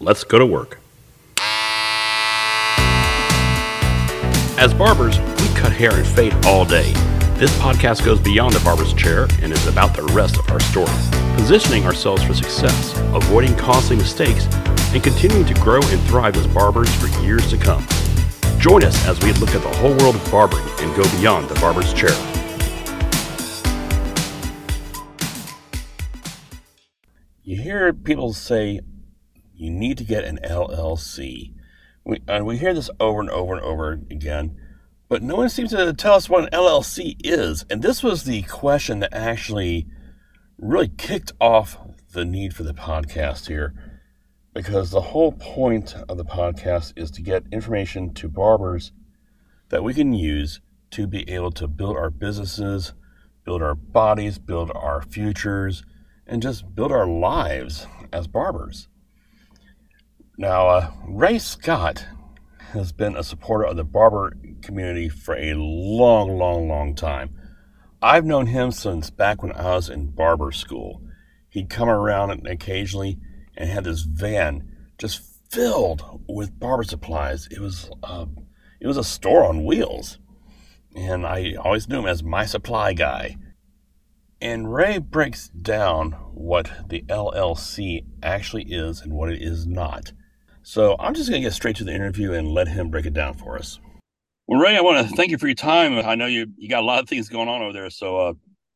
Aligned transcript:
Let's 0.00 0.22
go 0.22 0.38
to 0.38 0.46
work. 0.46 0.78
As 4.56 4.72
barbers, 4.72 5.18
we 5.18 5.48
cut 5.56 5.72
hair 5.72 5.92
and 5.92 6.06
fade 6.06 6.34
all 6.46 6.64
day. 6.64 6.92
This 7.34 7.50
podcast 7.58 8.04
goes 8.04 8.20
beyond 8.20 8.54
the 8.54 8.60
barber's 8.60 8.94
chair 8.94 9.26
and 9.42 9.52
is 9.52 9.66
about 9.66 9.96
the 9.96 10.04
rest 10.14 10.38
of 10.38 10.48
our 10.50 10.60
story, 10.60 10.86
positioning 11.34 11.84
ourselves 11.84 12.22
for 12.22 12.32
success, 12.32 12.96
avoiding 13.12 13.56
costly 13.56 13.96
mistakes, 13.96 14.46
and 14.94 15.02
continuing 15.02 15.44
to 15.46 15.54
grow 15.54 15.80
and 15.82 16.00
thrive 16.02 16.36
as 16.36 16.46
barbers 16.46 16.94
for 16.94 17.08
years 17.20 17.50
to 17.50 17.56
come. 17.56 17.84
Join 18.60 18.84
us 18.84 19.04
as 19.06 19.20
we 19.24 19.32
look 19.34 19.50
at 19.50 19.62
the 19.62 19.76
whole 19.78 19.96
world 19.98 20.14
of 20.14 20.30
barbering 20.30 20.64
and 20.78 20.94
go 20.96 21.02
beyond 21.18 21.48
the 21.48 21.58
barber's 21.60 21.92
chair. 21.92 22.14
You 27.42 27.60
hear 27.60 27.92
people 27.92 28.32
say 28.32 28.80
you 29.58 29.70
need 29.70 29.98
to 29.98 30.04
get 30.04 30.24
an 30.24 30.38
LLC. 30.44 31.52
We, 32.04 32.22
and 32.28 32.46
we 32.46 32.58
hear 32.58 32.72
this 32.72 32.90
over 33.00 33.20
and 33.20 33.28
over 33.30 33.54
and 33.54 33.64
over 33.64 33.92
again, 33.92 34.56
but 35.08 35.22
no 35.22 35.36
one 35.36 35.48
seems 35.48 35.70
to 35.70 35.92
tell 35.92 36.14
us 36.14 36.28
what 36.28 36.44
an 36.44 36.50
LLC 36.50 37.16
is. 37.24 37.66
And 37.68 37.82
this 37.82 38.02
was 38.02 38.24
the 38.24 38.42
question 38.42 39.00
that 39.00 39.12
actually 39.12 39.86
really 40.58 40.88
kicked 40.88 41.32
off 41.40 41.76
the 42.12 42.24
need 42.24 42.54
for 42.54 42.62
the 42.62 42.72
podcast 42.72 43.48
here 43.48 43.74
because 44.54 44.90
the 44.90 45.00
whole 45.00 45.32
point 45.32 45.94
of 46.08 46.16
the 46.16 46.24
podcast 46.24 46.92
is 46.96 47.10
to 47.12 47.22
get 47.22 47.44
information 47.52 48.14
to 48.14 48.28
barbers 48.28 48.92
that 49.68 49.84
we 49.84 49.92
can 49.92 50.12
use 50.12 50.60
to 50.90 51.06
be 51.06 51.28
able 51.28 51.50
to 51.52 51.68
build 51.68 51.96
our 51.96 52.10
businesses, 52.10 52.92
build 53.44 53.62
our 53.62 53.74
bodies, 53.74 54.38
build 54.38 54.70
our 54.74 55.02
futures, 55.02 55.84
and 56.26 56.42
just 56.42 56.74
build 56.74 56.92
our 56.92 57.06
lives 57.06 57.86
as 58.12 58.26
barbers. 58.26 58.88
Now, 60.40 60.68
uh, 60.68 60.92
Rey 61.04 61.40
Scott 61.40 62.06
has 62.70 62.92
been 62.92 63.16
a 63.16 63.24
supporter 63.24 63.64
of 63.64 63.76
the 63.76 63.82
barber 63.82 64.36
community 64.62 65.08
for 65.08 65.34
a 65.34 65.54
long, 65.54 66.38
long, 66.38 66.68
long 66.68 66.94
time. 66.94 67.34
I've 68.00 68.24
known 68.24 68.46
him 68.46 68.70
since 68.70 69.10
back 69.10 69.42
when 69.42 69.50
I 69.50 69.74
was 69.74 69.88
in 69.88 70.12
barber 70.12 70.52
school. 70.52 71.02
He'd 71.48 71.68
come 71.68 71.88
around 71.88 72.46
occasionally 72.46 73.18
and 73.56 73.68
had 73.68 73.82
this 73.82 74.02
van 74.02 74.76
just 74.96 75.20
filled 75.50 76.22
with 76.28 76.60
barber 76.60 76.84
supplies. 76.84 77.48
It 77.50 77.58
was 77.58 77.90
uh, 78.04 78.26
it 78.80 78.86
was 78.86 78.96
a 78.96 79.02
store 79.02 79.44
on 79.44 79.64
wheels, 79.64 80.18
and 80.94 81.26
I 81.26 81.54
always 81.54 81.88
knew 81.88 81.98
him 81.98 82.06
as 82.06 82.22
my 82.22 82.46
supply 82.46 82.92
guy. 82.92 83.38
And 84.40 84.72
Rey 84.72 84.98
breaks 84.98 85.48
down 85.48 86.12
what 86.32 86.70
the 86.88 87.02
LLC 87.08 88.04
actually 88.22 88.66
is 88.72 89.00
and 89.00 89.12
what 89.14 89.32
it 89.32 89.42
is 89.42 89.66
not. 89.66 90.12
So 90.68 90.96
I'm 90.98 91.14
just 91.14 91.30
going 91.30 91.40
to 91.40 91.46
get 91.46 91.54
straight 91.54 91.76
to 91.76 91.84
the 91.84 91.94
interview 91.94 92.34
and 92.34 92.52
let 92.52 92.68
him 92.68 92.90
break 92.90 93.06
it 93.06 93.14
down 93.14 93.32
for 93.32 93.56
us. 93.56 93.80
Well, 94.46 94.60
Rey, 94.60 94.76
I 94.76 94.82
want 94.82 95.08
to 95.08 95.16
thank 95.16 95.30
you 95.30 95.38
for 95.38 95.46
your 95.46 95.54
time. 95.54 95.96
I 95.96 96.14
know 96.14 96.26
you 96.26 96.46
you 96.58 96.68
got 96.68 96.82
a 96.82 96.86
lot 96.86 97.02
of 97.02 97.08
things 97.08 97.30
going 97.30 97.48
on 97.48 97.62
over 97.62 97.72
there, 97.72 97.88
so 97.88 98.18
uh, 98.18 98.32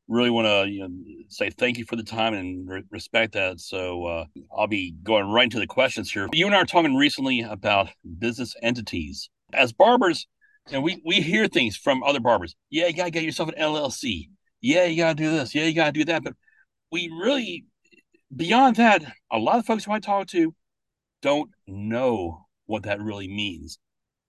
really 0.09 0.31
want 0.31 0.47
to 0.47 0.73
you 0.73 0.81
know, 0.81 0.89
say 1.29 1.51
thank 1.51 1.77
you 1.77 1.85
for 1.85 1.97
the 1.97 2.03
time 2.03 2.33
and 2.33 2.67
re- 2.67 2.83
respect 2.91 3.35
that. 3.35 3.61
So 3.61 4.07
uh, 4.07 4.25
I'll 4.57 4.69
be 4.69 4.95
going 5.03 5.31
right 5.31 5.45
into 5.45 5.59
the 5.59 5.67
questions 5.67 6.11
here. 6.11 6.31
You 6.33 6.47
and 6.47 6.55
I 6.55 6.61
are 6.61 6.65
talking 6.65 6.97
recently 6.97 7.43
about 7.43 7.91
business 8.19 8.57
entities. 8.63 9.29
As 9.53 9.75
barbers, 9.75 10.27
know, 10.73 10.81
we, 10.81 11.03
we 11.05 11.17
hear 11.17 11.47
things 11.47 11.77
from 11.77 12.03
other 12.05 12.21
barbers. 12.21 12.57
Yeah, 12.71 12.87
you 12.87 12.95
got 12.95 13.05
to 13.05 13.11
get 13.11 13.23
yourself 13.23 13.51
an 13.51 13.57
LLC. 13.61 14.31
Yeah, 14.63 14.87
you 14.87 14.97
got 14.97 15.19
to 15.19 15.23
do 15.23 15.31
this. 15.31 15.55
Yeah, 15.55 15.65
you 15.65 15.75
got 15.75 15.93
to 15.93 15.93
do 15.93 16.07
that. 16.07 16.25
But 16.25 16.37
we 16.91 17.13
really, 17.23 17.67
beyond 18.35 18.77
that, 18.77 19.05
a 19.31 19.37
lot 19.37 19.59
of 19.59 19.67
folks 19.67 19.85
who 19.85 19.93
I 19.93 20.01
talk 20.01 20.29
to 20.29 20.55
don't 21.23 21.51
know 21.67 22.47
what 22.67 22.83
that 22.83 23.01
really 23.01 23.29
means. 23.29 23.79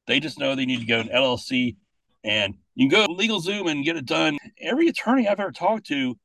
They 0.08 0.20
just 0.20 0.40
know 0.40 0.56
they 0.56 0.66
need 0.66 0.80
to 0.80 0.86
go 0.86 1.00
an 1.00 1.10
LLC 1.10 1.76
and 2.24 2.56
you 2.76 2.90
can 2.90 3.00
go 3.00 3.06
to 3.06 3.22
LegalZoom 3.22 3.70
and 3.70 3.84
get 3.84 3.98
it 3.98 4.06
done. 4.06 4.38
Every 4.62 4.88
attorney 4.88 5.28
I've 5.28 5.40
ever 5.40 5.52
talked 5.52 5.88
to, 5.88 6.18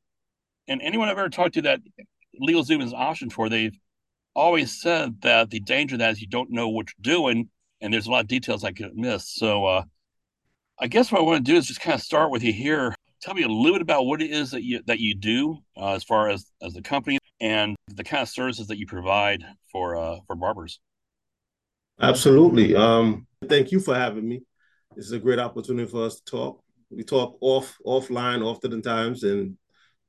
and 0.69 0.81
anyone 0.83 1.09
I've 1.09 1.19
ever 1.19 1.29
talked 1.29 1.55
to 1.55 1.63
that 1.63 1.81
LegalZoom 2.41 2.83
is 2.83 2.93
an 2.93 2.99
option 2.99 3.31
for, 3.31 3.49
they've 3.49 3.77
always 4.35 4.81
said 4.81 5.21
that 5.23 5.51
the 5.51 5.61
danger 5.61 5.97
of 5.97 6.01
that 6.01 6.13
is 6.13 6.21
you 6.21 6.29
don't 6.29 6.51
know 6.51 6.69
what 6.69 6.87
you're 6.89 7.15
doing, 7.15 7.49
and 7.81 7.93
there's 7.93 8.07
a 8.07 8.11
lot 8.11 8.21
of 8.21 8.29
details 8.29 8.65
I 8.65 8.73
could 8.73 8.97
miss. 8.97 9.29
So, 9.29 9.67
uh, 9.67 9.83
I 10.79 10.87
guess 10.87 11.11
what 11.11 11.21
I 11.21 11.25
want 11.25 11.45
to 11.45 11.53
do 11.53 11.59
is 11.59 11.67
just 11.67 11.81
kind 11.81 11.95
of 11.95 12.01
start 12.01 12.31
with 12.31 12.45
you 12.45 12.53
here. 12.53 12.95
Tell 13.21 13.35
me 13.35 13.43
a 13.43 13.49
little 13.49 13.75
bit 13.75 13.83
about 13.83 14.07
what 14.07 14.23
it 14.23 14.31
is 14.31 14.53
that 14.53 14.63
you 14.63 14.81
that 14.87 15.01
you 15.01 15.17
do 15.17 15.59
uh, 15.77 15.95
as 15.95 16.05
far 16.05 16.29
as 16.29 16.47
as 16.63 16.75
the 16.75 16.83
company 16.83 17.19
and 17.41 17.77
the 17.89 18.05
kind 18.05 18.23
of 18.23 18.29
services 18.29 18.67
that 18.69 18.79
you 18.79 18.87
provide 18.87 19.45
for 19.71 19.97
uh, 19.97 20.17
for 20.27 20.37
barbers. 20.37 20.81
Absolutely. 22.01 22.77
Um, 22.77 23.27
thank 23.49 23.73
you 23.73 23.81
for 23.81 23.95
having 23.95 24.29
me. 24.29 24.43
This 24.95 25.07
is 25.07 25.13
a 25.13 25.19
great 25.19 25.39
opportunity 25.39 25.91
for 25.91 26.05
us 26.05 26.21
to 26.21 26.25
talk. 26.25 26.63
We 26.91 27.03
talk 27.03 27.37
off 27.41 27.77
offline 27.85 28.45
often 28.45 28.81
times, 28.83 29.23
and 29.25 29.57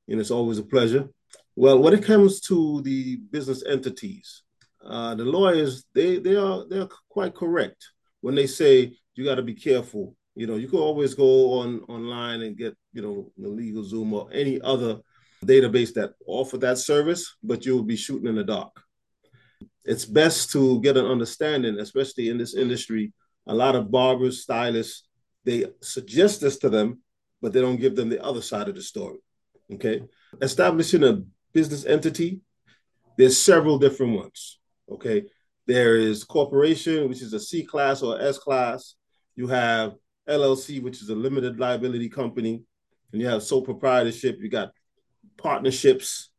know, 0.08 0.22
it's 0.22 0.32
always 0.32 0.58
a 0.58 0.64
pleasure. 0.64 1.10
Well, 1.56 1.80
when 1.80 1.94
it 1.94 2.04
comes 2.04 2.42
to 2.42 2.82
the 2.82 3.18
business 3.32 3.64
entities, 3.66 4.44
uh, 4.84 5.16
the 5.16 5.26
lawyers 5.26 5.86
they 5.94 6.20
they 6.20 6.36
are 6.36 6.66
they're 6.68 6.88
quite 7.10 7.36
correct 7.36 7.86
when 8.22 8.36
they 8.36 8.48
say 8.48 8.96
you 9.16 9.26
got 9.26 9.36
to 9.36 9.44
be 9.44 9.56
careful. 9.56 10.16
You 10.36 10.48
know, 10.48 10.56
you 10.56 10.68
can 10.68 10.80
always 10.80 11.16
go 11.16 11.60
on 11.60 11.82
online 11.90 12.42
and 12.42 12.58
get 12.58 12.76
you 12.94 13.02
know 13.02 13.32
the 13.38 13.50
LegalZoom 13.50 14.14
or 14.14 14.30
any 14.32 14.62
other 14.62 15.00
database 15.46 15.94
that 15.94 16.12
offer 16.26 16.58
that 16.58 16.78
service, 16.78 17.36
but 17.44 17.66
you'll 17.66 17.84
be 17.84 17.96
shooting 17.96 18.28
in 18.28 18.36
the 18.36 18.44
dark. 18.44 18.82
It's 19.86 20.06
best 20.06 20.52
to 20.52 20.82
get 20.82 20.98
an 20.98 21.06
understanding, 21.06 21.80
especially 21.80 22.30
in 22.30 22.38
this 22.38 22.54
industry. 22.54 23.14
A 23.48 23.54
lot 23.54 23.76
of 23.76 23.90
barbers, 23.90 24.44
stylists, 24.44 25.08
they 25.46 25.66
suggest 25.82 26.42
this 26.42 26.58
to 26.60 26.70
them, 26.70 27.00
but 27.42 27.54
they 27.54 27.62
don't 27.62 27.80
give 27.80 27.96
them 27.96 28.10
the 28.10 28.24
other 28.24 28.42
side 28.42 28.70
of 28.70 28.76
the 28.76 28.82
story. 28.82 29.18
Okay. 29.74 30.04
Establishing 30.42 31.04
a 31.04 31.24
business 31.54 31.86
entity, 31.86 32.42
there's 33.18 33.38
several 33.38 33.80
different 33.80 34.16
ones. 34.16 34.60
Okay. 34.92 35.26
There 35.66 35.96
is 35.96 36.24
corporation, 36.24 37.08
which 37.08 37.22
is 37.22 37.34
a 37.34 37.40
C 37.40 37.64
class 37.64 38.02
or 38.02 38.20
S 38.20 38.38
class. 38.38 38.96
You 39.36 39.48
have 39.48 39.96
LLC, 40.28 40.82
which 40.82 41.02
is 41.02 41.10
a 41.10 41.16
limited 41.16 41.60
liability 41.60 42.10
company. 42.10 42.64
And 43.12 43.22
you 43.22 43.28
have 43.28 43.44
sole 43.44 43.64
proprietorship. 43.64 44.38
You 44.40 44.50
got 44.50 44.72
partnerships. 45.42 46.30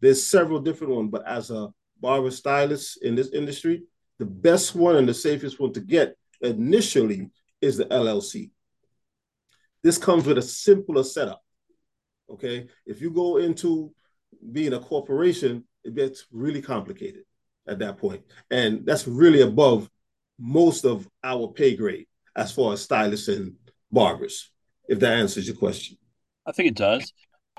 There's 0.00 0.24
several 0.24 0.60
different 0.60 0.94
ones, 0.94 1.10
but 1.10 1.26
as 1.26 1.50
a 1.50 1.68
barber 2.00 2.30
stylist 2.30 3.02
in 3.02 3.14
this 3.14 3.30
industry, 3.30 3.82
the 4.18 4.26
best 4.26 4.74
one 4.74 4.96
and 4.96 5.08
the 5.08 5.14
safest 5.14 5.60
one 5.60 5.72
to 5.72 5.80
get 5.80 6.16
initially 6.40 7.30
is 7.60 7.76
the 7.76 7.84
LLC. 7.86 8.50
This 9.82 9.98
comes 9.98 10.26
with 10.26 10.38
a 10.38 10.42
simpler 10.42 11.04
setup. 11.04 11.42
Okay. 12.30 12.68
If 12.86 13.00
you 13.00 13.10
go 13.10 13.38
into 13.38 13.92
being 14.52 14.72
a 14.72 14.80
corporation, 14.80 15.64
it 15.84 15.94
gets 15.94 16.26
really 16.32 16.60
complicated 16.60 17.22
at 17.66 17.78
that 17.78 17.98
point. 17.98 18.22
And 18.50 18.84
that's 18.84 19.06
really 19.06 19.42
above 19.42 19.88
most 20.38 20.84
of 20.84 21.08
our 21.22 21.48
pay 21.48 21.76
grade 21.76 22.06
as 22.36 22.52
far 22.52 22.72
as 22.72 22.82
stylists 22.82 23.28
and 23.28 23.54
barbers, 23.90 24.50
if 24.88 25.00
that 25.00 25.14
answers 25.14 25.46
your 25.46 25.56
question. 25.56 25.96
I 26.46 26.52
think 26.52 26.68
it 26.68 26.76
does. 26.76 27.12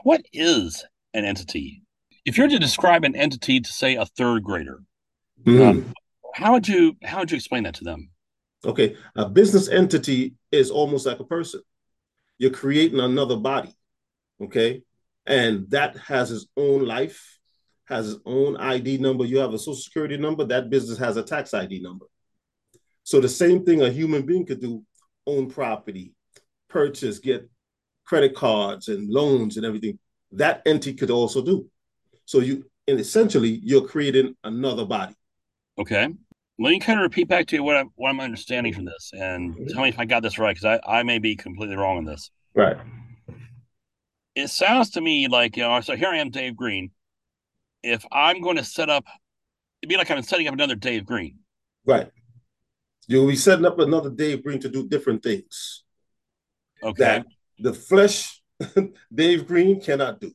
What 0.03 0.21
is 0.33 0.85
an 1.13 1.25
entity? 1.25 1.83
If 2.25 2.37
you're 2.37 2.47
to 2.47 2.59
describe 2.59 3.03
an 3.03 3.15
entity 3.15 3.59
to 3.59 3.71
say 3.71 3.95
a 3.95 4.05
third 4.05 4.43
grader, 4.43 4.83
mm. 5.43 5.93
how 6.33 6.53
would 6.53 6.67
you 6.67 6.95
how 7.03 7.19
would 7.19 7.31
you 7.31 7.35
explain 7.35 7.63
that 7.63 7.75
to 7.75 7.83
them? 7.83 8.09
Okay, 8.65 8.95
a 9.15 9.27
business 9.27 9.69
entity 9.69 10.35
is 10.51 10.69
almost 10.69 11.05
like 11.05 11.19
a 11.19 11.23
person. 11.23 11.61
You're 12.37 12.51
creating 12.51 12.99
another 12.99 13.37
body, 13.37 13.73
okay, 14.41 14.83
and 15.25 15.69
that 15.71 15.97
has 15.97 16.31
its 16.31 16.45
own 16.57 16.85
life, 16.85 17.39
has 17.85 18.13
its 18.13 18.21
own 18.25 18.57
ID 18.57 18.97
number. 18.97 19.25
You 19.25 19.39
have 19.39 19.53
a 19.53 19.59
social 19.59 19.75
security 19.75 20.17
number. 20.17 20.45
That 20.45 20.69
business 20.69 20.97
has 20.97 21.17
a 21.17 21.23
tax 21.23 21.53
ID 21.53 21.79
number. 21.81 22.05
So 23.03 23.19
the 23.19 23.29
same 23.29 23.65
thing 23.65 23.81
a 23.81 23.89
human 23.89 24.23
being 24.25 24.45
could 24.45 24.61
do: 24.61 24.83
own 25.25 25.49
property, 25.49 26.13
purchase, 26.69 27.19
get 27.19 27.49
credit 28.09 28.33
cards 28.33 28.87
and 28.87 29.07
loans 29.07 29.55
and 29.55 29.65
everything, 29.65 29.99
that 30.31 30.63
entity 30.65 30.95
could 30.95 31.11
also 31.11 31.43
do. 31.43 31.69
So 32.25 32.39
you 32.39 32.65
and 32.87 32.99
essentially 32.99 33.61
you're 33.63 33.87
creating 33.87 34.35
another 34.43 34.83
body. 34.83 35.13
Okay. 35.77 36.09
Let 36.61 36.71
me 36.71 36.79
kind 36.79 36.99
of 36.99 37.03
repeat 37.03 37.27
back 37.27 37.45
to 37.47 37.55
you 37.55 37.63
what 37.63 37.77
I'm 37.77 37.91
what 37.95 38.09
I'm 38.09 38.19
understanding 38.19 38.73
from 38.73 38.85
this 38.85 39.11
and 39.13 39.53
mm-hmm. 39.53 39.67
tell 39.67 39.83
me 39.83 39.89
if 39.89 39.99
I 39.99 40.05
got 40.05 40.23
this 40.23 40.39
right, 40.39 40.55
because 40.55 40.79
I, 40.83 40.99
I 40.99 41.03
may 41.03 41.19
be 41.19 41.35
completely 41.35 41.75
wrong 41.75 41.97
on 41.97 42.03
this. 42.03 42.31
Right. 42.55 42.77
It 44.35 44.49
sounds 44.49 44.89
to 44.91 45.01
me 45.01 45.27
like, 45.27 45.55
you 45.55 45.63
know, 45.63 45.79
so 45.81 45.95
here 45.95 46.09
I 46.09 46.17
am, 46.17 46.31
Dave 46.31 46.55
Green. 46.55 46.89
If 47.83 48.05
I'm 48.11 48.41
going 48.41 48.57
to 48.57 48.63
set 48.63 48.89
up 48.89 49.05
it'd 49.81 49.89
be 49.89 49.97
like 49.97 50.09
I'm 50.09 50.23
setting 50.23 50.47
up 50.47 50.55
another 50.55 50.75
Dave 50.75 51.05
Green. 51.05 51.37
Right. 51.85 52.09
You'll 53.07 53.27
be 53.27 53.35
setting 53.35 53.65
up 53.65 53.79
another 53.79 54.09
Dave 54.09 54.43
Green 54.43 54.59
to 54.61 54.69
do 54.69 54.87
different 54.87 55.21
things. 55.21 55.83
Okay. 56.83 57.03
That 57.03 57.25
the 57.59 57.73
flesh 57.73 58.41
Dave 59.13 59.47
Green 59.47 59.81
cannot 59.81 60.19
do. 60.19 60.31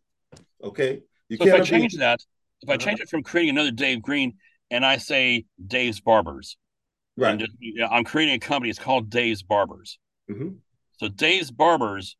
Okay. 0.62 1.02
You 1.28 1.36
so 1.36 1.46
if 1.46 1.54
I 1.54 1.60
change 1.60 1.92
be... 1.92 1.98
that, 1.98 2.20
if 2.62 2.68
I 2.68 2.74
uh-huh. 2.74 2.78
change 2.78 3.00
it 3.00 3.08
from 3.08 3.22
creating 3.22 3.50
another 3.50 3.70
Dave 3.70 4.02
Green, 4.02 4.34
and 4.70 4.84
I 4.84 4.96
say 4.96 5.44
Dave's 5.64 6.00
Barbers. 6.00 6.56
Right. 7.16 7.38
Just, 7.38 7.52
you 7.58 7.80
know, 7.80 7.86
I'm 7.86 8.04
creating 8.04 8.34
a 8.34 8.38
company. 8.38 8.70
It's 8.70 8.78
called 8.78 9.10
Dave's 9.10 9.42
Barbers. 9.42 9.98
Mm-hmm. 10.30 10.56
So 10.98 11.08
Dave's 11.08 11.50
Barbers 11.50 12.16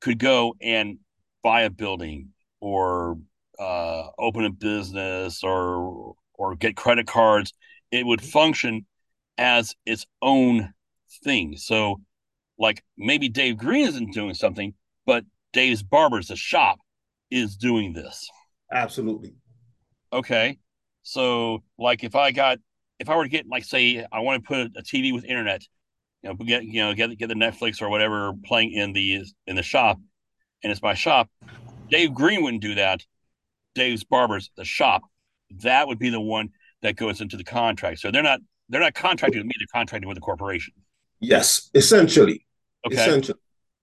could 0.00 0.18
go 0.18 0.54
and 0.60 0.98
buy 1.42 1.62
a 1.62 1.70
building 1.70 2.28
or 2.60 3.18
uh, 3.58 4.08
open 4.18 4.44
a 4.44 4.50
business 4.50 5.42
or 5.42 6.14
or 6.34 6.54
get 6.56 6.76
credit 6.76 7.06
cards. 7.06 7.52
It 7.90 8.06
would 8.06 8.22
function 8.22 8.86
as 9.36 9.74
its 9.84 10.06
own 10.22 10.72
thing. 11.24 11.56
So, 11.56 12.00
like 12.60 12.84
maybe 12.96 13.28
Dave 13.28 13.56
Green 13.56 13.88
isn't 13.88 14.12
doing 14.12 14.34
something, 14.34 14.74
but 15.06 15.24
Dave's 15.52 15.82
Barbers, 15.82 16.28
the 16.28 16.36
shop, 16.36 16.78
is 17.30 17.56
doing 17.56 17.94
this. 17.94 18.30
Absolutely. 18.70 19.34
Okay. 20.12 20.58
So, 21.02 21.62
like, 21.78 22.04
if 22.04 22.14
I 22.14 22.30
got, 22.30 22.58
if 22.98 23.08
I 23.08 23.16
were 23.16 23.24
to 23.24 23.30
get, 23.30 23.46
like, 23.48 23.64
say, 23.64 24.06
I 24.12 24.20
want 24.20 24.44
to 24.44 24.46
put 24.46 24.76
a 24.76 24.82
TV 24.82 25.12
with 25.12 25.24
internet, 25.24 25.62
you 26.22 26.28
know, 26.28 26.34
get, 26.36 26.64
you 26.64 26.82
know, 26.82 26.94
get 26.94 27.16
get 27.16 27.28
the 27.28 27.34
Netflix 27.34 27.80
or 27.80 27.88
whatever 27.88 28.34
playing 28.44 28.72
in 28.72 28.92
the 28.92 29.24
in 29.46 29.56
the 29.56 29.62
shop, 29.62 29.98
and 30.62 30.70
it's 30.70 30.82
my 30.82 30.94
shop. 30.94 31.30
Dave 31.88 32.12
Green 32.12 32.42
wouldn't 32.42 32.62
do 32.62 32.74
that. 32.74 33.04
Dave's 33.74 34.04
Barbers, 34.04 34.50
the 34.56 34.64
shop, 34.64 35.02
that 35.60 35.88
would 35.88 35.98
be 35.98 36.10
the 36.10 36.20
one 36.20 36.50
that 36.82 36.96
goes 36.96 37.20
into 37.22 37.38
the 37.38 37.44
contract. 37.44 38.00
So 38.00 38.10
they're 38.10 38.22
not 38.22 38.40
they're 38.68 38.82
not 38.82 38.94
contracting 38.94 39.40
with 39.40 39.46
me; 39.46 39.54
they're 39.58 39.66
contracting 39.72 40.08
with 40.08 40.16
the 40.16 40.20
corporation. 40.20 40.74
Yes, 41.20 41.70
essentially. 41.74 42.44
Okay. 42.86 42.96
Essentially. 42.96 43.38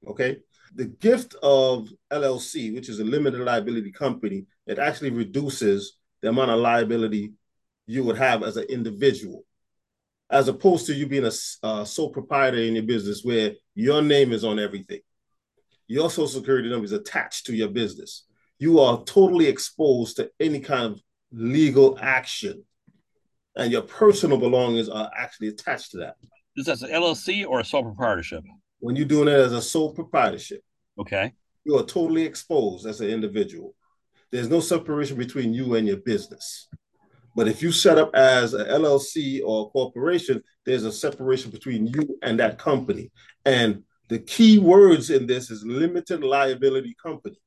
Okay. 0.07 0.38
The 0.75 0.85
gift 0.85 1.35
of 1.41 1.89
LLC, 2.11 2.73
which 2.73 2.89
is 2.89 2.99
a 2.99 3.03
limited 3.03 3.41
liability 3.41 3.91
company, 3.91 4.45
it 4.65 4.79
actually 4.79 5.11
reduces 5.11 5.97
the 6.21 6.29
amount 6.29 6.51
of 6.51 6.59
liability 6.59 7.33
you 7.85 8.03
would 8.03 8.17
have 8.17 8.44
as 8.44 8.57
an 8.57 8.65
individual, 8.69 9.45
as 10.29 10.47
opposed 10.47 10.85
to 10.88 10.94
you 10.94 11.07
being 11.07 11.25
a, 11.25 11.31
a 11.67 11.85
sole 11.85 12.09
proprietor 12.09 12.57
in 12.57 12.75
your 12.75 12.83
business 12.83 13.23
where 13.23 13.53
your 13.75 14.01
name 14.01 14.33
is 14.33 14.44
on 14.44 14.59
everything. 14.59 14.99
Your 15.88 16.09
social 16.09 16.27
security 16.27 16.69
number 16.69 16.83
is 16.83 16.91
attached 16.91 17.45
to 17.45 17.55
your 17.55 17.69
business. 17.69 18.25
You 18.59 18.79
are 18.79 19.03
totally 19.05 19.47
exposed 19.47 20.17
to 20.17 20.29
any 20.39 20.59
kind 20.59 20.94
of 20.94 21.01
legal 21.31 21.97
action, 22.01 22.63
and 23.55 23.71
your 23.71 23.83
personal 23.83 24.38
belongings 24.38 24.89
are 24.89 25.09
actually 25.17 25.47
attached 25.47 25.91
to 25.91 25.97
that. 25.99 26.15
Is 26.57 26.65
that 26.65 26.81
an 26.81 26.89
LLC 26.89 27.47
or 27.47 27.59
a 27.61 27.65
sole 27.65 27.83
proprietorship? 27.83 28.44
When 28.79 28.95
you're 28.95 29.06
doing 29.06 29.27
it 29.27 29.39
as 29.39 29.53
a 29.53 29.62
sole 29.62 29.94
proprietorship, 29.94 30.62
Okay. 31.00 31.33
you 31.65 31.75
are 31.77 31.83
totally 31.85 32.24
exposed 32.24 32.85
as 32.85 33.01
an 33.01 33.09
individual. 33.09 33.75
There's 34.31 34.50
no 34.50 34.59
separation 34.59 35.18
between 35.18 35.53
you 35.53 35.75
and 35.75 35.88
your 35.88 35.97
business. 35.97 36.68
But 37.35 37.47
if 37.47 37.62
you 37.62 37.71
set 37.71 37.97
up 37.97 38.13
as 38.15 38.53
an 38.53 38.65
LLC 38.68 39.41
or 39.45 39.68
a 39.68 39.69
corporation, 39.69 40.44
there's 40.65 40.85
a 40.85 40.91
separation 40.91 41.51
between 41.51 41.88
you 41.88 42.18
and 42.24 42.39
that 42.39 42.57
company. 42.57 43.12
And 43.45 43.83
the 44.09 44.19
key 44.19 44.57
words 44.57 45.09
in 45.09 45.27
this 45.27 45.51
is 45.51 45.63
limited 45.63 46.23
liability 46.23 46.95
company. 47.01 47.38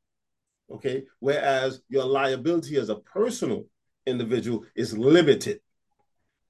Okay. 0.70 1.04
Whereas 1.18 1.80
your 1.88 2.04
liability 2.04 2.76
as 2.76 2.88
a 2.88 2.96
personal 2.96 3.64
individual 4.06 4.64
is 4.76 4.96
limited. 4.96 5.60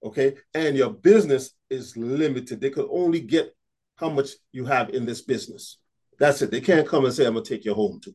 Okay. 0.05 0.37
And 0.55 0.77
your 0.77 0.91
business 0.93 1.53
is 1.71 1.97
limited. 1.97 2.61
They 2.61 2.71
could 2.71 2.89
only 2.91 3.21
get 3.21 3.55
how 4.01 4.09
much 4.09 4.31
you 4.53 4.65
have 4.65 4.91
in 4.91 5.05
this 5.05 5.21
business. 5.21 5.77
That's 6.19 6.43
it. 6.43 6.51
They 6.51 6.61
can't 6.61 6.89
come 6.89 7.05
and 7.05 7.15
say, 7.15 7.27
I'm 7.27 7.35
going 7.35 7.45
to 7.45 7.49
take 7.55 7.65
your 7.65 7.75
home 7.75 8.01
too. 8.03 8.15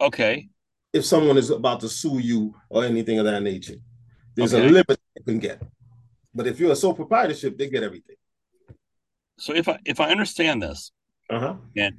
Okay. 0.00 0.48
If 0.92 1.04
someone 1.04 1.38
is 1.38 1.50
about 1.50 1.80
to 1.80 1.88
sue 1.88 2.18
you 2.18 2.54
or 2.68 2.84
anything 2.84 3.18
of 3.18 3.24
that 3.24 3.42
nature, 3.42 3.76
there's 4.34 4.52
Okay. 4.52 4.66
a 4.66 4.70
limit 4.70 5.00
they 5.16 5.22
can 5.24 5.38
get. 5.38 5.62
But 6.34 6.46
if 6.46 6.58
you're 6.58 6.72
a 6.72 6.76
sole 6.76 6.94
proprietorship, 6.94 7.56
they 7.56 7.68
get 7.68 7.82
everything. 7.82 8.16
So 9.38 9.54
if 9.54 9.68
I 9.68 9.78
if 9.84 10.00
I 10.00 10.10
understand 10.10 10.62
this, 10.62 10.92
Uh 11.30 11.40
huh. 11.40 11.54
and 11.76 11.94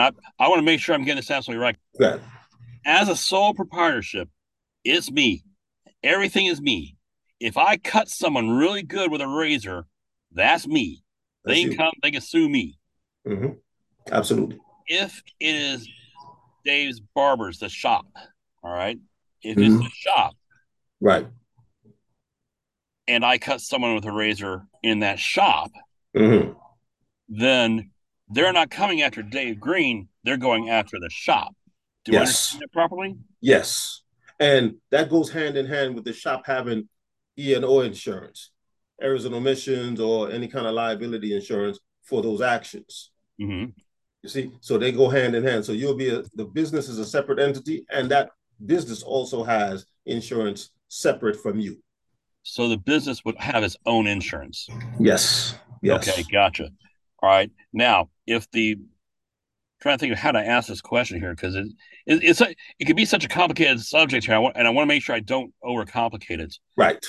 I 0.00 0.10
I 0.38 0.48
want 0.48 0.58
to 0.58 0.64
make 0.64 0.80
sure 0.80 0.94
I'm 0.94 1.04
getting 1.04 1.16
this 1.16 1.30
absolutely 1.30 1.62
right. 1.62 1.76
Good. 1.98 2.20
As 2.84 3.08
a 3.08 3.16
sole 3.16 3.54
proprietorship, 3.54 4.28
it's 4.84 5.10
me. 5.10 5.44
Everything 6.02 6.46
is 6.46 6.60
me. 6.60 6.96
If 7.40 7.56
I 7.56 7.76
cut 7.76 8.08
someone 8.08 8.50
really 8.50 8.82
good 8.82 9.10
with 9.10 9.20
a 9.20 9.28
razor, 9.28 9.86
that's 10.32 10.66
me. 10.66 11.03
That's 11.44 11.56
they 11.58 11.62
can 11.64 11.72
you. 11.72 11.76
come. 11.78 11.92
They 12.02 12.10
can 12.10 12.20
sue 12.20 12.48
me. 12.48 12.78
hmm 13.26 13.48
Absolutely. 14.10 14.58
If 14.86 15.22
it 15.40 15.54
is 15.54 15.88
Dave's 16.64 17.00
Barbers, 17.14 17.58
the 17.58 17.68
shop, 17.68 18.06
all 18.62 18.72
right. 18.72 18.98
If 19.42 19.58
it's 19.58 19.76
the 19.78 19.90
shop 19.92 20.34
Right. 21.00 21.26
and 23.08 23.24
I 23.24 23.38
cut 23.38 23.60
someone 23.60 23.94
with 23.94 24.04
a 24.06 24.12
razor 24.12 24.66
in 24.82 25.00
that 25.00 25.18
shop, 25.18 25.70
hmm 26.16 26.52
then 27.28 27.90
they're 28.28 28.52
not 28.52 28.70
coming 28.70 29.02
after 29.02 29.22
Dave 29.22 29.58
Green. 29.58 30.08
They're 30.24 30.36
going 30.36 30.68
after 30.70 30.98
the 31.00 31.08
shop. 31.10 31.54
Do 32.04 32.12
I 32.12 32.20
Yes. 32.20 32.26
understand 32.52 32.62
it 32.64 32.72
properly? 32.72 33.16
Yes. 33.40 34.02
And 34.38 34.76
that 34.90 35.08
goes 35.10 35.30
hand 35.30 35.56
in 35.56 35.66
hand 35.66 35.94
with 35.94 36.04
the 36.04 36.12
shop 36.12 36.42
having 36.46 36.88
E 37.38 37.54
and 37.54 37.64
O 37.64 37.80
insurance, 37.80 38.50
errors 39.00 39.24
and 39.24 39.34
omissions, 39.34 40.00
or 40.00 40.30
any 40.30 40.48
kind 40.48 40.66
of 40.66 40.74
liability 40.74 41.34
insurance 41.34 41.78
for 42.02 42.22
those 42.22 42.40
actions. 42.40 43.10
hmm 43.38 43.66
You 44.22 44.28
see, 44.28 44.52
so 44.60 44.78
they 44.78 44.92
go 44.92 45.08
hand 45.08 45.34
in 45.34 45.44
hand. 45.44 45.64
So 45.64 45.72
you'll 45.72 45.96
be 45.96 46.10
a, 46.10 46.22
the 46.34 46.44
business 46.44 46.88
is 46.88 46.98
a 46.98 47.04
separate 47.04 47.38
entity, 47.38 47.86
and 47.90 48.10
that 48.10 48.30
business 48.64 49.02
also 49.02 49.42
has 49.44 49.86
insurance 50.06 50.70
separate 50.88 51.36
from 51.36 51.58
you. 51.58 51.78
So 52.42 52.68
the 52.68 52.76
business 52.76 53.24
would 53.24 53.38
have 53.38 53.64
its 53.64 53.76
own 53.86 54.06
insurance. 54.06 54.68
Yes. 55.00 55.54
Yes. 55.82 56.08
Okay, 56.08 56.24
gotcha. 56.30 56.68
All 57.22 57.30
right. 57.30 57.50
Now, 57.72 58.10
if 58.26 58.50
the 58.50 58.78
trying 59.80 59.98
to 59.98 60.00
think 60.00 60.12
of 60.12 60.18
how 60.18 60.32
to 60.32 60.38
ask 60.38 60.68
this 60.68 60.80
question 60.80 61.20
here 61.20 61.34
because 61.34 61.54
it, 61.54 61.66
it 62.06 62.24
it's 62.24 62.40
a, 62.40 62.54
it 62.78 62.86
could 62.86 62.96
be 62.96 63.04
such 63.04 63.24
a 63.24 63.28
complicated 63.28 63.80
subject 63.80 64.24
here, 64.26 64.34
I 64.34 64.38
want, 64.38 64.56
and 64.56 64.66
I 64.66 64.70
want 64.70 64.84
to 64.84 64.88
make 64.88 65.02
sure 65.02 65.14
I 65.14 65.20
don't 65.20 65.52
overcomplicate 65.62 66.40
it. 66.40 66.56
Right. 66.76 67.04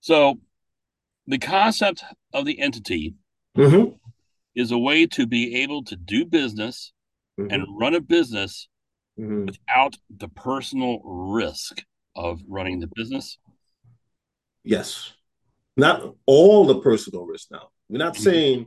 So, 0.00 0.40
the 1.30 1.38
concept 1.38 2.04
of 2.32 2.44
the 2.44 2.58
entity 2.60 3.14
Mm-hmm. 3.56 3.94
is 4.54 4.70
a 4.70 4.78
way 4.78 5.06
to 5.06 5.26
be 5.26 5.56
able 5.62 5.82
to 5.84 5.96
do 5.96 6.24
business 6.24 6.92
and 7.50 7.64
run 7.80 7.94
a 7.94 8.00
business 8.00 8.68
Mhm. 9.18 9.46
without 9.46 9.96
the 10.22 10.28
personal 10.28 11.00
risk 11.04 11.82
of 12.14 12.40
running 12.46 12.78
the 12.80 12.86
business. 12.94 13.38
Yes. 14.62 15.12
Not 15.76 16.14
all 16.26 16.66
the 16.66 16.80
personal 16.80 17.24
risk 17.26 17.50
now. 17.50 17.70
We're 17.88 17.98
not 18.06 18.14
Mhm. 18.14 18.20
saying, 18.28 18.58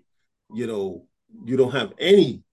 you 0.54 0.68
know, 0.68 1.08
you 1.46 1.56
don't 1.56 1.72
have 1.72 1.94
any 1.98 2.44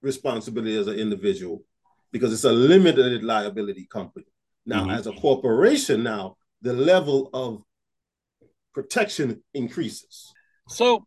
responsibility 0.00 0.76
as 0.76 0.88
an 0.88 0.98
individual 0.98 1.64
because 2.12 2.32
it's 2.32 2.44
a 2.44 2.52
limited 2.52 3.22
liability 3.22 3.86
company. 3.86 4.26
Now, 4.66 4.86
Mhm. 4.86 4.96
as 4.98 5.06
a 5.06 5.12
corporation, 5.12 6.02
now 6.02 6.36
the 6.60 6.72
level 6.72 7.30
of 7.32 7.62
protection 8.74 9.42
increases. 9.54 10.32
So, 10.68 11.04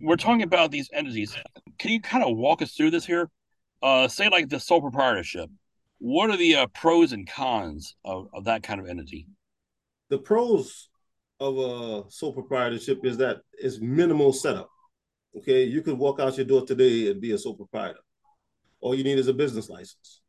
we're 0.00 0.16
talking 0.16 0.42
about 0.42 0.70
these 0.70 0.90
entities. 0.92 1.36
Can 1.78 1.90
you 1.92 2.00
kind 2.00 2.22
of 2.22 2.36
walk 2.36 2.60
us 2.62 2.72
through 2.72 2.90
this 2.90 3.06
here? 3.06 3.30
Uh, 3.82 4.08
say, 4.08 4.28
like 4.28 4.48
the 4.48 4.60
sole 4.60 4.80
proprietorship. 4.80 5.50
What 5.98 6.30
are 6.30 6.36
the 6.36 6.56
uh, 6.56 6.66
pros 6.68 7.12
and 7.12 7.26
cons 7.28 7.94
of, 8.04 8.28
of 8.34 8.44
that 8.44 8.62
kind 8.62 8.80
of 8.80 8.88
entity? 8.88 9.26
The 10.10 10.18
pros 10.18 10.88
of 11.40 11.58
a 11.58 12.10
sole 12.10 12.32
proprietorship 12.32 13.04
is 13.04 13.16
that 13.18 13.38
it's 13.52 13.80
minimal 13.80 14.32
setup. 14.32 14.68
Okay, 15.36 15.64
you 15.64 15.82
could 15.82 15.98
walk 15.98 16.20
out 16.20 16.36
your 16.36 16.46
door 16.46 16.64
today 16.64 17.10
and 17.10 17.20
be 17.20 17.32
a 17.32 17.38
sole 17.38 17.54
proprietor. 17.54 18.00
All 18.80 18.94
you 18.94 19.04
need 19.04 19.18
is 19.18 19.28
a 19.28 19.34
business 19.34 19.68
license. 19.68 20.22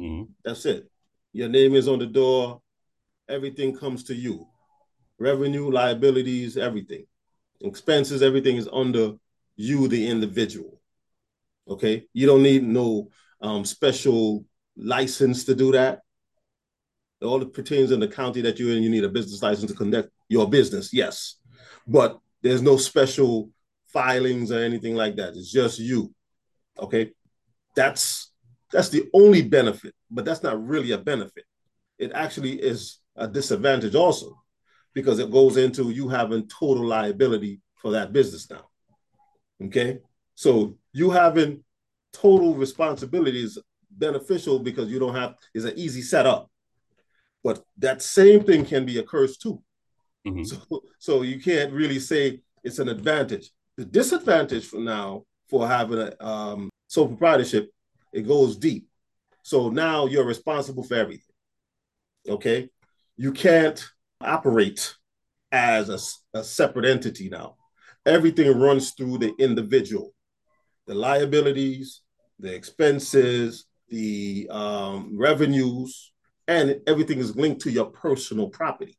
Mhm. 0.00 0.28
That's 0.44 0.66
it. 0.66 0.90
Your 1.32 1.48
name 1.48 1.74
is 1.74 1.88
on 1.88 1.98
the 1.98 2.06
door. 2.06 2.62
Everything 3.28 3.76
comes 3.76 4.04
to 4.04 4.14
you. 4.14 4.46
Revenue, 5.18 5.70
liabilities, 5.70 6.56
everything. 6.56 7.06
Expenses, 7.60 8.22
everything 8.22 8.56
is 8.56 8.68
under 8.72 9.12
you, 9.56 9.88
the 9.88 10.08
individual. 10.08 10.80
Okay. 11.68 12.06
You 12.12 12.26
don't 12.26 12.42
need 12.42 12.62
no 12.62 13.10
um, 13.40 13.64
special 13.64 14.44
license 14.76 15.44
to 15.44 15.54
do 15.54 15.72
that. 15.72 16.00
All 17.22 17.40
it 17.40 17.54
pertains 17.54 17.90
in 17.90 18.00
the 18.00 18.08
county 18.08 18.42
that 18.42 18.58
you're 18.58 18.76
in, 18.76 18.82
you 18.82 18.90
need 18.90 19.04
a 19.04 19.08
business 19.08 19.42
license 19.42 19.70
to 19.70 19.76
conduct 19.76 20.10
your 20.28 20.48
business. 20.48 20.92
Yes. 20.92 21.36
But 21.86 22.18
there's 22.42 22.60
no 22.62 22.76
special 22.76 23.50
filings 23.86 24.50
or 24.50 24.58
anything 24.58 24.94
like 24.94 25.16
that. 25.16 25.34
It's 25.36 25.50
just 25.50 25.78
you. 25.78 26.12
Okay. 26.78 27.12
That's 27.76 28.32
that's 28.72 28.88
the 28.88 29.08
only 29.14 29.42
benefit, 29.42 29.94
but 30.10 30.24
that's 30.24 30.42
not 30.42 30.66
really 30.66 30.90
a 30.90 30.98
benefit. 30.98 31.44
It 31.96 32.10
actually 32.12 32.54
is 32.54 32.98
a 33.14 33.28
disadvantage 33.28 33.94
also 33.94 34.43
because 34.94 35.18
it 35.18 35.30
goes 35.30 35.56
into 35.56 35.90
you 35.90 36.08
having 36.08 36.48
total 36.48 36.86
liability 36.86 37.60
for 37.76 37.90
that 37.90 38.12
business 38.12 38.48
now. 38.48 38.68
Okay. 39.62 39.98
So 40.34 40.76
you 40.92 41.10
having 41.10 41.62
total 42.12 42.54
responsibility 42.54 43.42
is 43.42 43.58
beneficial 43.90 44.58
because 44.58 44.90
you 44.90 44.98
don't 44.98 45.14
have 45.14 45.34
is 45.52 45.64
an 45.64 45.74
easy 45.76 46.02
setup. 46.02 46.50
But 47.42 47.62
that 47.78 48.00
same 48.00 48.44
thing 48.44 48.64
can 48.64 48.86
be 48.86 48.98
a 48.98 49.02
curse 49.02 49.36
too. 49.36 49.62
Mm-hmm. 50.26 50.44
So, 50.44 50.82
so 50.98 51.22
you 51.22 51.40
can't 51.40 51.72
really 51.72 51.98
say 51.98 52.40
it's 52.62 52.78
an 52.78 52.88
advantage. 52.88 53.50
The 53.76 53.84
disadvantage 53.84 54.64
for 54.64 54.80
now 54.80 55.24
for 55.48 55.68
having 55.68 55.98
a 55.98 56.26
um, 56.26 56.70
sole 56.88 57.08
proprietorship, 57.08 57.70
it 58.12 58.26
goes 58.26 58.56
deep. 58.56 58.86
So 59.42 59.68
now 59.68 60.06
you're 60.06 60.24
responsible 60.24 60.84
for 60.84 60.94
everything. 60.94 61.34
Okay, 62.26 62.70
you 63.18 63.32
can't 63.32 63.84
operate 64.24 64.94
as 65.52 65.88
a, 65.88 66.38
a 66.38 66.44
separate 66.44 66.84
entity 66.84 67.28
now. 67.28 67.56
Everything 68.06 68.58
runs 68.58 68.92
through 68.92 69.18
the 69.18 69.34
individual, 69.38 70.12
the 70.86 70.94
liabilities, 70.94 72.02
the 72.38 72.54
expenses, 72.54 73.66
the 73.88 74.48
um, 74.50 75.16
revenues, 75.18 76.12
and 76.48 76.80
everything 76.86 77.18
is 77.18 77.36
linked 77.36 77.62
to 77.62 77.70
your 77.70 77.86
personal 77.86 78.48
property. 78.48 78.98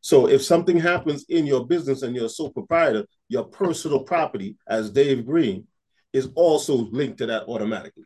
So 0.00 0.28
if 0.28 0.42
something 0.42 0.78
happens 0.78 1.24
in 1.28 1.46
your 1.46 1.64
business 1.64 2.02
and 2.02 2.16
you're 2.16 2.26
a 2.26 2.28
sole 2.28 2.50
proprietor, 2.50 3.06
your 3.28 3.44
personal 3.44 4.02
property, 4.02 4.56
as 4.66 4.90
Dave 4.90 5.24
Green, 5.24 5.68
is 6.12 6.28
also 6.34 6.74
linked 6.74 7.18
to 7.18 7.26
that 7.26 7.44
automatically. 7.44 8.04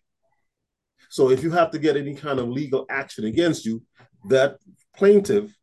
So 1.09 1.31
if 1.31 1.43
you 1.43 1.51
have 1.53 1.71
to 1.71 1.79
get 1.79 1.97
any 1.97 2.15
kind 2.15 2.39
of 2.39 2.49
legal 2.49 2.85
action 2.91 3.25
against 3.25 3.65
you, 3.65 3.83
that 4.29 4.59
plaintiff 4.95 5.57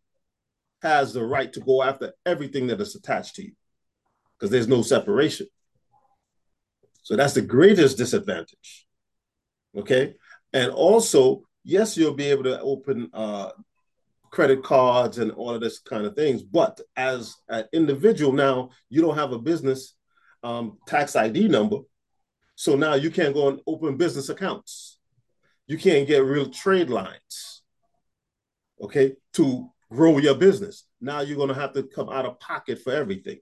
has 0.84 1.14
the 1.14 1.24
right 1.24 1.52
to 1.54 1.62
go 1.62 1.82
after 1.82 2.14
everything 2.26 2.68
that 2.68 2.82
is 2.82 2.96
attached 2.96 3.36
to 3.36 3.44
you 3.44 3.54
because 4.38 4.52
there's 4.52 4.68
no 4.68 4.82
separation. 4.82 5.48
So 7.02 7.16
that's 7.16 7.34
the 7.34 7.42
greatest 7.42 7.98
disadvantage. 7.98 8.86
Okay. 9.76 10.16
And 10.52 10.72
also, 10.72 11.44
yes, 11.64 11.98
you'll 11.98 12.14
be 12.14 12.30
able 12.30 12.44
to 12.44 12.60
open 12.62 13.10
uh, 13.14 13.52
credit 14.32 14.64
cards 14.64 15.18
and 15.18 15.32
all 15.32 15.52
of 15.52 15.62
this 15.62 15.80
kind 15.80 16.06
of 16.06 16.16
things. 16.16 16.44
But 16.44 16.80
as 16.96 17.36
an 17.50 17.66
individual 17.74 18.34
now, 18.34 18.70
you 18.90 19.02
don't 19.02 19.18
have 19.18 19.32
a 19.32 19.40
business 19.40 19.96
um, 20.44 20.78
tax 20.88 21.16
ID 21.16 21.48
number. 21.48 21.78
So 22.56 22.76
now 22.76 22.96
you 22.96 23.10
can't 23.10 23.34
go 23.34 23.48
and 23.48 23.60
open 23.66 23.98
business 23.98 24.30
accounts. 24.30 25.00
You 25.68 25.78
can't 25.78 26.08
get 26.08 26.24
real 26.24 26.50
trade 26.50 26.90
lines, 26.90 27.64
okay, 28.82 29.14
to 29.34 29.73
grow 29.94 30.18
your 30.18 30.36
business. 30.36 30.86
Now 31.00 31.22
you're 31.22 31.38
going 31.38 31.50
to 31.50 31.56
have 31.56 31.74
to 31.74 31.84
come 31.84 32.10
out 32.10 32.26
of 32.26 32.40
pocket 32.40 32.80
for 32.80 32.92
everything 32.92 33.38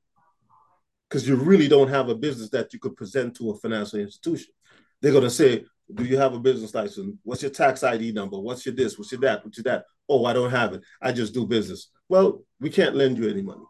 because 1.10 1.28
you 1.28 1.36
really 1.36 1.68
don't 1.68 1.88
have 1.88 2.10
a 2.10 2.16
business 2.16 2.50
that 2.50 2.74
you 2.74 2.80
could 2.80 2.96
present 2.96 3.36
to 3.38 3.52
a 3.52 3.58
financial 3.58 4.00
institution. 4.00 4.54
They're 5.02 5.14
going 5.14 5.24
to 5.24 5.30
say, 5.30 5.64
Do 5.94 6.04
you 6.04 6.18
have 6.18 6.34
a 6.34 6.40
business 6.40 6.74
license? 6.74 7.16
What's 7.24 7.42
your 7.42 7.52
tax 7.52 7.84
ID 7.84 8.12
number? 8.12 8.38
What's 8.40 8.66
your 8.66 8.76
this? 8.76 8.98
What's 8.98 9.12
your 9.12 9.22
that? 9.22 9.44
What's 9.44 9.58
your 9.58 9.64
that? 9.64 9.86
Oh, 10.10 10.26
I 10.26 10.34
don't 10.34 10.52
have 10.52 10.74
it. 10.74 10.84
I 11.02 11.12
just 11.12 11.34
do 11.34 11.48
business. 11.48 11.90
Well, 12.10 12.44
we 12.60 12.70
can't 12.70 12.96
lend 12.96 13.18
you 13.18 13.30
any 13.30 13.42
money. 13.42 13.66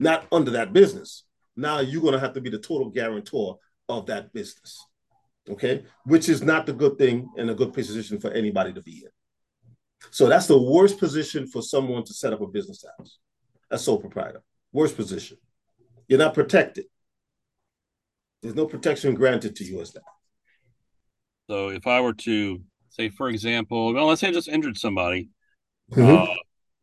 Not 0.00 0.26
under 0.32 0.52
that 0.52 0.72
business. 0.72 1.24
Now 1.56 1.80
you're 1.80 2.00
going 2.02 2.14
to 2.14 2.20
have 2.20 2.32
to 2.34 2.40
be 2.40 2.50
the 2.50 2.58
total 2.58 2.88
guarantor 2.88 3.58
of 3.88 4.06
that 4.06 4.32
business. 4.32 4.82
Okay. 5.48 5.84
Which 6.04 6.28
is 6.28 6.42
not 6.42 6.66
the 6.66 6.72
good 6.72 6.96
thing 6.96 7.28
and 7.36 7.50
a 7.50 7.54
good 7.54 7.72
position 7.72 8.18
for 8.18 8.30
anybody 8.30 8.72
to 8.72 8.80
be 8.82 9.02
in. 9.04 9.10
So 10.12 10.28
that's 10.28 10.46
the 10.46 10.60
worst 10.60 10.98
position 10.98 11.46
for 11.46 11.62
someone 11.62 12.04
to 12.04 12.12
set 12.12 12.32
up 12.32 12.40
a 12.40 12.46
business 12.46 12.84
as 13.00 13.16
a 13.70 13.78
sole 13.78 13.98
proprietor. 13.98 14.42
Worst 14.72 14.96
position. 14.96 15.38
You're 16.06 16.18
not 16.18 16.34
protected. 16.34 16.84
There's 18.42 18.54
no 18.54 18.66
protection 18.66 19.14
granted 19.14 19.56
to 19.56 19.64
you 19.64 19.80
as 19.80 19.92
that. 19.92 20.02
So 21.48 21.70
if 21.70 21.86
I 21.86 22.00
were 22.00 22.12
to 22.12 22.60
say, 22.90 23.08
for 23.08 23.28
example, 23.28 23.94
well, 23.94 24.06
let's 24.06 24.20
say 24.20 24.28
I 24.28 24.32
just 24.32 24.48
injured 24.48 24.76
somebody 24.76 25.30
mm-hmm. 25.90 26.30
uh, 26.32 26.34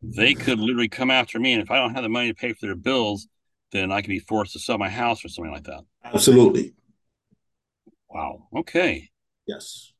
they 0.01 0.33
could 0.33 0.59
literally 0.59 0.87
come 0.87 1.11
after 1.11 1.39
me. 1.39 1.53
And 1.53 1.61
if 1.61 1.71
I 1.71 1.77
don't 1.77 1.93
have 1.93 2.03
the 2.03 2.09
money 2.09 2.29
to 2.29 2.33
pay 2.33 2.53
for 2.53 2.65
their 2.65 2.75
bills, 2.75 3.27
then 3.71 3.91
I 3.91 4.01
could 4.01 4.09
be 4.09 4.19
forced 4.19 4.53
to 4.53 4.59
sell 4.59 4.77
my 4.77 4.89
house 4.89 5.23
or 5.23 5.29
something 5.29 5.51
like 5.51 5.65
that. 5.65 5.81
Absolutely. 6.03 6.73
Wow. 8.09 8.47
Okay. 8.55 9.09
Yes. 9.45 9.93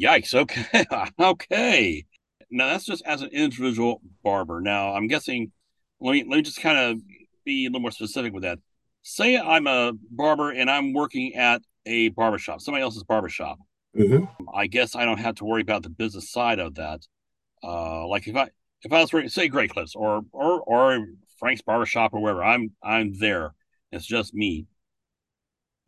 Yikes. 0.00 0.34
Okay. 0.34 0.84
okay. 1.20 2.04
Now 2.50 2.68
that's 2.68 2.84
just 2.84 3.02
as 3.04 3.22
an 3.22 3.30
individual 3.30 4.00
barber. 4.22 4.60
Now 4.60 4.94
I'm 4.94 5.06
guessing. 5.06 5.52
Let 6.00 6.12
me 6.12 6.24
let 6.28 6.36
me 6.36 6.42
just 6.42 6.60
kind 6.60 6.78
of 6.78 6.98
be 7.44 7.66
a 7.66 7.68
little 7.68 7.80
more 7.80 7.90
specific 7.90 8.32
with 8.32 8.44
that. 8.44 8.58
Say 9.02 9.36
I'm 9.36 9.66
a 9.66 9.92
barber 10.10 10.50
and 10.50 10.70
I'm 10.70 10.92
working 10.92 11.34
at 11.34 11.62
a 11.86 12.10
barbershop, 12.10 12.60
somebody 12.60 12.82
else's 12.82 13.02
barbershop. 13.02 13.58
Mm-hmm. 13.96 14.26
I 14.54 14.66
guess 14.66 14.94
I 14.94 15.04
don't 15.04 15.18
have 15.18 15.36
to 15.36 15.44
worry 15.44 15.62
about 15.62 15.82
the 15.82 15.90
business 15.90 16.30
side 16.30 16.58
of 16.58 16.76
that. 16.76 17.00
Uh, 17.62 18.06
like 18.06 18.28
if 18.28 18.36
I 18.36 18.50
if 18.82 18.92
I 18.92 19.00
was 19.00 19.12
working, 19.12 19.28
say 19.28 19.48
Great 19.48 19.70
Clips 19.70 19.96
or 19.96 20.22
or 20.32 20.60
or 20.60 21.06
Frank's 21.38 21.62
Barbershop 21.62 22.14
or 22.14 22.20
wherever, 22.20 22.44
I'm 22.44 22.70
I'm 22.82 23.18
there. 23.18 23.54
It's 23.90 24.06
just 24.06 24.34
me, 24.34 24.66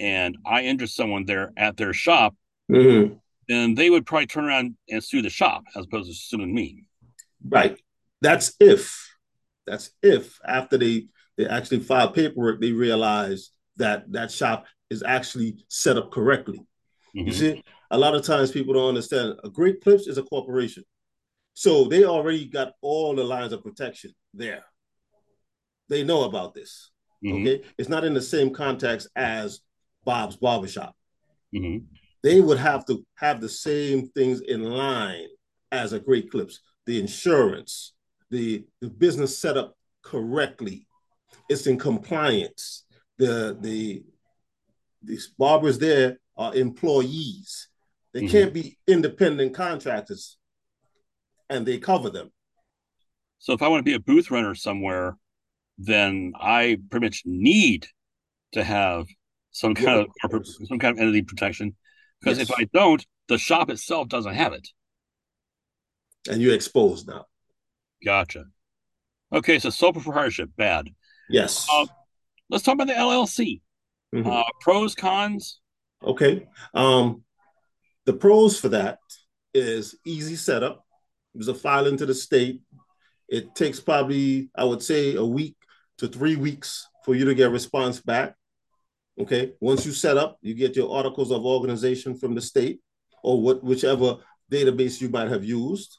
and 0.01 0.37
I 0.45 0.63
injure 0.63 0.87
someone 0.87 1.27
there 1.27 1.53
at 1.57 1.77
their 1.77 1.93
shop. 1.93 2.35
Mm-hmm. 2.71 3.15
Then 3.51 3.75
they 3.75 3.91
would 3.91 4.07
probably 4.07 4.29
turn 4.29 4.45
around 4.45 4.77
and 4.89 5.03
sue 5.03 5.23
the 5.23 5.29
shop 5.29 5.65
as 5.75 5.85
opposed 5.85 6.09
to 6.09 6.15
suing 6.15 6.55
me. 6.55 6.85
Right. 7.45 7.77
That's 8.21 8.55
if. 8.61 9.09
That's 9.67 9.91
if 10.05 10.39
after 10.47 10.79
they 10.79 11.09
they 11.37 11.47
actually 11.47 11.81
file 11.81 12.13
paperwork, 12.13 12.61
they 12.61 12.71
realize 12.71 13.51
that 13.77 14.05
that 14.13 14.31
shop 14.31 14.67
is 14.89 15.03
actually 15.03 15.65
set 15.67 15.97
up 15.97 16.13
correctly. 16.13 16.61
Mm-hmm. 17.17 17.27
You 17.27 17.33
see, 17.33 17.65
a 17.91 17.99
lot 17.99 18.15
of 18.15 18.23
times 18.23 18.53
people 18.53 18.75
don't 18.75 18.91
understand. 18.91 19.35
A 19.43 19.51
Great 19.51 19.81
Clips 19.81 20.07
is 20.07 20.17
a 20.17 20.23
corporation. 20.23 20.85
So 21.55 21.85
they 21.85 22.05
already 22.05 22.47
got 22.47 22.75
all 22.83 23.17
the 23.17 23.25
lines 23.25 23.53
of 23.53 23.65
protection 23.65 24.13
there. 24.33 24.63
They 25.89 26.05
know 26.05 26.23
about 26.23 26.55
this. 26.55 26.93
Mm-hmm. 27.25 27.43
Okay. 27.43 27.63
It's 27.79 27.89
not 27.89 28.05
in 28.05 28.15
the 28.15 28.23
same 28.23 28.55
context 28.55 29.09
as 29.17 29.61
Bob's 30.05 30.37
Barbershop. 30.37 30.95
Mm-hmm. 31.53 31.85
They 32.23 32.41
would 32.41 32.59
have 32.59 32.85
to 32.87 33.05
have 33.17 33.41
the 33.41 33.49
same 33.49 34.09
things 34.09 34.41
in 34.41 34.63
line 34.63 35.29
as 35.73 35.93
a 35.93 36.01
Great 36.01 36.31
Clips 36.31 36.61
the 36.87 36.99
insurance, 36.99 37.93
the, 38.31 38.65
the 38.81 38.89
business 38.89 39.39
set 39.39 39.57
up 39.57 39.77
correctly, 40.03 40.87
it's 41.49 41.67
in 41.67 41.79
compliance. 41.79 42.85
The, 43.19 43.57
the, 43.61 44.03
these 45.03 45.29
barbers 45.39 45.79
there 45.79 46.19
are 46.37 46.55
employees. 46.55 47.69
They 48.13 48.23
mm-hmm. 48.23 48.31
can't 48.33 48.55
be 48.55 48.79
independent 48.89 49.55
contractors 49.55 50.37
and 51.49 51.65
they 51.65 51.79
cover 51.79 52.11
them. 52.11 52.33
So 53.39 53.53
if 53.53 53.63
I 53.63 53.69
want 53.69 53.81
to 53.81 53.91
be 53.91 53.95
a 53.95 54.01
booth 54.01 54.31
runner 54.31 54.55
somewhere, 54.55 55.17
then 55.79 56.33
I 56.41 56.79
pretty 56.91 57.07
much 57.07 57.23
need 57.25 57.87
to 58.53 58.65
have 58.65 59.07
some 59.53 59.75
kind 59.75 60.09
yeah, 60.25 60.37
of 60.37 60.47
some 60.47 60.79
kind 60.79 60.97
of 60.97 61.01
entity 61.01 61.23
protection 61.23 61.77
because 62.21 62.39
yes. 62.39 62.51
if 62.51 62.57
I 62.57 62.65
don't, 62.73 63.05
the 63.29 63.39
shop 63.39 63.71
itself 63.71 64.09
doesn't 64.09 64.35
have 64.35 64.53
it. 64.53 64.69
And 66.29 66.41
you're 66.43 66.55
exposed 66.55 67.09
now. 67.09 67.27
Gotcha. 68.05 68.45
Okay, 69.33 69.59
so 69.59 69.71
sole 69.71 69.93
proprietorship, 69.93 70.51
bad. 70.57 70.89
Yes. 71.29 71.67
Uh, 71.73 71.87
let's 72.49 72.65
talk 72.65 72.75
about 72.75 72.89
the 72.89 72.95
LLC. 72.95 73.61
Mm-hmm. 74.15 74.29
Uh, 74.29 74.43
pros, 74.61 74.95
cons. 74.95 75.61
Okay. 76.03 76.49
Um, 76.75 77.23
the 78.07 78.13
pros 78.13 78.59
for 78.59 78.71
that 78.71 78.99
is 79.55 79.97
easy 80.05 80.37
setup. 80.37 80.85
There's 81.35 81.49
a 81.49 81.55
filing 81.55 81.97
to 81.99 82.07
the 82.07 82.15
state. 82.15 82.61
It 83.29 83.55
takes 83.55 83.79
probably, 83.79 84.51
I 84.57 84.65
would 84.65 84.83
say, 84.83 85.15
a 85.15 85.25
week 85.25 85.55
to 85.99 86.09
three 86.09 86.35
weeks 86.35 86.89
for 87.05 87.15
you 87.15 87.27
to 87.27 87.35
get 87.35 87.47
a 87.47 87.51
response 87.51 88.01
back. 88.01 88.35
Okay. 89.19 89.53
Once 89.61 89.85
you 89.85 89.93
set 89.93 90.17
up, 90.17 90.39
you 90.41 90.55
get 90.55 90.77
your 90.77 90.95
articles 90.95 91.31
of 91.31 91.45
organization 91.45 92.17
from 92.17 92.35
the 92.35 92.41
state 92.41 92.81
or 93.23 93.41
what 93.41 93.63
whichever 93.63 94.17
database 94.51 95.01
you 95.01 95.09
might 95.09 95.29
have 95.29 95.45
used. 95.45 95.99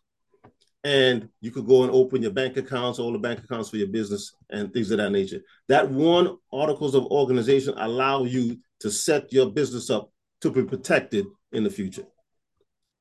And 0.84 1.30
you 1.42 1.52
could 1.52 1.68
go 1.68 1.84
and 1.84 1.92
open 1.92 2.24
your 2.24 2.32
bank 2.32 2.58
accounts, 2.58 2.98
all 2.98 3.12
the 3.12 3.20
bank 3.20 3.44
accounts 3.44 3.70
for 3.70 3.78
your 3.78 3.88
business 3.88 4.36
and 4.50 4.74
things 4.74 4.90
of 4.90 4.98
that 4.98 5.12
nature. 5.12 5.42
That 5.68 5.90
one 5.90 6.38
articles 6.52 6.96
of 6.96 7.06
organization 7.06 7.76
allow 7.78 8.24
you 8.24 8.58
to 8.80 8.90
set 8.90 9.32
your 9.32 9.52
business 9.52 9.92
up 9.92 10.10
to 10.42 10.50
be 10.50 10.64
protected 10.64 11.28
in 11.52 11.64
the 11.64 11.70
future. 11.70 12.06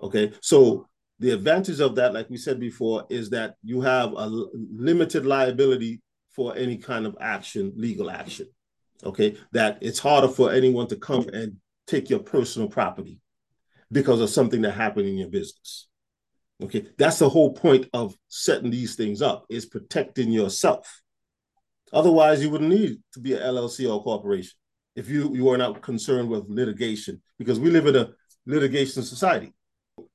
Okay. 0.02 0.32
So 0.42 0.86
the 1.20 1.30
advantage 1.30 1.80
of 1.80 1.94
that, 1.96 2.12
like 2.12 2.28
we 2.28 2.36
said 2.36 2.60
before, 2.60 3.06
is 3.08 3.30
that 3.30 3.54
you 3.62 3.80
have 3.80 4.12
a 4.12 4.26
limited 4.54 5.24
liability 5.24 6.02
for 6.30 6.56
any 6.56 6.76
kind 6.76 7.06
of 7.06 7.16
action, 7.20 7.72
legal 7.76 8.10
action. 8.10 8.46
Okay, 9.04 9.36
that 9.52 9.78
it's 9.80 9.98
harder 9.98 10.28
for 10.28 10.52
anyone 10.52 10.86
to 10.88 10.96
come 10.96 11.28
and 11.28 11.56
take 11.86 12.10
your 12.10 12.20
personal 12.20 12.68
property 12.68 13.18
because 13.90 14.20
of 14.20 14.30
something 14.30 14.62
that 14.62 14.72
happened 14.72 15.08
in 15.08 15.18
your 15.18 15.28
business. 15.28 15.88
Okay, 16.62 16.86
that's 16.98 17.18
the 17.18 17.28
whole 17.28 17.52
point 17.52 17.86
of 17.94 18.14
setting 18.28 18.70
these 18.70 18.94
things 18.94 19.22
up 19.22 19.46
is 19.48 19.66
protecting 19.66 20.30
yourself. 20.30 21.02
Otherwise, 21.92 22.42
you 22.42 22.50
wouldn't 22.50 22.70
need 22.70 22.98
to 23.14 23.20
be 23.20 23.32
an 23.32 23.40
LLC 23.40 23.90
or 23.90 24.02
corporation 24.02 24.52
if 24.96 25.08
you 25.08 25.34
you 25.34 25.48
are 25.48 25.58
not 25.58 25.80
concerned 25.82 26.28
with 26.28 26.44
litigation 26.48 27.20
because 27.38 27.58
we 27.58 27.70
live 27.70 27.86
in 27.86 27.96
a 27.96 28.10
litigation 28.46 29.02
society. 29.02 29.54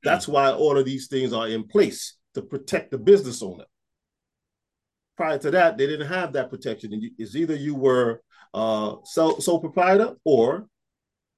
That's 0.03 0.27
why 0.27 0.51
all 0.51 0.77
of 0.77 0.85
these 0.85 1.07
things 1.07 1.33
are 1.33 1.47
in 1.47 1.67
place 1.67 2.15
to 2.35 2.41
protect 2.41 2.91
the 2.91 2.97
business 2.97 3.41
owner. 3.41 3.65
prior 5.17 5.37
to 5.39 5.51
that, 5.51 5.77
they 5.77 5.87
didn't 5.87 6.07
have 6.07 6.33
that 6.33 6.49
protection. 6.49 6.91
It's 7.17 7.35
either 7.35 7.55
you 7.55 7.75
were 7.75 8.21
uh, 8.55 8.95
sole, 9.03 9.39
sole 9.41 9.59
proprietor 9.59 10.15
or 10.23 10.65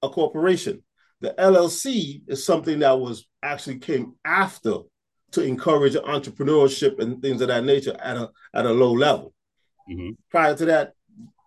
a 0.04 0.10
corporation. 0.10 0.84
The 1.20 1.34
LLC 1.38 2.22
is 2.28 2.46
something 2.46 2.80
that 2.80 3.00
was 3.00 3.26
actually 3.42 3.80
came 3.80 4.14
after 4.24 4.82
to 5.32 5.44
encourage 5.44 5.96
entrepreneurship 5.96 7.00
and 7.00 7.20
things 7.22 7.42
of 7.42 7.48
that 7.48 7.66
nature 7.66 7.98
at 8.00 8.18
a 8.18 8.30
at 8.54 8.68
a 8.68 8.72
low 8.72 8.94
level. 8.94 9.34
Mm-hmm. 9.90 10.12
Prior 10.30 10.56
to 10.56 10.66
that, 10.66 10.94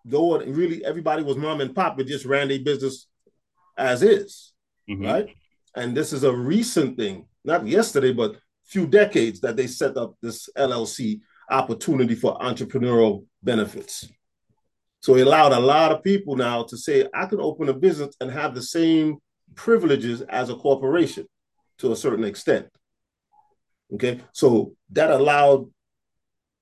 though 0.05 0.41
really 0.41 0.85
everybody 0.85 1.23
was 1.23 1.37
mom 1.37 1.61
and 1.61 1.75
pop, 1.75 1.97
but 1.97 2.09
just 2.09 2.27
ran 2.27 2.49
their 2.49 2.59
business 2.59 3.07
as 3.79 4.03
is, 4.03 4.53
mm-hmm. 4.91 5.05
right? 5.05 5.29
And 5.77 5.97
this 5.97 6.13
is 6.13 6.25
a 6.25 6.35
recent 6.35 6.99
thing, 6.99 7.27
not 7.45 7.65
yesterday, 7.65 8.13
but 8.13 8.37
few 8.65 8.89
decades 8.89 9.41
that 9.41 9.57
they 9.57 9.69
set 9.69 9.97
up 9.97 10.15
this 10.21 10.49
LLC 10.59 11.21
opportunity 11.49 12.17
for 12.17 12.37
entrepreneurial 12.39 13.25
benefits. 13.43 14.09
So 15.01 15.17
it 15.17 15.27
allowed 15.27 15.53
a 15.53 15.61
lot 15.61 15.93
of 15.93 16.03
people 16.03 16.37
now 16.37 16.63
to 16.65 16.77
say, 16.77 17.07
I 17.15 17.27
can 17.27 17.41
open 17.41 17.69
a 17.69 17.75
business 17.75 18.15
and 18.21 18.31
have 18.31 18.55
the 18.55 18.63
same 18.63 19.17
privileges 19.55 20.21
as 20.23 20.51
a 20.51 20.55
corporation 20.55 21.27
to 21.79 21.93
a 21.93 21.97
certain 21.97 22.25
extent. 22.25 22.69
Okay, 23.95 24.21
so 24.33 24.75
that 24.91 25.11
allowed 25.11 25.67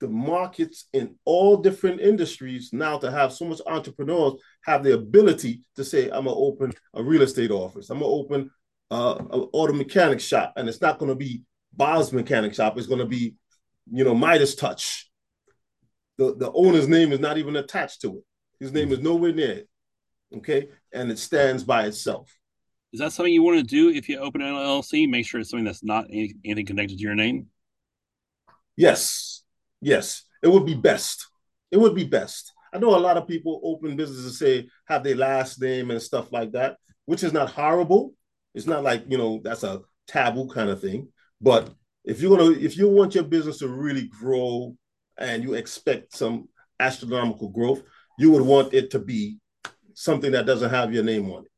the 0.00 0.08
markets 0.08 0.86
in 0.92 1.16
all 1.24 1.56
different 1.56 2.00
industries 2.00 2.70
now 2.72 2.96
to 2.98 3.10
have 3.10 3.32
so 3.32 3.44
much 3.44 3.60
entrepreneurs 3.66 4.34
have 4.64 4.84
the 4.84 4.94
ability 4.94 5.62
to 5.76 5.84
say, 5.84 6.04
I'm 6.04 6.24
gonna 6.24 6.34
open 6.34 6.72
a 6.94 7.02
real 7.02 7.22
estate 7.22 7.50
office, 7.50 7.90
I'm 7.90 7.98
gonna 7.98 8.10
open 8.10 8.50
uh, 8.90 9.16
an 9.18 9.48
auto 9.52 9.72
mechanic 9.72 10.20
shop, 10.20 10.54
and 10.56 10.68
it's 10.68 10.80
not 10.80 10.98
gonna 10.98 11.16
be 11.16 11.42
Bob's 11.72 12.12
mechanic 12.12 12.54
shop, 12.54 12.78
it's 12.78 12.86
gonna 12.86 13.06
be, 13.06 13.34
you 13.90 14.04
know, 14.04 14.14
Midas 14.14 14.54
Touch. 14.54 15.10
The, 16.16 16.34
the 16.34 16.50
owner's 16.52 16.88
name 16.88 17.12
is 17.12 17.20
not 17.20 17.38
even 17.38 17.56
attached 17.56 18.00
to 18.02 18.18
it. 18.18 18.24
His 18.60 18.72
name 18.72 18.92
is 18.92 19.00
nowhere 19.00 19.32
near 19.32 19.52
it. 19.52 19.68
Okay. 20.36 20.68
And 20.92 21.10
it 21.10 21.18
stands 21.18 21.64
by 21.64 21.86
itself. 21.86 22.32
Is 22.92 23.00
that 23.00 23.12
something 23.12 23.32
you 23.32 23.42
want 23.42 23.58
to 23.58 23.64
do 23.64 23.90
if 23.90 24.08
you 24.08 24.18
open 24.18 24.40
an 24.40 24.52
LLC? 24.52 25.08
Make 25.08 25.26
sure 25.26 25.40
it's 25.40 25.50
something 25.50 25.64
that's 25.64 25.84
not 25.84 26.06
anything 26.10 26.66
connected 26.66 26.96
to 26.96 27.02
your 27.02 27.14
name? 27.14 27.46
Yes. 28.76 29.42
Yes. 29.80 30.24
It 30.42 30.48
would 30.48 30.64
be 30.66 30.74
best. 30.74 31.26
It 31.70 31.76
would 31.76 31.94
be 31.94 32.04
best. 32.04 32.52
I 32.72 32.78
know 32.78 32.96
a 32.96 32.98
lot 32.98 33.16
of 33.16 33.26
people 33.26 33.60
open 33.62 33.96
businesses 33.96 34.38
say 34.38 34.68
have 34.86 35.02
their 35.02 35.16
last 35.16 35.60
name 35.60 35.90
and 35.90 36.00
stuff 36.00 36.32
like 36.32 36.52
that, 36.52 36.76
which 37.06 37.22
is 37.22 37.32
not 37.32 37.50
horrible. 37.50 38.14
It's 38.54 38.66
not 38.66 38.82
like, 38.82 39.04
you 39.08 39.18
know, 39.18 39.40
that's 39.42 39.64
a 39.64 39.82
taboo 40.06 40.48
kind 40.48 40.70
of 40.70 40.80
thing. 40.80 41.08
But 41.40 41.70
if 42.04 42.20
you're 42.20 42.36
gonna 42.36 42.50
if 42.50 42.76
you 42.76 42.88
want 42.88 43.14
your 43.14 43.24
business 43.24 43.58
to 43.58 43.68
really 43.68 44.08
grow 44.08 44.74
and 45.18 45.42
you 45.42 45.54
expect 45.54 46.16
some 46.16 46.48
astronomical 46.80 47.48
growth, 47.48 47.82
you 48.18 48.30
would 48.32 48.42
want 48.42 48.74
it 48.74 48.90
to 48.90 48.98
be 48.98 49.38
something 49.94 50.32
that 50.32 50.46
doesn't 50.46 50.70
have 50.70 50.92
your 50.92 51.04
name 51.04 51.30
on 51.30 51.44
it, 51.44 51.50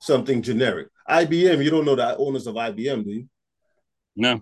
something 0.00 0.42
generic. 0.42 0.88
IBM, 1.08 1.62
you 1.62 1.70
don't 1.70 1.84
know 1.84 1.96
the 1.96 2.16
owners 2.16 2.46
of 2.46 2.54
IBM, 2.54 3.04
do 3.04 3.10
you? 3.10 3.28
No. 4.16 4.40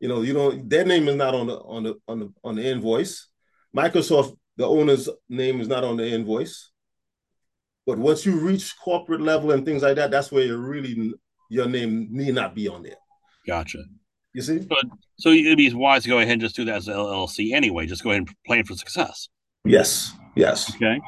You 0.00 0.08
know, 0.08 0.22
you 0.22 0.32
don't. 0.32 0.68
Their 0.68 0.84
name 0.84 1.08
is 1.08 1.16
not 1.16 1.34
on 1.34 1.46
the 1.46 1.56
on 1.58 1.82
the 1.84 1.94
on 2.08 2.18
the 2.20 2.32
on 2.42 2.56
the 2.56 2.64
invoice. 2.64 3.28
Microsoft, 3.76 4.36
the 4.56 4.66
owner's 4.66 5.08
name 5.28 5.60
is 5.60 5.68
not 5.68 5.84
on 5.84 5.96
the 5.96 6.06
invoice. 6.06 6.70
But 7.86 7.98
once 7.98 8.24
you 8.24 8.38
reach 8.38 8.74
corporate 8.82 9.20
level 9.20 9.52
and 9.52 9.64
things 9.64 9.82
like 9.82 9.96
that, 9.96 10.10
that's 10.10 10.32
where 10.32 10.44
you 10.44 10.56
really 10.56 11.14
your 11.50 11.66
name 11.66 12.08
need 12.10 12.34
not 12.34 12.54
be 12.54 12.68
on 12.68 12.82
there. 12.82 12.96
Gotcha. 13.46 13.78
You 14.32 14.42
see? 14.42 14.58
But 14.58 14.84
so 15.18 15.30
it'd 15.30 15.56
be 15.56 15.72
wise 15.72 16.02
to 16.04 16.08
go 16.08 16.18
ahead 16.18 16.32
and 16.32 16.40
just 16.40 16.56
do 16.56 16.64
that 16.64 16.76
as 16.76 16.88
an 16.88 16.94
LLC 16.94 17.52
anyway. 17.52 17.86
Just 17.86 18.02
go 18.02 18.10
ahead 18.10 18.22
and 18.26 18.36
plan 18.46 18.64
for 18.64 18.74
success. 18.74 19.28
Yes. 19.64 20.12
Yes. 20.34 20.74
Okay. 20.74 21.00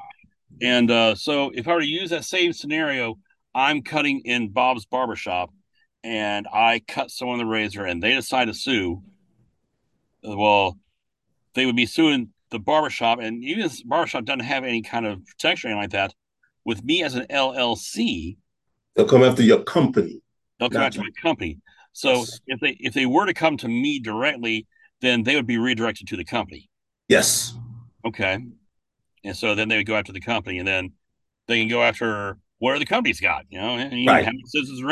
And 0.62 0.90
uh, 0.90 1.14
so 1.14 1.50
if 1.54 1.68
I 1.68 1.74
were 1.74 1.80
to 1.80 1.86
use 1.86 2.10
that 2.10 2.24
same 2.24 2.52
scenario, 2.52 3.18
I'm 3.54 3.82
cutting 3.82 4.22
in 4.24 4.50
Bob's 4.50 4.86
barbershop 4.86 5.50
and 6.02 6.46
I 6.52 6.80
cut 6.86 7.10
someone 7.10 7.38
the 7.38 7.46
razor 7.46 7.84
and 7.84 8.02
they 8.02 8.14
decide 8.14 8.46
to 8.46 8.54
sue. 8.54 9.02
Uh, 10.26 10.36
well, 10.36 10.78
they 11.54 11.66
would 11.66 11.76
be 11.76 11.86
suing 11.86 12.30
the 12.50 12.58
barbershop, 12.58 13.18
and 13.18 13.42
even 13.42 13.64
if 13.64 13.86
barbershop 13.86 14.24
doesn't 14.24 14.40
have 14.40 14.64
any 14.64 14.82
kind 14.82 15.06
of 15.06 15.24
protection 15.26 15.70
or 15.70 15.72
anything 15.72 15.82
like 15.82 15.90
that, 15.90 16.14
with 16.64 16.84
me 16.84 17.02
as 17.02 17.14
an 17.14 17.26
LLC, 17.30 18.36
they'll 18.94 19.06
come 19.06 19.22
after 19.22 19.42
your 19.42 19.62
company. 19.62 20.20
They'll 20.58 20.70
come 20.70 20.82
after 20.82 21.00
my 21.00 21.10
company. 21.20 21.58
So 21.92 22.12
yes. 22.12 22.40
if 22.46 22.60
they 22.60 22.76
if 22.80 22.94
they 22.94 23.06
were 23.06 23.26
to 23.26 23.34
come 23.34 23.56
to 23.58 23.68
me 23.68 23.98
directly, 24.00 24.66
then 25.00 25.22
they 25.22 25.34
would 25.34 25.46
be 25.46 25.58
redirected 25.58 26.08
to 26.08 26.16
the 26.16 26.24
company. 26.24 26.68
Yes. 27.08 27.54
Okay. 28.04 28.38
And 29.26 29.36
so 29.36 29.54
then 29.54 29.68
they 29.68 29.76
would 29.76 29.86
go 29.86 29.96
after 29.96 30.12
the 30.12 30.20
company, 30.20 30.58
and 30.58 30.66
then 30.66 30.92
they 31.48 31.58
can 31.58 31.68
go 31.68 31.82
after 31.82 32.38
what 32.58 32.78
the 32.78 32.86
company's 32.86 33.20
got. 33.20 33.44
You 33.50 33.60
know, 33.60 33.76
and 33.76 33.92
you 33.92 34.08
right. 34.08 34.24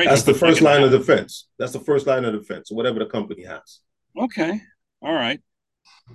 That's 0.05 0.25
the 0.25 0.35
first 0.35 0.61
line 0.61 0.83
of 0.83 0.91
defense. 0.91 1.47
That's 1.59 1.73
the 1.73 1.81
first 1.81 2.07
line 2.07 2.25
of 2.25 2.35
defense. 2.35 2.71
Whatever 2.71 2.99
the 2.99 3.07
company 3.07 3.45
has. 3.45 3.81
Okay. 4.19 4.61
All 5.03 5.15
right. 5.15 5.41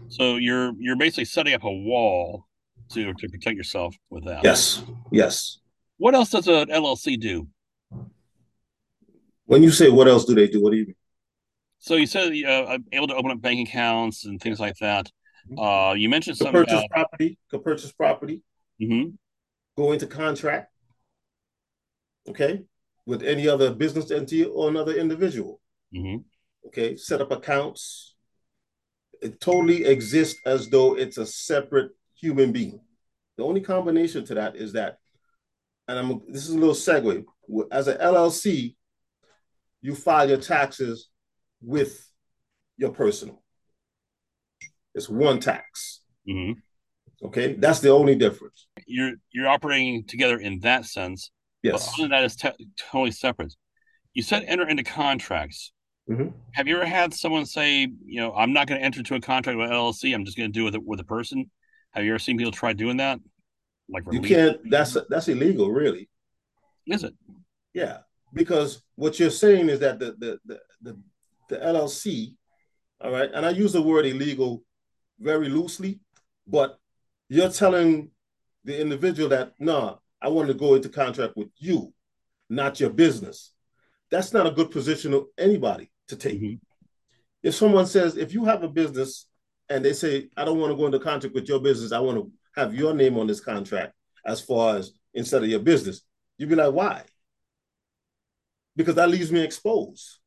So 0.10 0.36
you're 0.36 0.73
you're 0.77 0.97
basically 0.97 1.25
setting 1.25 1.53
up 1.53 1.63
a 1.63 1.71
wall 1.71 2.45
to 2.91 3.13
to 3.13 3.29
protect 3.29 3.55
yourself 3.55 3.95
with 4.10 4.25
that. 4.25 4.43
Yes. 4.43 4.84
Yes. 5.12 5.60
What 5.97 6.13
else 6.13 6.29
does 6.29 6.47
an 6.47 6.67
LLC 6.67 7.19
do? 7.19 7.47
When 9.45 9.63
you 9.63 9.71
say 9.71 9.89
what 9.89 10.08
else 10.08 10.25
do 10.25 10.36
they 10.36 10.47
do, 10.47 10.62
what 10.62 10.71
do 10.71 10.77
you 10.77 10.86
mean? 10.88 10.95
So 11.79 11.95
you 11.95 12.05
said 12.05 12.36
you 12.36 12.47
uh, 12.47 12.77
able 12.91 13.08
to 13.08 13.15
open 13.15 13.32
up 13.32 13.41
bank 13.41 13.67
accounts 13.67 14.25
and 14.25 14.41
things 14.41 14.60
like 14.60 14.75
that. 14.79 15.10
Uh, 15.57 15.93
you 15.97 16.09
mentioned 16.09 16.38
to 16.38 16.43
something 16.43 16.62
purchase 16.62 16.83
about... 16.85 16.89
property, 16.89 17.39
to 17.49 17.59
purchase 17.59 17.91
property, 17.91 18.41
mm-hmm. 18.81 19.09
go 19.77 19.91
into 19.91 20.07
contract, 20.07 20.71
okay, 22.27 22.63
with 23.05 23.23
any 23.23 23.47
other 23.47 23.73
business 23.73 24.12
entity 24.12 24.45
or 24.45 24.69
another 24.69 24.93
individual. 24.93 25.59
Mm-hmm. 25.95 26.17
Okay, 26.67 26.95
set 26.95 27.21
up 27.21 27.31
accounts. 27.31 28.15
It 29.21 29.41
totally 29.41 29.85
exists 29.85 30.39
as 30.45 30.69
though 30.69 30.95
it's 30.95 31.17
a 31.17 31.25
separate 31.25 31.91
human 32.15 32.51
being. 32.51 32.79
The 33.38 33.43
only 33.43 33.62
combination 33.62 34.25
to 34.25 34.35
that 34.35 34.55
is 34.55 34.73
that, 34.73 34.97
and 35.88 35.97
I'm 35.97 36.21
this 36.27 36.47
is 36.47 36.53
a 36.53 36.59
little 36.59 36.75
segue. 36.75 37.23
As 37.71 37.88
an 37.88 37.97
LLC, 37.97 38.75
you 39.81 39.95
file 39.95 40.29
your 40.29 40.38
taxes 40.38 41.09
with 41.62 42.07
your 42.77 42.91
personal. 42.91 43.41
It's 44.95 45.10
one 45.10 45.39
tax. 45.39 46.02
Mm-hmm. 46.28 46.60
Okay, 47.28 47.54
that's 47.54 47.80
the 47.80 47.89
only 47.89 48.15
difference. 48.15 48.67
You're 48.88 49.13
you're 49.32 49.47
operating 49.47 50.06
together 50.06 50.38
in 50.38 50.60
that 50.62 50.86
sense. 50.86 51.32
Yes. 51.63 51.86
But 51.86 51.93
other 51.93 52.04
than 52.04 52.12
that 52.12 52.23
is 52.23 52.36
te- 52.36 52.69
totally 52.91 53.12
separate. 53.12 53.54
You 54.13 54.23
said 54.23 54.43
enter 54.47 54.67
into 54.67 54.84
contracts. 54.84 55.73
Mm-hmm. 56.10 56.30
Have 56.54 56.67
you 56.67 56.78
ever 56.78 56.86
had 56.86 57.13
someone 57.13 57.45
say, 57.45 57.82
you 58.06 58.19
know, 58.19 58.34
I'm 58.34 58.54
not 58.54 58.67
going 58.67 58.80
to 58.80 58.86
enter 58.86 58.99
into 58.99 59.15
a 59.15 59.21
contract 59.21 59.60
with 59.60 59.69
LLC. 59.69 60.15
I'm 60.15 60.25
just 60.25 60.38
going 60.38 60.52
to 60.52 60.54
do 60.54 60.63
it 60.63 60.65
with 60.65 60.75
a, 60.75 60.80
with 60.80 60.99
a 61.02 61.04
person. 61.04 61.52
Have 61.91 62.04
you 62.04 62.12
ever 62.12 62.19
seen 62.19 62.38
people 62.38 62.52
try 62.52 62.73
doing 62.73 62.97
that? 62.97 63.19
Like 63.91 64.04
you 64.12 64.21
can't. 64.21 64.58
That's 64.69 64.95
that's 65.10 65.28
illegal, 65.28 65.71
really. 65.71 66.10
Is 66.88 67.04
it? 67.04 67.13
Yeah, 67.73 67.99
because 68.34 68.84
what 68.95 69.19
you're 69.19 69.32
saying 69.32 69.69
is 69.69 69.80
that 69.80 69.99
the 69.99 70.15
the 70.19 70.39
the, 70.45 70.60
the, 70.82 70.99
the 71.49 71.58
LLC, 71.58 72.36
all 73.02 73.12
right, 73.12 73.30
and 73.34 73.45
I 73.45 73.49
use 73.49 73.73
the 73.73 73.82
word 73.82 74.06
illegal 74.06 74.63
very 75.19 75.49
loosely, 75.49 75.99
but 76.47 76.79
you're 77.27 77.49
telling 77.49 78.12
the 78.63 78.79
individual 78.79 79.29
that, 79.29 79.53
nah, 79.60 79.95
I 80.21 80.29
want 80.29 80.47
to 80.47 80.53
go 80.53 80.75
into 80.75 80.89
contract 80.89 81.34
with 81.36 81.49
you, 81.58 81.93
not 82.49 82.79
your 82.79 82.89
business. 82.89 83.51
That's 84.12 84.34
not 84.34 84.47
a 84.47 84.51
good 84.51 84.71
position 84.71 85.13
of 85.13 85.27
anybody 85.38 85.91
to 86.08 86.15
take. 86.15 86.41
Mm-hmm. 86.41 86.55
If 87.43 87.55
someone 87.55 87.86
says, 87.86 88.17
if 88.17 88.34
you 88.34 88.45
have 88.45 88.63
a 88.63 88.67
business 88.67 89.27
and 89.69 89.86
they 89.86 89.93
say, 89.93 90.29
I 90.36 90.43
don't 90.43 90.60
want 90.60 90.71
to 90.71 90.77
go 90.77 90.88
into 90.88 90.99
contract 90.99 91.36
with 91.36 91.47
your 91.47 91.60
business, 91.60 91.91
I 91.91 91.99
want 91.99 92.17
to 92.17 92.32
have 92.55 92.73
your 92.73 92.93
name 92.93 93.17
on 93.17 93.27
this 93.27 93.39
contract 93.39 93.93
as 94.25 94.41
far 94.41 94.77
as 94.77 94.91
instead 95.13 95.43
of 95.43 95.49
your 95.49 95.60
business, 95.60 96.01
you'd 96.38 96.49
be 96.49 96.55
like, 96.55 96.73
why? 96.73 97.03
Because 98.75 98.95
that 98.95 99.10
leaves 99.10 99.32
me 99.32 99.41
exposed. 99.41 100.19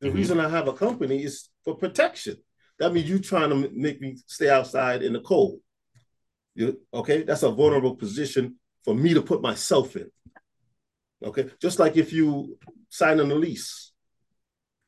The 0.00 0.08
mm-hmm. 0.08 0.16
reason 0.16 0.40
I 0.40 0.48
have 0.48 0.68
a 0.68 0.72
company 0.72 1.22
is 1.22 1.48
for 1.64 1.76
protection. 1.76 2.36
That 2.82 2.92
means 2.92 3.08
you're 3.08 3.20
trying 3.20 3.50
to 3.50 3.70
make 3.72 4.00
me 4.00 4.16
stay 4.26 4.50
outside 4.50 5.04
in 5.04 5.12
the 5.12 5.20
cold. 5.20 5.60
You, 6.56 6.80
okay, 6.92 7.22
that's 7.22 7.44
a 7.44 7.50
vulnerable 7.52 7.94
position 7.94 8.56
for 8.84 8.92
me 8.92 9.14
to 9.14 9.22
put 9.22 9.40
myself 9.40 9.94
in. 9.94 10.10
Okay, 11.24 11.48
just 11.60 11.78
like 11.78 11.96
if 11.96 12.12
you 12.12 12.58
sign 12.88 13.20
on 13.20 13.30
a 13.30 13.36
lease 13.36 13.92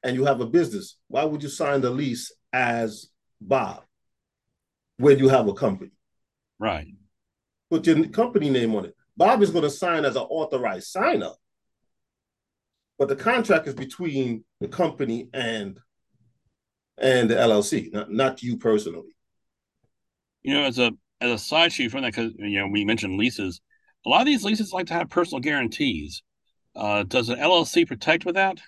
and 0.03 0.17
you 0.17 0.25
have 0.25 0.41
a 0.41 0.47
business, 0.47 0.97
why 1.07 1.23
would 1.23 1.41
you 1.41 1.49
sign 1.49 1.83
the 1.83 1.91
lease 1.91 2.33
as 2.53 3.11
Bob 3.41 3.85
when 4.97 5.21
you 5.21 5.29
have 5.29 5.47
a 5.47 5.55
company? 5.55 5.93
Right. 6.59 6.89
Put 7.71 7.87
your 7.87 8.09
company 8.09 8.51
name 8.51 8.75
on 8.75 8.87
it. 8.87 8.97
Bob 9.17 9.41
is 9.41 9.51
going 9.51 9.63
to 9.63 9.71
sign 9.71 10.05
as 10.05 10.17
an 10.17 10.23
authorized 10.23 10.89
signer, 10.89 11.31
but 12.99 13.07
the 13.07 13.15
contract 13.15 13.69
is 13.69 13.75
between 13.75 14.45
the 14.61 14.67
company 14.67 15.29
and 15.33 15.79
and 16.99 17.29
the 17.29 17.35
LLC, 17.35 17.93
not, 17.93 18.11
not 18.11 18.43
you 18.43 18.57
personally. 18.57 19.15
You 20.43 20.55
know, 20.55 20.65
as 20.65 20.79
a 20.79 20.93
as 21.21 21.31
a 21.31 21.39
side 21.39 21.73
sheet 21.73 21.91
from 21.91 22.03
that, 22.03 22.15
because 22.15 22.33
you 22.39 22.59
know 22.59 22.69
we 22.69 22.85
mentioned 22.85 23.19
leases, 23.19 23.61
a 24.05 24.09
lot 24.09 24.21
of 24.21 24.27
these 24.27 24.45
leases 24.45 24.73
like 24.73 24.87
to 24.87 24.95
have 24.95 25.11
personal 25.11 25.41
guarantees. 25.41 26.23
Uh, 26.77 27.05
does 27.05 27.29
an 27.29 27.39
LLC 27.39 27.87
protect 27.87 28.25
with 28.25 28.35
that? 28.35 28.59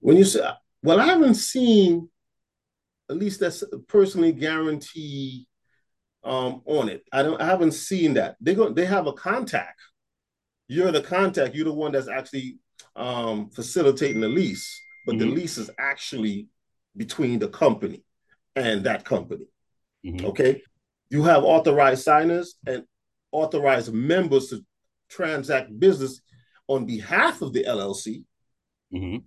When 0.00 0.16
you 0.16 0.24
say, 0.24 0.46
well, 0.82 1.00
I 1.00 1.06
haven't 1.06 1.34
seen 1.34 2.08
at 3.08 3.16
least 3.16 3.40
that's 3.40 3.62
personally 3.88 4.32
guaranteed 4.32 5.46
um, 6.24 6.62
on 6.64 6.88
it. 6.88 7.04
I 7.12 7.22
don't. 7.22 7.40
I 7.40 7.46
haven't 7.46 7.72
seen 7.72 8.14
that. 8.14 8.36
They 8.40 8.54
go. 8.54 8.70
They 8.70 8.86
have 8.86 9.06
a 9.06 9.12
contact. 9.12 9.80
You're 10.68 10.92
the 10.92 11.02
contact. 11.02 11.54
You're 11.54 11.66
the 11.66 11.72
one 11.72 11.92
that's 11.92 12.08
actually 12.08 12.58
um, 12.96 13.50
facilitating 13.50 14.20
the 14.20 14.28
lease, 14.28 14.80
but 15.06 15.16
mm-hmm. 15.16 15.30
the 15.30 15.34
lease 15.34 15.58
is 15.58 15.70
actually 15.78 16.48
between 16.96 17.38
the 17.38 17.48
company 17.48 18.02
and 18.54 18.84
that 18.84 19.04
company. 19.04 19.46
Mm-hmm. 20.04 20.26
Okay. 20.26 20.62
You 21.10 21.22
have 21.24 21.44
authorized 21.44 22.02
signers 22.02 22.56
and 22.66 22.84
authorized 23.32 23.92
members 23.92 24.48
to 24.48 24.64
transact 25.08 25.78
business 25.78 26.20
on 26.68 26.86
behalf 26.86 27.42
of 27.42 27.52
the 27.52 27.64
LLC. 27.64 28.24
Mm-hmm. 28.92 29.18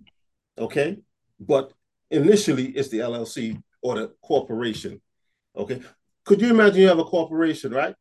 Okay. 0.62 0.98
But 1.38 1.72
initially, 2.10 2.66
it's 2.66 2.88
the 2.88 2.98
LLC 2.98 3.62
or 3.82 3.94
the 3.94 4.12
corporation. 4.22 5.00
Okay. 5.56 5.80
Could 6.24 6.40
you 6.40 6.50
imagine 6.50 6.82
you 6.82 6.88
have 6.88 6.98
a 6.98 7.04
corporation, 7.04 7.72
right? 7.72 7.94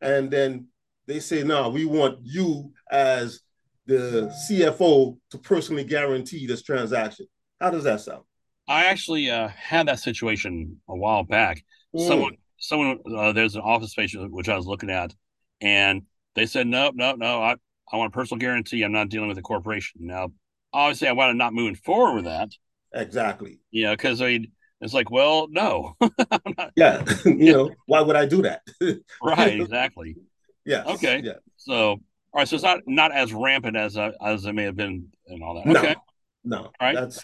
And 0.00 0.30
then 0.30 0.66
they 1.06 1.20
say, 1.20 1.44
no, 1.44 1.68
we 1.68 1.84
want 1.84 2.18
you 2.22 2.72
as 2.90 3.40
the 3.86 4.32
CFO 4.48 5.18
to 5.30 5.38
personally 5.38 5.84
guarantee 5.84 6.46
this 6.46 6.62
transaction. 6.62 7.26
How 7.60 7.70
does 7.70 7.84
that 7.84 8.00
sound? 8.00 8.24
I 8.72 8.86
actually 8.86 9.30
uh, 9.30 9.48
had 9.48 9.88
that 9.88 9.98
situation 9.98 10.80
a 10.88 10.96
while 10.96 11.24
back. 11.24 11.62
Mm. 11.94 12.08
Someone, 12.08 12.36
someone, 12.58 12.98
uh, 13.14 13.32
there's 13.32 13.54
an 13.54 13.60
office 13.60 13.90
space 13.90 14.16
which 14.16 14.48
I 14.48 14.56
was 14.56 14.66
looking 14.66 14.88
at, 14.88 15.14
and 15.60 16.02
they 16.34 16.46
said, 16.46 16.66
no, 16.66 16.90
no, 16.94 17.14
no, 17.14 17.42
I, 17.42 17.56
I 17.92 17.96
want 17.98 18.14
a 18.14 18.16
personal 18.16 18.38
guarantee. 18.38 18.82
I'm 18.82 18.92
not 18.92 19.10
dealing 19.10 19.28
with 19.28 19.36
a 19.36 19.42
corporation. 19.42 20.06
Now, 20.06 20.32
obviously, 20.72 21.08
I 21.08 21.12
wanted 21.12 21.36
not 21.36 21.52
moving 21.52 21.74
forward 21.74 22.14
with 22.14 22.24
that. 22.24 22.48
Exactly. 22.94 23.58
Yeah, 23.70 23.90
because 23.90 24.22
I 24.22 24.26
mean, 24.28 24.52
it's 24.80 24.94
like, 24.94 25.10
well, 25.10 25.48
no. 25.50 25.94
yeah, 26.76 27.04
you 27.26 27.52
know, 27.52 27.70
why 27.84 28.00
would 28.00 28.16
I 28.16 28.24
do 28.24 28.40
that? 28.40 28.62
right, 29.22 29.60
exactly. 29.60 30.16
Yeah. 30.64 30.84
Okay. 30.84 31.20
Yeah. 31.22 31.32
So, 31.58 31.90
all 31.90 32.00
right. 32.34 32.48
So 32.48 32.56
it's 32.56 32.64
not 32.64 32.80
not 32.86 33.12
as 33.12 33.34
rampant 33.34 33.76
as 33.76 33.98
uh, 33.98 34.12
as 34.24 34.46
it 34.46 34.54
may 34.54 34.64
have 34.64 34.76
been 34.76 35.08
and 35.26 35.42
all 35.42 35.56
that. 35.56 35.66
No, 35.66 35.80
okay. 35.80 35.96
No. 36.44 36.58
All 36.58 36.72
right. 36.80 36.94
That's 36.94 37.22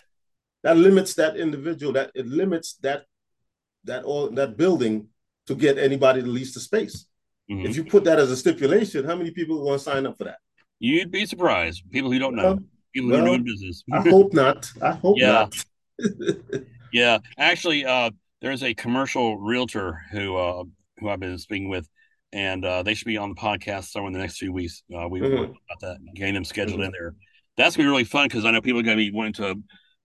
that 0.62 0.77
limits 0.77 1.14
that 1.14 1.37
individual. 1.37 1.92
That 1.92 2.11
it 2.14 2.27
limits 2.27 2.75
that 2.83 3.05
that 3.85 4.05
all 4.05 4.31
that 4.31 4.57
building 4.57 5.09
to 5.47 5.55
get 5.55 5.79
anybody 5.79 6.23
to 6.23 6.27
lease 6.27 6.55
the 6.55 6.61
space. 6.61 7.07
Mm-hmm. 7.51 7.66
If 7.66 7.77
you 7.77 7.85
put 7.85 8.05
that 8.05 8.18
as 8.18 8.31
a 8.31 8.37
stipulation, 8.37 9.05
how 9.05 9.16
many 9.16 9.31
people 9.31 9.64
want 9.64 9.79
to 9.79 9.85
sign 9.85 10.07
up 10.07 10.18
for 10.18 10.25
that? 10.25 10.38
You'd 10.79 11.11
be 11.11 11.25
surprised. 11.27 11.83
People 11.90 12.12
who 12.12 12.18
don't 12.18 12.37
know. 12.37 12.44
Well, 12.44 12.59
people 12.94 13.11
well, 13.11 13.21
who 13.21 13.25
are 13.25 13.29
doing 13.29 13.44
business. 13.44 13.83
I 13.92 14.01
hope 14.01 14.35
not. 14.35 14.71
I 14.83 14.92
hope 14.92 15.16
yeah. 15.18 15.49
not. 15.49 15.64
yeah. 16.92 17.18
Actually, 17.38 17.87
uh, 17.87 18.11
there's 18.42 18.62
a 18.62 18.75
commercial 18.75 19.38
realtor 19.38 20.01
who 20.12 20.37
uh, 20.37 20.64
who 20.99 21.09
I've 21.09 21.21
been 21.21 21.38
speaking 21.38 21.68
with 21.68 21.88
and 22.33 22.64
uh, 22.64 22.83
they 22.83 22.94
should 22.94 23.07
be 23.07 23.16
on 23.16 23.31
the 23.31 23.35
podcast 23.35 23.90
somewhere 23.90 24.09
in 24.09 24.12
the 24.12 24.18
next 24.18 24.38
few 24.38 24.53
weeks. 24.53 24.83
Uh, 24.94 25.09
we 25.09 25.21
mm-hmm. 25.21 25.44
about 25.44 25.81
that, 25.81 25.99
getting 26.14 26.35
them 26.35 26.44
scheduled 26.44 26.81
mm-hmm. 26.81 26.87
in 26.87 26.92
there. 26.92 27.14
That's 27.57 27.77
gonna 27.77 27.87
be 27.87 27.90
really 27.90 28.05
fun 28.05 28.29
because 28.29 28.44
I 28.44 28.51
know 28.51 28.61
people 28.61 28.81
are 28.81 28.85
gonna 28.85 28.97
be 28.97 29.11
wanting 29.11 29.33
to 29.35 29.57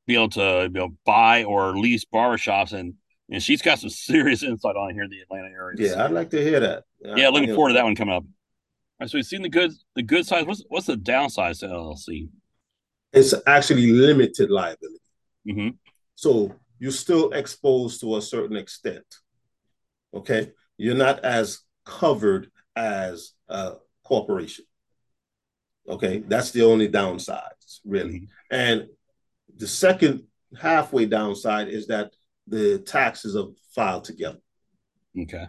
be 0.06 0.16
able 0.16 0.30
to 0.30 0.63
you 0.63 0.80
know, 0.80 0.89
buy 1.06 1.44
or 1.44 1.78
lease 1.78 2.06
barbershops, 2.06 2.74
and 2.74 2.96
and 3.30 3.42
she's 3.42 3.62
got 3.62 3.80
some 3.80 3.89
serious 3.89 4.44
insight 4.44 4.76
on 4.76 4.94
here 4.94 5.04
in 5.04 5.10
the 5.10 5.20
Atlanta 5.22 5.48
area. 5.48 5.78
Yeah, 5.80 5.94
so. 5.94 6.06
I'd 6.06 6.12
like 6.12 6.30
to 6.32 6.42
hear 6.42 6.60
that. 6.60 6.84
Yeah, 7.02 7.30
looking 7.30 7.54
forward 7.54 7.70
to 7.70 7.74
that 7.76 7.84
one 7.84 7.96
coming 7.96 8.16
up. 8.16 8.24
All 8.24 8.30
right, 9.00 9.10
so 9.10 9.18
we've 9.18 9.26
seen 9.26 9.42
the 9.42 9.50
good 9.50 9.72
the 9.96 10.04
good 10.04 10.26
side. 10.26 10.48
What's 10.48 10.63
what's 10.68 10.88
the 10.88 10.98
downside 10.98 11.56
to 11.56 11.68
LLC? 11.68 12.30
It's 13.12 13.34
actually 13.46 13.92
limited 13.92 14.50
liability. 14.50 15.00
Mm-hmm. 15.48 15.70
So 16.16 16.56
you're 16.80 16.92
still 16.92 17.32
exposed 17.32 18.02
to 18.02 18.18
a 18.18 18.22
certain 18.22 18.58
extent. 18.58 19.06
Okay, 20.13 20.52
you're 20.78 20.96
not 20.96 21.24
as 21.24 21.60
covered 21.86 22.52
as 22.76 23.32
a 23.48 23.74
corporation. 24.04 24.66
Okay, 25.88 26.20
that's 26.28 26.52
the 26.52 26.63
only 26.63 26.88
downside, 26.88 27.54
really. 27.86 28.13
Mm-hmm. 28.13 28.26
And 28.52 28.88
the 29.63 29.69
second 29.69 30.23
halfway 30.60 31.06
downside 31.06 31.69
is 31.69 31.88
that 31.88 32.12
the 32.47 32.80
taxes 32.80 33.34
are 33.38 33.47
filed 33.73 34.04
together. 34.04 34.39
Okay. 35.17 35.45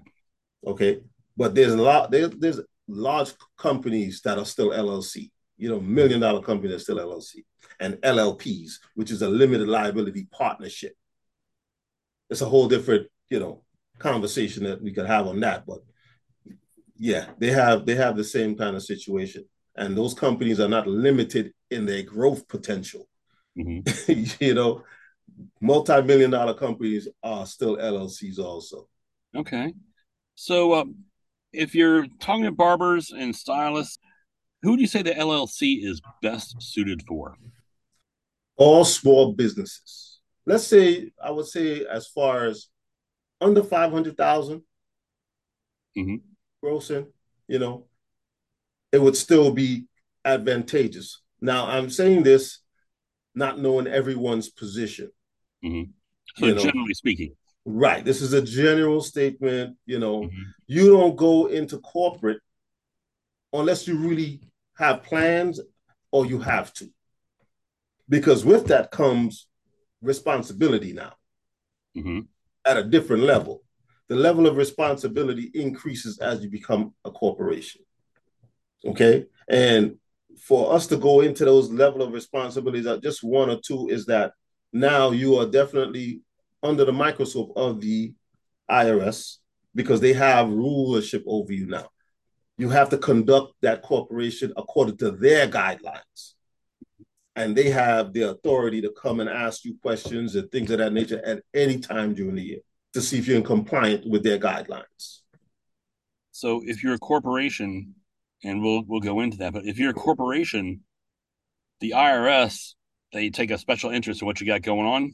Okay. 0.64 1.00
But 1.36 1.56
there's 1.56 1.72
a 1.72 1.82
lot 1.82 2.12
there, 2.12 2.28
there's 2.28 2.60
large 2.86 3.32
companies 3.58 4.20
that 4.22 4.38
are 4.38 4.44
still 4.44 4.70
LLC, 4.70 5.32
you 5.56 5.68
know, 5.68 5.80
million 5.80 6.20
dollar 6.20 6.40
company 6.42 6.68
that's 6.70 6.84
still 6.84 6.98
LLC, 6.98 7.42
and 7.80 7.94
LLPs, 7.94 8.74
which 8.94 9.10
is 9.10 9.22
a 9.22 9.28
limited 9.28 9.66
liability 9.66 10.28
partnership. 10.30 10.94
It's 12.30 12.40
a 12.40 12.46
whole 12.46 12.68
different, 12.68 13.08
you 13.30 13.40
know, 13.40 13.64
conversation 13.98 14.62
that 14.62 14.80
we 14.80 14.92
could 14.92 15.06
have 15.06 15.26
on 15.26 15.40
that. 15.40 15.66
But 15.66 15.80
yeah, 16.96 17.30
they 17.40 17.50
have 17.50 17.84
they 17.84 17.96
have 17.96 18.16
the 18.16 18.22
same 18.22 18.56
kind 18.56 18.76
of 18.76 18.84
situation, 18.84 19.44
and 19.74 19.96
those 19.96 20.14
companies 20.14 20.60
are 20.60 20.68
not 20.68 20.86
limited 20.86 21.52
in 21.72 21.84
their 21.84 22.04
growth 22.04 22.46
potential. 22.46 23.08
Mm-hmm. 23.58 24.22
you 24.44 24.54
know, 24.54 24.82
multi-million 25.60 26.30
dollar 26.30 26.54
companies 26.54 27.08
are 27.22 27.46
still 27.46 27.76
LLCs 27.76 28.38
also. 28.38 28.88
Okay, 29.36 29.74
so 30.34 30.74
um, 30.74 30.96
if 31.52 31.74
you're 31.74 32.06
talking 32.20 32.44
to 32.44 32.52
barbers 32.52 33.10
and 33.10 33.34
stylists, 33.34 33.98
who 34.62 34.76
do 34.76 34.82
you 34.82 34.88
say 34.88 35.02
the 35.02 35.10
LLC 35.10 35.84
is 35.84 36.00
best 36.22 36.56
suited 36.60 37.02
for? 37.06 37.36
All 38.56 38.84
small 38.84 39.32
businesses. 39.32 40.20
Let's 40.46 40.66
say 40.66 41.10
I 41.22 41.30
would 41.30 41.46
say 41.46 41.84
as 41.84 42.06
far 42.06 42.44
as 42.46 42.68
under 43.40 43.62
five 43.62 43.90
hundred 43.90 44.16
thousand. 44.16 44.62
Mm-hmm 45.96 46.16
grossing, 46.64 47.06
you 47.46 47.58
know, 47.58 47.86
it 48.92 49.00
would 49.00 49.16
still 49.16 49.50
be 49.50 49.86
advantageous. 50.24 51.20
Now, 51.40 51.66
I'm 51.66 51.90
saying 51.90 52.22
this 52.22 52.60
not 53.34 53.58
knowing 53.58 53.86
everyone's 53.86 54.48
position. 54.48 55.10
Mm-hmm. 55.64 55.90
So, 56.36 56.46
you 56.46 56.54
know, 56.54 56.62
generally 56.62 56.94
speaking, 56.94 57.36
right? 57.64 58.04
This 58.04 58.22
is 58.22 58.32
a 58.32 58.42
general 58.42 59.00
statement. 59.00 59.76
You 59.86 59.98
know, 59.98 60.22
mm-hmm. 60.22 60.42
you 60.66 60.88
don't 60.90 61.16
go 61.16 61.46
into 61.46 61.78
corporate 61.78 62.40
unless 63.52 63.86
you 63.86 63.96
really 63.96 64.40
have 64.76 65.02
plans 65.02 65.60
or 66.10 66.26
you 66.26 66.38
have 66.40 66.72
to, 66.74 66.90
because 68.08 68.44
with 68.44 68.66
that 68.68 68.90
comes 68.90 69.46
responsibility 70.02 70.92
now 70.92 71.14
mm-hmm. 71.96 72.20
at 72.64 72.76
a 72.76 72.84
different 72.84 73.22
level 73.22 73.64
the 74.08 74.16
level 74.16 74.46
of 74.46 74.56
responsibility 74.56 75.50
increases 75.54 76.18
as 76.18 76.42
you 76.42 76.50
become 76.50 76.94
a 77.04 77.10
corporation. 77.10 77.82
Okay. 78.84 79.26
And 79.48 79.96
for 80.38 80.72
us 80.72 80.86
to 80.88 80.96
go 80.96 81.20
into 81.20 81.44
those 81.44 81.70
level 81.70 82.02
of 82.02 82.12
responsibilities, 82.12 82.86
uh, 82.86 82.98
just 82.98 83.22
one 83.22 83.50
or 83.50 83.60
two 83.60 83.88
is 83.88 84.06
that 84.06 84.32
now 84.72 85.10
you 85.10 85.36
are 85.36 85.46
definitely 85.46 86.20
under 86.62 86.84
the 86.84 86.92
microscope 86.92 87.52
of 87.56 87.80
the 87.80 88.12
IRS 88.70 89.36
because 89.74 90.00
they 90.00 90.12
have 90.12 90.48
rulership 90.48 91.22
over 91.26 91.52
you 91.52 91.66
now. 91.66 91.88
You 92.56 92.68
have 92.70 92.88
to 92.90 92.98
conduct 92.98 93.54
that 93.62 93.82
corporation 93.82 94.52
according 94.56 94.96
to 94.98 95.10
their 95.10 95.48
guidelines. 95.48 96.34
And 97.36 97.56
they 97.56 97.70
have 97.70 98.12
the 98.12 98.30
authority 98.30 98.80
to 98.82 98.92
come 99.00 99.18
and 99.18 99.28
ask 99.28 99.64
you 99.64 99.76
questions 99.82 100.36
and 100.36 100.50
things 100.52 100.70
of 100.70 100.78
that 100.78 100.92
nature 100.92 101.20
at 101.24 101.42
any 101.52 101.78
time 101.78 102.14
during 102.14 102.36
the 102.36 102.42
year 102.42 102.60
to 102.92 103.00
see 103.00 103.18
if 103.18 103.26
you're 103.26 103.36
in 103.36 103.42
compliant 103.42 104.08
with 104.08 104.22
their 104.22 104.38
guidelines. 104.38 105.20
So 106.30 106.62
if 106.64 106.82
you're 106.82 106.94
a 106.94 106.98
corporation, 106.98 107.94
and 108.44 108.62
we'll 108.62 108.82
we'll 108.86 109.00
go 109.00 109.20
into 109.20 109.38
that, 109.38 109.52
but 109.52 109.64
if 109.64 109.78
you're 109.78 109.90
a 109.90 109.94
corporation, 109.94 110.82
the 111.80 111.92
IRS 111.92 112.74
they 113.12 113.30
take 113.30 113.50
a 113.50 113.58
special 113.58 113.90
interest 113.90 114.20
in 114.20 114.26
what 114.26 114.40
you 114.40 114.46
got 114.46 114.62
going 114.62 114.86
on. 114.86 115.12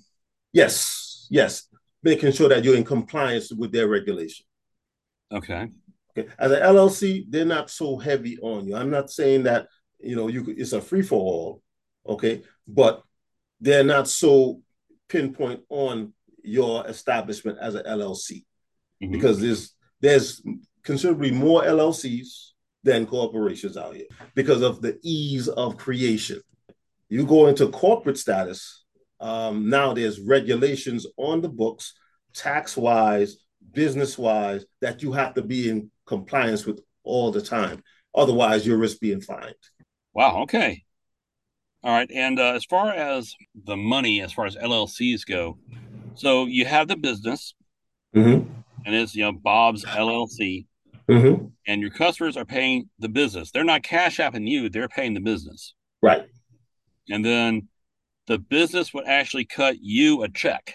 Yes, 0.53 1.27
yes, 1.31 1.69
making 2.03 2.33
sure 2.33 2.49
that 2.49 2.65
you're 2.65 2.77
in 2.77 2.85
compliance 2.85 3.53
with 3.53 3.73
their 3.73 3.89
regulation. 3.89 4.47
Okay. 5.31 5.69
Okay. 6.17 6.29
As 6.39 6.51
an 6.51 6.63
LLC, 6.63 7.27
they're 7.29 7.45
not 7.45 7.71
so 7.71 7.99
heavy 7.99 8.39
on 8.39 8.67
you. 8.67 8.75
I'm 8.75 8.91
not 8.91 9.11
saying 9.11 9.45
that 9.45 9.69
you 10.01 10.17
know 10.17 10.29
you 10.29 10.45
it's 10.57 10.73
a 10.73 10.81
free 10.81 11.03
for 11.03 11.21
all, 11.21 11.63
okay, 12.07 12.43
but 12.67 13.03
they're 13.61 13.85
not 13.85 14.09
so 14.09 14.63
pinpoint 15.09 15.61
on 15.69 16.13
your 16.43 16.87
establishment 16.87 17.59
as 17.61 17.75
an 17.75 17.85
LLC 17.85 18.45
mm-hmm. 19.03 19.13
because 19.13 19.41
there's 19.41 19.75
there's 20.01 20.43
considerably 20.83 21.31
more 21.31 21.63
LLCs 21.63 22.51
than 22.83 23.07
corporations 23.07 23.77
out 23.77 23.95
here 23.95 24.07
because 24.35 24.63
of 24.63 24.81
the 24.81 24.99
ease 25.03 25.49
of 25.49 25.77
creation. 25.77 26.41
You 27.09 27.27
go 27.27 27.49
into 27.49 27.69
corporate 27.69 28.19
status, 28.19 28.85
um, 29.21 29.69
now 29.69 29.93
there's 29.93 30.21
regulations 30.21 31.07
on 31.17 31.41
the 31.41 31.49
books, 31.49 31.95
tax 32.35 32.77
wise, 32.77 33.37
business 33.73 34.17
wise 34.17 34.65
that 34.81 35.03
you 35.03 35.13
have 35.13 35.35
to 35.35 35.43
be 35.43 35.69
in 35.69 35.91
compliance 36.07 36.65
with 36.65 36.81
all 37.05 37.31
the 37.31 37.43
time. 37.43 37.83
Otherwise, 38.15 38.67
you 38.67 38.77
risk 38.77 39.01
being 39.01 39.21
fined. 39.21 39.55
Wow. 40.15 40.43
Okay. 40.43 40.83
All 41.83 41.93
right. 41.93 42.11
And 42.13 42.39
uh, 42.39 42.53
as 42.53 42.65
far 42.65 42.91
as 42.91 43.35
the 43.65 43.77
money, 43.77 44.21
as 44.21 44.33
far 44.33 44.47
as 44.47 44.57
LLCs 44.57 45.27
go, 45.27 45.59
so 46.15 46.47
you 46.47 46.65
have 46.65 46.89
the 46.89 46.97
business, 46.97 47.55
mm-hmm. 48.15 48.51
and 48.85 48.95
it's 48.95 49.15
you 49.15 49.23
know 49.23 49.33
Bob's 49.33 49.85
LLC, 49.85 50.67
mm-hmm. 51.11 51.47
and 51.67 51.81
your 51.81 51.91
customers 51.91 52.37
are 52.37 52.45
paying 52.45 52.89
the 52.99 53.09
business. 53.09 53.51
They're 53.51 53.65
not 53.65 53.83
cash 53.83 54.19
apping 54.19 54.49
you; 54.49 54.69
they're 54.69 54.89
paying 54.89 55.15
the 55.15 55.21
business. 55.21 55.75
Right. 56.03 56.27
And 57.09 57.25
then 57.25 57.69
the 58.27 58.39
business 58.39 58.95
would 58.95 59.07
actually 59.07 59.45
cut 59.45 59.77
you 59.81 60.23
a 60.23 60.29
check. 60.29 60.75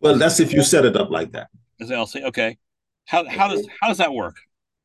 Well, 0.00 0.16
that's 0.18 0.40
if 0.40 0.52
you 0.52 0.62
set 0.62 0.84
it 0.84 0.96
up 0.96 1.10
like 1.10 1.32
that. 1.32 1.48
As 1.80 1.90
LLC, 1.90 2.24
okay. 2.24 2.58
How 3.06 3.28
how 3.28 3.48
does 3.48 3.66
how 3.80 3.88
does 3.88 3.98
that 3.98 4.12
work? 4.12 4.36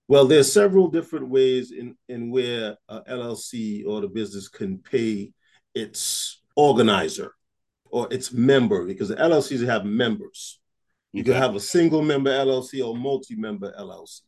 Well, 0.07 0.25
there's 0.25 0.51
several 0.51 0.87
different 0.87 1.29
ways 1.29 1.71
in, 1.71 1.95
in 2.07 2.31
where 2.31 2.77
a 2.89 3.01
LLC 3.01 3.85
or 3.85 4.01
the 4.01 4.07
business 4.07 4.47
can 4.47 4.79
pay 4.79 5.33
its 5.75 6.41
organizer 6.55 7.35
or 7.91 8.11
its 8.11 8.31
member, 8.31 8.85
because 8.85 9.09
the 9.09 9.15
LLCs 9.15 9.65
have 9.67 9.85
members. 9.85 10.59
You 11.13 11.21
okay. 11.21 11.33
can 11.33 11.41
have 11.41 11.55
a 11.55 11.59
single 11.59 12.01
member 12.01 12.31
LLC 12.31 12.85
or 12.85 12.95
multi-member 12.95 13.71
LLC. 13.79 14.21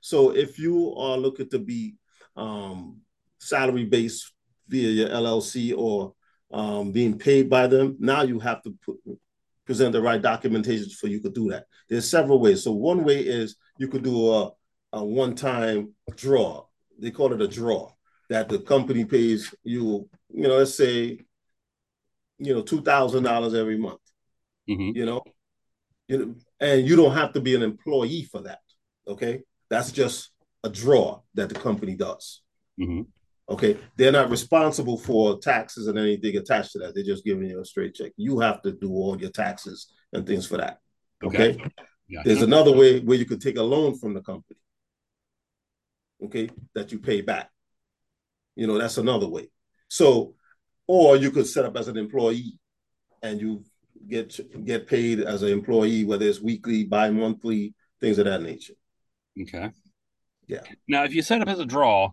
So 0.00 0.34
if 0.34 0.58
you 0.58 0.94
are 0.96 1.16
looking 1.16 1.48
to 1.50 1.58
be 1.58 1.96
um, 2.36 3.00
salary 3.38 3.84
based 3.84 4.32
via 4.68 4.88
your 4.88 5.08
LLC 5.08 5.76
or 5.76 6.14
um, 6.52 6.92
being 6.92 7.18
paid 7.18 7.50
by 7.50 7.66
them, 7.66 7.96
now 7.98 8.22
you 8.22 8.38
have 8.38 8.62
to 8.62 8.74
put, 8.84 8.96
present 9.66 9.92
the 9.92 10.00
right 10.00 10.20
documentation 10.20 10.88
for 10.90 11.08
you 11.08 11.20
could 11.20 11.34
do 11.34 11.50
that. 11.50 11.66
There's 11.88 12.08
several 12.08 12.40
ways. 12.40 12.64
So 12.64 12.72
one 12.72 13.04
way 13.04 13.20
is 13.20 13.56
you 13.78 13.88
could 13.88 14.02
do 14.02 14.32
a 14.32 14.50
a 14.92 15.04
one-time 15.04 15.94
draw. 16.16 16.64
They 16.98 17.10
call 17.10 17.32
it 17.32 17.42
a 17.42 17.48
draw 17.48 17.90
that 18.28 18.48
the 18.48 18.58
company 18.58 19.04
pays 19.04 19.54
you. 19.62 20.08
You 20.30 20.48
know, 20.48 20.56
let's 20.58 20.74
say, 20.74 21.18
you 22.38 22.54
know, 22.54 22.62
two 22.62 22.82
thousand 22.82 23.24
dollars 23.24 23.54
every 23.54 23.78
month. 23.78 24.00
Mm-hmm. 24.68 24.96
You 24.96 25.06
know, 25.06 25.22
you 26.08 26.18
know, 26.18 26.34
and 26.60 26.86
you 26.86 26.96
don't 26.96 27.14
have 27.14 27.32
to 27.34 27.40
be 27.40 27.54
an 27.54 27.62
employee 27.62 28.24
for 28.24 28.42
that. 28.42 28.60
Okay, 29.06 29.40
that's 29.70 29.92
just 29.92 30.30
a 30.64 30.68
draw 30.68 31.20
that 31.34 31.48
the 31.48 31.54
company 31.54 31.94
does. 31.94 32.42
Mm-hmm. 32.80 33.02
Okay, 33.50 33.78
they're 33.96 34.12
not 34.12 34.30
responsible 34.30 34.98
for 34.98 35.38
taxes 35.38 35.86
and 35.86 35.98
anything 35.98 36.36
attached 36.36 36.72
to 36.72 36.80
that. 36.80 36.94
They're 36.94 37.04
just 37.04 37.24
giving 37.24 37.48
you 37.48 37.60
a 37.60 37.64
straight 37.64 37.94
check. 37.94 38.12
You 38.16 38.40
have 38.40 38.60
to 38.62 38.72
do 38.72 38.90
all 38.90 39.18
your 39.18 39.30
taxes 39.30 39.90
and 40.12 40.26
things 40.26 40.46
for 40.46 40.58
that. 40.58 40.78
Okay. 41.24 41.52
okay? 41.54 41.70
There's 42.24 42.42
another 42.42 42.72
way 42.72 43.00
where 43.00 43.16
you 43.16 43.24
could 43.24 43.40
take 43.40 43.56
a 43.56 43.62
loan 43.62 43.98
from 43.98 44.14
the 44.14 44.20
company 44.20 44.58
okay, 46.24 46.50
that 46.74 46.92
you 46.92 46.98
pay 46.98 47.20
back. 47.20 47.50
You 48.56 48.66
know, 48.66 48.78
that's 48.78 48.98
another 48.98 49.28
way. 49.28 49.50
So, 49.88 50.34
or 50.86 51.16
you 51.16 51.30
could 51.30 51.46
set 51.46 51.64
up 51.64 51.76
as 51.76 51.88
an 51.88 51.96
employee 51.96 52.58
and 53.22 53.40
you 53.40 53.64
get 54.08 54.38
get 54.64 54.86
paid 54.86 55.20
as 55.20 55.42
an 55.42 55.50
employee, 55.50 56.04
whether 56.04 56.26
it's 56.26 56.40
weekly, 56.40 56.84
bi-monthly, 56.84 57.74
things 58.00 58.18
of 58.18 58.24
that 58.26 58.42
nature. 58.42 58.74
Okay. 59.42 59.70
Yeah. 60.46 60.60
Now, 60.88 61.04
if 61.04 61.14
you 61.14 61.22
set 61.22 61.42
up 61.42 61.48
as 61.48 61.58
a 61.58 61.66
draw, 61.66 62.10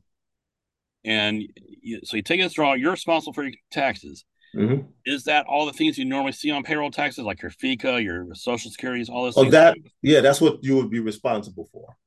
and 1.03 1.43
you, 1.81 2.01
so 2.03 2.17
you 2.17 2.23
take 2.23 2.39
it 2.39 2.43
as 2.43 2.51
a 2.51 2.55
draw, 2.55 2.73
you're 2.73 2.91
responsible 2.91 3.33
for 3.33 3.43
your 3.43 3.53
taxes. 3.71 4.25
Mm-hmm. 4.55 4.87
Is 5.05 5.25
that 5.25 5.45
all 5.47 5.65
the 5.65 5.73
things 5.73 5.97
you 5.97 6.05
normally 6.05 6.31
see 6.31 6.49
on 6.49 6.63
payroll 6.63 6.91
taxes, 6.91 7.25
like 7.25 7.41
your 7.41 7.51
FICA, 7.51 8.03
your 8.03 8.27
Social 8.33 8.71
Securities, 8.71 9.09
all 9.09 9.23
those? 9.23 9.37
Oh, 9.37 9.49
that 9.49 9.77
yeah, 10.01 10.21
that's 10.21 10.39
what 10.39 10.63
you 10.63 10.75
would 10.77 10.89
be 10.89 10.99
responsible 10.99 11.67
for. 11.71 11.97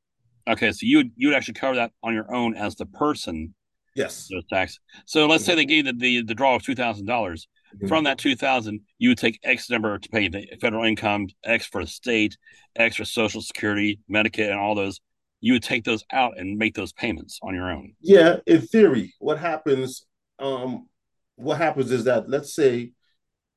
Okay, 0.48 0.72
so 0.72 0.78
you 0.82 0.98
would 0.98 1.10
you 1.16 1.28
would 1.28 1.36
actually 1.36 1.54
cover 1.54 1.76
that 1.76 1.92
on 2.02 2.14
your 2.14 2.34
own 2.34 2.54
as 2.54 2.74
the 2.76 2.86
person. 2.86 3.54
Yes. 3.94 4.28
Those 4.30 4.46
tax. 4.46 4.78
So 5.06 5.26
let's 5.26 5.44
say 5.44 5.54
they 5.54 5.66
gave 5.66 5.84
the 5.84 5.92
the, 5.92 6.22
the 6.22 6.34
draw 6.34 6.54
of 6.54 6.62
two 6.62 6.74
thousand 6.74 7.06
dollars. 7.06 7.48
Mm-hmm. 7.76 7.88
From 7.88 8.04
that 8.04 8.16
two 8.16 8.34
thousand, 8.34 8.80
you 8.98 9.10
would 9.10 9.18
take 9.18 9.38
X 9.42 9.68
number 9.68 9.98
to 9.98 10.08
pay 10.08 10.28
the 10.28 10.46
federal 10.58 10.84
income, 10.84 11.26
X 11.44 11.66
for 11.66 11.82
the 11.82 11.90
state, 11.90 12.38
X 12.76 12.96
for 12.96 13.04
Social 13.04 13.42
Security, 13.42 14.00
Medicaid, 14.10 14.50
and 14.50 14.58
all 14.58 14.74
those. 14.74 15.00
You 15.40 15.54
would 15.54 15.62
take 15.62 15.84
those 15.84 16.04
out 16.12 16.38
and 16.38 16.58
make 16.58 16.74
those 16.74 16.92
payments 16.92 17.38
on 17.42 17.54
your 17.54 17.70
own. 17.70 17.94
Yeah, 18.00 18.38
in 18.46 18.62
theory, 18.62 19.14
what 19.20 19.38
happens? 19.38 20.04
Um, 20.38 20.88
what 21.36 21.58
happens 21.58 21.92
is 21.92 22.04
that 22.04 22.28
let's 22.28 22.54
say 22.54 22.92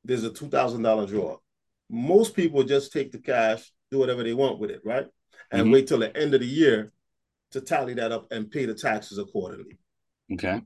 there's 0.03 0.23
a 0.23 0.31
two 0.31 0.47
thousand 0.47 0.83
dollar 0.83 1.07
draw. 1.07 1.37
Most 1.89 2.35
people 2.35 2.63
just 2.63 2.93
take 2.93 3.11
the 3.11 3.17
cash, 3.17 3.71
do 3.89 3.99
whatever 3.99 4.23
they 4.23 4.33
want 4.33 4.59
with 4.59 4.71
it, 4.71 4.81
right? 4.85 5.07
and 5.51 5.63
mm-hmm. 5.63 5.71
wait 5.73 5.87
till 5.87 5.99
the 5.99 6.15
end 6.15 6.33
of 6.33 6.41
the 6.41 6.47
year 6.47 6.91
to 7.51 7.61
tally 7.61 7.93
that 7.95 8.11
up 8.11 8.31
and 8.31 8.49
pay 8.49 8.65
the 8.65 8.73
taxes 8.73 9.17
accordingly. 9.17 9.77
Okay. 10.33 10.61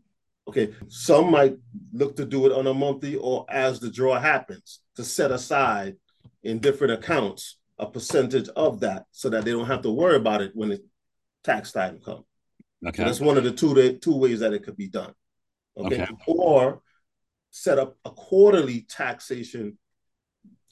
Okay. 0.48 0.74
Some 0.88 1.32
might 1.32 1.56
look 1.92 2.16
to 2.18 2.26
do 2.26 2.46
it 2.46 2.52
on 2.52 2.68
a 2.68 2.74
monthly 2.74 3.16
or 3.16 3.46
as 3.50 3.80
the 3.80 3.90
draw 3.90 4.20
happens 4.20 4.82
to 4.96 5.04
set 5.04 5.32
aside 5.32 5.96
in 6.44 6.60
different 6.60 6.94
accounts 6.94 7.58
a 7.78 7.90
percentage 7.90 8.48
of 8.56 8.80
that 8.80 9.06
so 9.12 9.30
that 9.30 9.44
they 9.44 9.52
don't 9.52 9.66
have 9.66 9.82
to 9.82 9.92
worry 9.92 10.16
about 10.16 10.42
it 10.42 10.52
when 10.54 10.70
the 10.70 10.82
tax 11.46 11.72
time 11.72 12.00
comes. 12.04 12.26
Okay. 12.86 12.98
So 12.98 13.06
that's 13.06 13.20
one 13.20 13.38
of 13.38 13.44
the 13.44 13.52
two 13.52 13.98
two 14.00 14.18
ways 14.18 14.42
that 14.42 14.54
it 14.54 14.64
could 14.64 14.78
be 14.78 14.88
done. 14.88 15.14
Okay. 15.78 16.04
okay. 16.04 16.14
Or 16.28 16.82
set 17.52 17.80
up 17.80 17.98
a 18.04 18.12
quarterly 18.12 18.86
taxation 18.90 19.78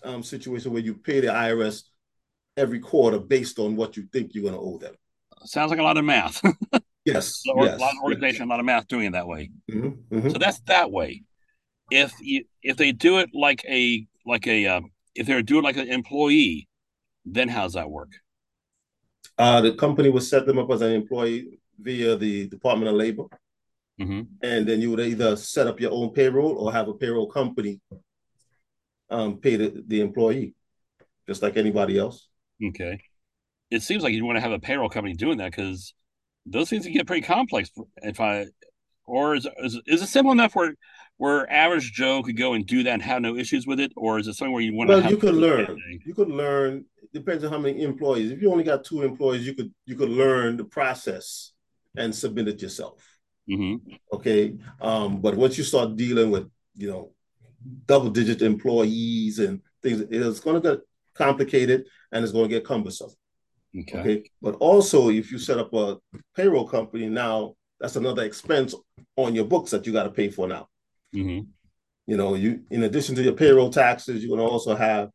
um, 0.04 0.24
situation 0.24 0.74
where 0.74 0.82
you 0.82 0.96
pay 0.96 1.22
the 1.22 1.28
IRS 1.28 1.84
every 2.58 2.80
quarter 2.80 3.20
based 3.20 3.58
on 3.60 3.76
what 3.76 3.96
you 3.96 4.08
think 4.12 4.34
you're 4.34 4.44
going 4.44 4.54
to 4.54 4.60
owe 4.60 4.78
them. 4.78 4.94
Sounds 5.46 5.72
like 5.72 5.80
a 5.80 5.84
lot 5.84 5.98
of 5.98 6.06
math. 6.06 6.42
yes, 7.06 7.42
a 7.48 7.64
yes, 7.64 7.80
lot 7.80 7.92
of 7.92 8.04
organization, 8.04 8.42
yes. 8.42 8.46
a 8.46 8.50
lot 8.50 8.60
of 8.60 8.66
math 8.66 8.88
doing 8.88 9.06
it 9.06 9.12
that 9.14 9.28
way. 9.28 9.50
Mm-hmm, 9.72 10.16
mm-hmm. 10.16 10.30
So 10.30 10.38
that's 10.38 10.60
that 10.68 10.92
way. 10.92 11.24
If 11.92 12.14
you, 12.22 12.46
if 12.62 12.78
they 12.78 12.92
do 12.92 13.20
it 13.20 13.30
like 13.34 13.64
a 13.66 14.06
like 14.26 14.48
a 14.48 14.66
uh, 14.68 14.82
if 15.16 15.28
they 15.28 15.42
do 15.42 15.60
it 15.60 15.64
like 15.64 15.78
an 15.78 15.90
employee, 15.90 16.68
then 17.26 17.50
how's 17.50 17.74
that 17.74 17.90
work? 17.90 18.12
Uh, 19.38 19.62
the 19.62 19.74
company 19.74 20.10
would 20.10 20.24
set 20.24 20.46
them 20.46 20.60
up 20.60 20.70
as 20.72 20.82
an 20.82 20.92
employee 20.92 21.60
via 21.80 22.16
the 22.16 22.48
Department 22.48 22.90
of 22.90 22.96
Labor, 22.96 23.26
mm-hmm. 24.00 24.22
and 24.42 24.68
then 24.68 24.80
you 24.80 24.92
would 24.92 25.00
either 25.00 25.36
set 25.36 25.68
up 25.68 25.80
your 25.80 25.92
own 25.92 26.12
payroll 26.12 26.58
or 26.58 26.72
have 26.72 26.88
a 26.88 26.94
payroll 26.94 27.28
company 27.28 27.80
um, 29.10 29.38
pay 29.38 29.56
the, 29.56 29.84
the 29.88 30.02
employee, 30.02 30.54
just 31.28 31.42
like 31.42 31.58
anybody 31.58 31.98
else. 31.98 32.28
Okay. 32.64 33.00
It 33.72 33.82
seems 33.82 34.04
like 34.04 34.14
you 34.14 34.26
want 34.26 34.38
to 34.38 34.42
have 34.42 34.52
a 34.52 34.60
payroll 34.60 34.90
company 34.90 35.16
doing 35.16 35.38
that 35.38 35.52
because 35.52 35.94
those 36.46 36.70
things 36.70 36.86
can 36.86 36.94
get 36.94 37.08
pretty 37.08 37.26
complex. 37.26 37.72
If 37.98 38.20
I, 38.20 38.46
or 39.06 39.36
is, 39.36 39.48
is 39.64 39.82
is 39.88 40.02
it 40.02 40.08
simple 40.08 40.32
enough 40.32 40.56
where 40.56 40.76
where 41.18 41.52
average 41.52 41.92
Joe 41.92 42.22
could 42.24 42.38
go 42.38 42.54
and 42.54 42.66
do 42.66 42.84
that 42.84 42.94
and 42.94 43.02
have 43.02 43.22
no 43.22 43.36
issues 43.36 43.66
with 43.66 43.80
it, 43.80 43.92
or 43.96 44.20
is 44.20 44.28
it 44.28 44.34
something 44.34 44.54
where 44.54 44.62
you 44.62 44.76
want 44.76 44.90
well, 44.90 45.00
to? 45.00 45.04
Well, 45.04 45.12
you 45.12 45.18
could 45.18 45.36
learn. 45.36 45.78
You 46.06 46.14
could 46.14 46.30
learn. 46.30 46.86
Depends 47.14 47.44
on 47.44 47.52
how 47.52 47.60
many 47.60 47.84
employees. 47.84 48.32
If 48.32 48.42
you 48.42 48.52
only 48.52 48.64
got 48.64 48.84
two 48.84 49.04
employees, 49.04 49.46
you 49.46 49.54
could 49.54 49.72
you 49.86 49.96
could 49.96 50.10
learn 50.10 50.58
the 50.58 50.64
process 50.64 51.52
and 51.96 52.14
submit 52.14 52.48
it 52.48 52.62
yourself. 52.62 53.08
Mm-hmm. 53.50 53.94
Okay, 54.14 54.56
um, 54.82 55.22
but 55.22 55.36
once 55.36 55.58
you 55.58 55.64
start 55.64 55.96
dealing 55.96 56.32
with 56.32 56.50
you 56.76 56.90
know 56.90 57.12
double 57.86 58.10
digit 58.10 58.42
employees 58.42 59.40
and 59.40 59.62
things, 59.82 60.02
it's 60.10 60.40
going 60.40 60.62
to 60.62 60.70
get 60.72 60.80
complicated 61.14 61.86
and 62.12 62.24
it's 62.24 62.34
going 62.34 62.50
to 62.50 62.56
get 62.56 62.66
cumbersome. 62.66 63.12
Okay. 63.78 64.00
okay. 64.00 64.24
But 64.42 64.56
also, 64.56 65.10
if 65.10 65.32
you 65.32 65.40
set 65.40 65.58
up 65.58 65.74
a 65.74 65.98
payroll 66.36 66.68
company 66.68 67.10
now, 67.10 67.56
that's 67.80 67.96
another 67.96 68.24
expense 68.24 68.76
on 69.16 69.36
your 69.36 69.46
books 69.46 69.72
that 69.72 69.86
you 69.86 69.94
got 69.94 70.04
to 70.04 70.12
pay 70.12 70.30
for 70.30 70.48
now. 70.48 70.68
Mm-hmm. 71.14 71.46
You 72.08 72.18
know, 72.18 72.36
you 72.36 72.64
in 72.70 72.84
addition 72.84 73.16
to 73.16 73.24
your 73.24 73.34
payroll 73.34 73.70
taxes, 73.70 74.24
you're 74.24 74.36
going 74.36 74.48
to 74.48 74.52
also 74.52 74.76
have 74.76 75.10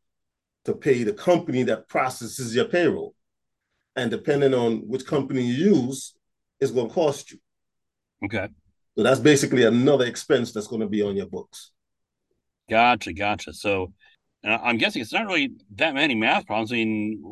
to 0.65 0.73
pay 0.73 1.03
the 1.03 1.13
company 1.13 1.63
that 1.63 1.87
processes 1.87 2.55
your 2.55 2.65
payroll, 2.65 3.15
and 3.95 4.11
depending 4.11 4.53
on 4.53 4.87
which 4.87 5.05
company 5.05 5.41
you 5.41 5.71
use, 5.71 6.15
it's 6.59 6.71
going 6.71 6.87
to 6.87 6.93
cost 6.93 7.31
you. 7.31 7.39
Okay. 8.25 8.49
So 8.97 9.03
that's 9.03 9.19
basically 9.19 9.63
another 9.63 10.05
expense 10.05 10.51
that's 10.51 10.67
going 10.67 10.81
to 10.81 10.87
be 10.87 11.01
on 11.01 11.15
your 11.15 11.27
books. 11.27 11.71
Gotcha, 12.69 13.13
gotcha. 13.13 13.53
So 13.53 13.93
I'm 14.43 14.77
guessing 14.77 15.01
it's 15.01 15.13
not 15.13 15.25
really 15.25 15.51
that 15.75 15.93
many 15.93 16.15
math 16.15 16.45
problems. 16.45 16.71
I 16.71 16.75
mean, 16.75 17.23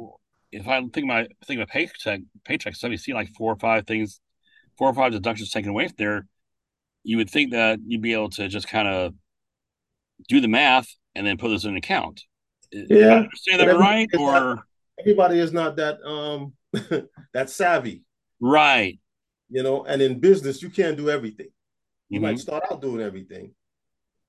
if 0.51 0.67
I 0.67 0.81
think 0.93 1.07
my 1.07 1.27
think 1.45 1.61
of 1.61 1.67
paycheck 1.67 2.21
paycheck 2.45 2.75
stuff, 2.75 2.91
you 2.91 2.97
see 2.97 3.13
like 3.13 3.29
four 3.37 3.53
or 3.53 3.57
five 3.57 3.85
things, 3.85 4.19
four 4.77 4.89
or 4.89 4.93
five 4.93 5.11
deductions 5.11 5.51
taken 5.51 5.69
away 5.69 5.87
from 5.87 5.95
there. 5.97 6.27
You 7.03 7.17
would 7.17 7.29
think 7.29 7.51
that 7.51 7.79
you'd 7.85 8.01
be 8.01 8.13
able 8.13 8.29
to 8.31 8.47
just 8.47 8.67
kind 8.67 8.87
of 8.87 9.13
do 10.27 10.41
the 10.41 10.47
math 10.47 10.87
and 11.15 11.25
then 11.25 11.37
put 11.37 11.49
this 11.49 11.63
in 11.63 11.71
an 11.71 11.77
account. 11.77 12.23
Yeah, 12.71 13.25
say 13.35 13.57
that 13.57 13.77
right? 13.77 14.09
Or 14.17 14.31
not, 14.31 14.63
everybody 14.99 15.39
is 15.39 15.53
not 15.53 15.75
that 15.77 16.01
um 16.03 16.53
that 17.33 17.49
savvy, 17.49 18.03
right? 18.39 18.99
You 19.49 19.63
know, 19.63 19.85
and 19.85 20.01
in 20.01 20.19
business, 20.19 20.61
you 20.61 20.69
can't 20.69 20.97
do 20.97 21.09
everything. 21.09 21.47
You 22.09 22.19
mm-hmm. 22.19 22.29
might 22.29 22.39
start 22.39 22.63
out 22.71 22.81
doing 22.81 23.01
everything, 23.01 23.53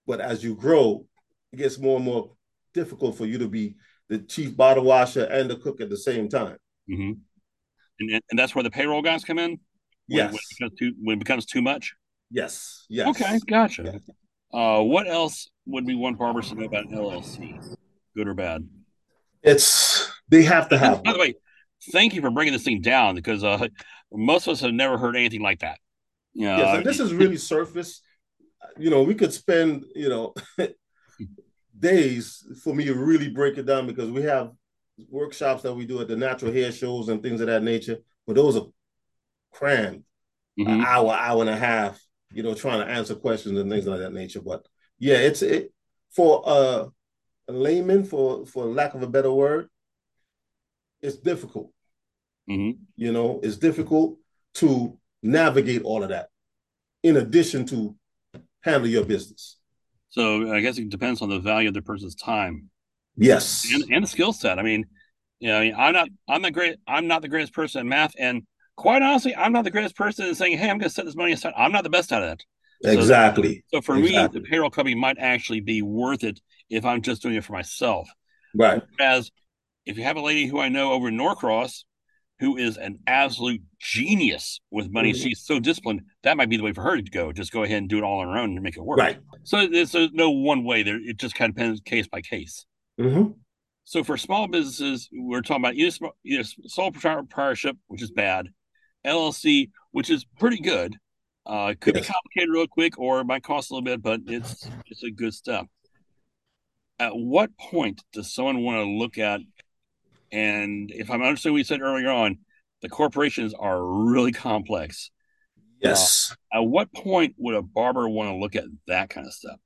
but 0.07 0.21
as 0.21 0.43
you 0.43 0.55
grow, 0.55 1.07
it 1.53 1.57
gets 1.57 1.79
more 1.79 1.97
and 1.97 2.05
more 2.05 2.33
difficult 2.75 3.17
for 3.17 3.27
you 3.27 3.39
to 3.39 3.49
be 3.49 3.77
the 4.09 4.19
chief 4.19 4.57
bottle 4.57 4.85
washer, 4.85 5.25
and 5.25 5.51
the 5.51 5.57
cook 5.57 5.81
at 5.81 5.91
the 5.91 5.97
same 5.97 6.29
time. 6.29 6.57
Mm-hmm. 6.91 7.13
And, 8.01 8.23
and 8.31 8.39
that's 8.39 8.55
where 8.55 8.63
the 8.63 8.71
payroll 8.71 9.03
guys 9.03 9.25
come 9.25 9.39
in. 9.39 9.59
Yes. 10.07 10.33
When, 10.33 10.33
when, 10.33 10.39
it, 10.39 10.59
becomes 10.59 10.79
too, 10.79 10.93
when 11.03 11.17
it 11.17 11.19
becomes 11.19 11.47
too 11.47 11.63
much. 11.63 11.95
Yes. 12.31 12.87
Yes. 12.89 13.09
Okay, 13.09 13.39
gotcha. 13.47 13.83
Yes. 13.85 14.11
Uh, 14.53 14.83
what 14.83 15.07
else 15.07 15.51
would 15.67 15.85
we 15.85 15.95
want 15.95 16.19
barbers 16.19 16.49
to 16.49 16.55
know 16.55 16.65
about 16.65 16.87
an 16.87 16.93
LLC, 16.93 17.77
good 18.17 18.29
or 18.29 18.35
bad? 18.35 18.69
It's 19.43 20.11
they 20.29 20.43
have 20.43 20.69
to 20.71 20.79
have. 20.79 21.03
By 21.05 21.13
the 21.13 21.19
way, 21.19 21.35
thank 21.93 22.15
you 22.15 22.21
for 22.21 22.31
bringing 22.31 22.53
this 22.53 22.65
thing 22.65 22.81
down 22.81 23.15
because 23.15 23.45
uh, 23.45 23.69
most 24.13 24.47
of 24.47 24.53
us 24.53 24.61
have 24.61 24.73
never 24.73 24.99
heard 24.99 25.17
anything 25.17 25.43
like 25.43 25.61
that. 25.61 25.79
Yeah, 26.35 26.59
yes, 26.59 26.77
and 26.77 26.87
this 26.87 27.01
is 27.01 27.15
really 27.15 27.37
surface. 27.37 28.03
You 28.79 28.91
know, 28.91 29.03
we 29.03 29.15
could 29.15 29.33
spend 29.33 29.85
you 29.95 30.09
know 30.09 30.35
days 31.79 32.47
for 32.63 32.75
me 32.75 32.85
to 32.85 32.95
really 32.95 33.29
break 33.29 33.59
it 33.59 33.67
down 33.67 33.87
because 33.87 34.11
we 34.11 34.23
have 34.23 34.53
workshops 35.09 35.63
that 35.63 35.75
we 35.75 35.87
do 35.87 36.01
at 36.01 36.09
the 36.09 36.17
natural 36.17 36.53
hair 36.53 36.73
shows 36.73 37.09
and 37.09 37.23
things 37.23 37.41
of 37.41 37.47
that 37.47 37.63
nature. 37.63 37.99
But 38.27 38.37
those 38.37 38.57
are 38.57 38.67
crammed, 39.53 40.05
mm-hmm. 40.59 40.71
an 40.71 40.81
hour, 40.85 41.13
hour 41.13 41.41
and 41.41 41.51
a 41.51 41.57
half. 41.57 42.01
You 42.31 42.43
know, 42.43 42.55
trying 42.55 42.87
to 42.87 42.93
answer 42.93 43.15
questions 43.15 43.59
and 43.59 43.71
things 43.71 43.87
like 43.87 44.01
that 44.01 44.13
nature. 44.13 44.43
But 44.43 44.67
yeah, 44.99 45.17
it's 45.17 45.41
it 45.43 45.73
for 46.11 46.43
uh, 46.47 46.85
a 46.85 46.91
layman, 47.53 48.05
for 48.05 48.47
for 48.47 48.65
lack 48.65 48.95
of 48.95 49.03
a 49.03 49.07
better 49.07 49.33
word, 49.33 49.69
it's 51.01 51.17
difficult. 51.17 51.73
Mm-hmm. 52.49 52.81
You 52.97 53.13
know, 53.13 53.41
it's 53.43 53.57
difficult 53.57 54.19
to 54.55 54.99
navigate 55.23 55.83
all 55.83 56.03
of 56.03 56.11
that 56.11 56.29
in 57.03 57.17
addition 57.17 57.67
to 57.67 57.95
handle 58.63 58.89
your 58.89 59.05
business. 59.05 59.59
So 60.11 60.53
I 60.53 60.61
guess 60.61 60.79
it 60.79 60.89
depends 60.89 61.23
on 61.23 61.29
the 61.29 61.39
value 61.39 61.69
of 61.69 61.75
the 61.75 61.83
person's 61.83 62.15
time. 62.15 62.71
Yes. 63.17 63.67
And, 63.73 63.85
and 63.91 64.05
the 64.05 64.09
skill 64.09 64.33
set. 64.33 64.59
I 64.59 64.63
mean, 64.63 64.87
you 65.41 65.49
know, 65.49 65.59
I 65.59 65.61
mean, 65.61 65.75
I'm 65.77 65.93
not 65.93 66.09
I'm 66.29 66.43
the 66.43 66.51
great 66.51 66.77
I'm 66.87 67.07
not 67.07 67.23
the 67.23 67.29
greatest 67.29 67.53
person 67.53 67.83
in 67.83 67.89
math. 67.89 68.15
And 68.19 68.43
quite 68.77 69.03
honestly, 69.03 69.37
I'm 69.37 69.53
not 69.53 69.65
the 69.65 69.71
greatest 69.71 69.97
person 69.97 70.27
in 70.27 70.35
saying, 70.35 70.59
hey, 70.59 70.71
I'm 70.71 70.79
gonna 70.79 70.91
set 70.91 71.05
this 71.05 71.17
money 71.17 71.33
aside. 71.33 71.53
I'm 71.57 71.73
not 71.73 71.85
the 71.85 71.91
best 71.91 72.13
at 72.13 72.23
it. 72.23 72.45
Exactly. 72.85 73.65
So, 73.73 73.79
so 73.79 73.83
for 73.83 73.97
exactly. 73.97 74.41
me, 74.41 74.45
the 74.45 74.49
payroll 74.49 74.71
company 74.71 74.95
might 74.95 75.19
actually 75.19 75.61
be 75.61 75.83
worth 75.83 76.25
it 76.25 76.41
if 76.71 76.85
I'm 76.85 77.03
just 77.03 77.23
doing 77.23 77.35
it 77.35 77.45
for 77.45 77.53
myself. 77.53 78.09
Right. 78.55 78.83
As 79.01 79.31
if 79.87 79.97
you 79.97 80.05
have 80.05 80.17
a 80.17 80.23
lady 80.23 80.47
who 80.47 80.61
I 80.61 80.69
know 80.69 80.93
over 80.93 81.09
in 81.09 81.17
Norcross 81.17 81.85
who 82.41 82.57
is 82.57 82.77
an 82.77 83.01
absolute 83.07 83.63
genius 83.81 84.61
with 84.71 84.91
money. 84.91 85.13
Mm-hmm. 85.13 85.23
She's 85.23 85.41
so 85.41 85.59
disciplined. 85.59 86.03
That 86.23 86.37
might 86.37 86.49
be 86.49 86.57
the 86.57 86.63
way 86.63 86.73
for 86.73 86.83
her 86.83 86.97
to 86.97 87.03
go. 87.03 87.33
Just 87.33 87.53
go 87.53 87.65
ahead 87.65 87.79
and 87.79 87.89
do 87.89 87.99
it 87.99 88.05
all 88.05 88.21
on 88.21 88.29
her 88.29 88.39
own 88.39 88.53
and 88.53 88.63
make 88.63 88.77
it 88.77 88.85
work. 88.85 88.99
Right. 88.99 89.19
So 89.43 89.67
there's, 89.67 89.93
there's 89.93 90.13
no 90.13 90.31
one 90.31 90.65
way 90.65 90.83
there. 90.83 90.99
It 91.01 91.17
just 91.17 91.35
kind 91.35 91.51
of 91.51 91.57
depends 91.57 91.81
case 91.81 92.07
by 92.07 92.21
case. 92.21 92.65
Mm-hmm. 93.01 93.33
So 93.85 94.05
for 94.05 94.17
small 94.17 94.47
businesses, 94.47 95.09
we're 95.13 95.41
talking 95.41 95.65
about 95.65 95.75
either, 95.75 96.11
either 96.25 96.45
sole 96.67 96.93
proprietorship, 96.93 97.77
which 97.87 98.03
is 98.03 98.11
bad, 98.11 98.49
LLC, 99.05 99.71
which 99.91 100.11
is 100.11 100.25
pretty 100.39 100.61
good. 100.61 100.95
Uh, 101.47 101.75
could 101.81 101.97
yes. 101.97 102.07
be 102.07 102.13
complicated 102.13 102.51
real 102.53 102.67
quick, 102.67 102.99
or 102.99 103.21
it 103.21 103.25
might 103.25 103.43
cost 103.43 103.71
a 103.71 103.75
little 103.75 103.85
bit, 103.85 104.03
but 104.03 104.21
it's 104.27 104.69
it's 104.89 105.03
a 105.03 105.11
good 105.11 105.33
stuff. 105.33 105.67
At 106.99 107.17
what 107.17 107.57
point 107.57 108.03
does 108.13 108.35
someone 108.35 108.63
want 108.63 108.79
to 108.79 108.91
look 108.91 109.19
at 109.19 109.41
and 110.31 110.91
if 110.91 111.11
I'm 111.11 111.23
understanding 111.23 111.55
what 111.55 111.59
you 111.59 111.65
said 111.65 111.81
earlier 111.81 112.11
on, 112.11 112.39
the 112.83 112.89
corporations 112.89 113.55
are 113.55 113.83
really 113.83 114.33
complex. 114.33 115.11
Yes. 115.81 116.35
Uh, 116.53 116.59
at 116.59 116.61
what 116.63 116.93
point 116.93 117.35
would 117.39 117.55
a 117.55 117.63
barber 117.63 118.09
want 118.09 118.31
to 118.31 118.37
look 118.37 118.57
at 118.57 118.65
that 118.87 119.11
kind 119.11 119.27
of 119.27 119.33
stuff? 119.33 119.59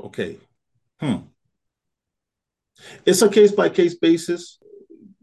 Okay. 0.00 0.36
Hmm. 1.00 1.16
It's 3.06 3.22
a 3.22 3.28
case 3.28 3.52
by 3.52 3.68
case 3.68 3.94
basis. 3.94 4.58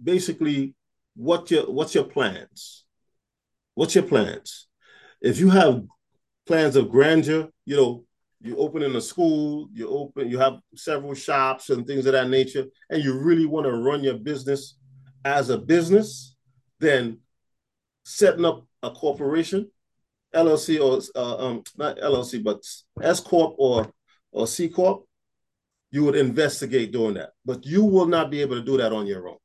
Basically, 0.01 0.73
what 1.15 1.51
your 1.51 1.69
what's 1.69 1.93
your 1.93 2.05
plans? 2.05 2.85
What's 3.75 3.95
your 3.95 4.05
plans? 4.05 4.67
If 5.21 5.39
you 5.39 5.49
have 5.49 5.83
plans 6.47 6.75
of 6.75 6.89
grandeur, 6.89 7.49
you 7.65 7.75
know, 7.75 8.05
you 8.41 8.55
open 8.57 8.83
in 8.83 8.95
a 8.95 9.01
school, 9.01 9.69
you 9.73 9.89
open, 9.89 10.29
you 10.29 10.39
have 10.39 10.59
several 10.75 11.13
shops 11.13 11.69
and 11.69 11.85
things 11.85 12.05
of 12.05 12.13
that 12.13 12.29
nature, 12.29 12.65
and 12.89 13.03
you 13.03 13.19
really 13.19 13.45
want 13.45 13.65
to 13.65 13.73
run 13.73 14.03
your 14.03 14.17
business 14.17 14.77
as 15.25 15.49
a 15.49 15.57
business, 15.57 16.35
then 16.79 17.19
setting 18.05 18.45
up 18.45 18.65
a 18.81 18.91
corporation, 18.91 19.69
LLC 20.33 20.79
or 20.79 21.01
uh, 21.19 21.47
um, 21.47 21.63
not 21.77 21.97
LLC, 21.97 22.41
but 22.41 22.63
S 23.01 23.19
corp 23.19 23.55
or 23.57 23.91
or 24.31 24.47
C 24.47 24.69
corp, 24.69 25.03
you 25.91 26.05
would 26.05 26.15
investigate 26.15 26.93
doing 26.93 27.15
that. 27.15 27.31
But 27.43 27.65
you 27.65 27.83
will 27.83 28.05
not 28.05 28.31
be 28.31 28.41
able 28.41 28.55
to 28.55 28.63
do 28.63 28.77
that 28.77 28.93
on 28.93 29.05
your 29.05 29.27
own. 29.27 29.37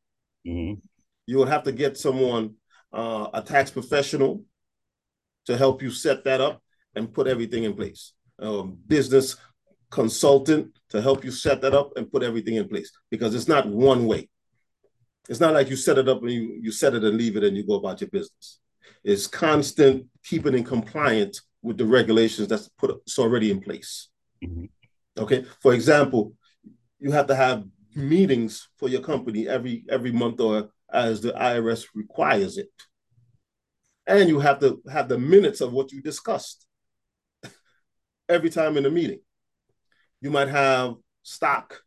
Mm-hmm. 0.46 0.80
You 1.26 1.38
would 1.38 1.48
have 1.48 1.62
to 1.64 1.72
get 1.72 1.96
someone, 1.96 2.57
uh, 2.92 3.28
a 3.33 3.40
tax 3.40 3.70
professional, 3.70 4.44
to 5.46 5.57
help 5.57 5.83
you 5.83 5.90
set 5.90 6.24
that 6.24 6.40
up 6.40 6.62
and 6.94 7.12
put 7.12 7.26
everything 7.26 7.64
in 7.64 7.74
place 7.74 8.12
um, 8.40 8.79
business 8.87 9.37
consultant 9.90 10.73
to 10.90 11.01
help 11.01 11.25
you 11.25 11.31
set 11.31 11.61
that 11.62 11.75
up 11.75 11.97
and 11.97 12.11
put 12.11 12.23
everything 12.23 12.57
in 12.57 12.68
place 12.68 12.90
because 13.11 13.35
it's 13.35 13.49
not 13.49 13.66
one 13.68 14.07
way. 14.07 14.29
It's 15.29 15.40
not 15.40 15.55
like 15.55 15.70
you 15.70 15.77
set 15.77 15.99
it 15.99 16.09
up 16.09 16.23
and 16.23 16.33
you, 16.33 16.59
you 16.61 16.73
set 16.73 16.94
it 16.94 17.05
and 17.05 17.16
leave 17.16 17.37
it 17.37 17.44
and 17.44 17.57
you 17.57 17.66
go 17.66 17.75
about 17.75 18.01
your 18.01 18.11
business. 18.11 18.61
It's 19.03 19.27
constant 19.27 20.07
keeping 20.25 20.55
in 20.55 20.64
compliance 20.64 21.42
with 21.62 21.79
the 21.79 21.87
regulations 21.87 22.49
that's 22.49 22.68
put 22.79 22.90
it's 23.07 23.18
already 23.18 23.51
in 23.51 23.61
place. 23.61 24.09
Mm-hmm. 24.44 24.66
Okay. 25.18 25.44
For 25.62 25.73
example, 25.73 26.35
you 26.99 27.12
have 27.12 27.27
to 27.29 27.35
have 27.35 27.64
meetings 27.94 28.68
for 28.79 28.88
your 28.88 29.01
company 29.01 29.49
every 29.49 29.85
every 29.88 30.12
month 30.12 30.40
or 30.40 30.70
as 30.92 31.20
the 31.20 31.33
IRS 31.33 31.87
requires 31.94 32.59
it. 32.59 32.68
And 34.07 34.29
you 34.29 34.40
have 34.40 34.61
to 34.61 34.83
have 34.90 35.09
the 35.09 35.18
minutes 35.18 35.61
of 35.61 35.73
what 35.73 35.92
you 35.92 36.03
discussed 36.03 36.66
every 38.28 38.50
time 38.50 38.76
in 38.76 38.87
a 38.87 38.90
meeting. 38.90 39.20
You 40.20 40.30
might 40.30 40.48
have 40.48 40.94
stock 41.22 41.80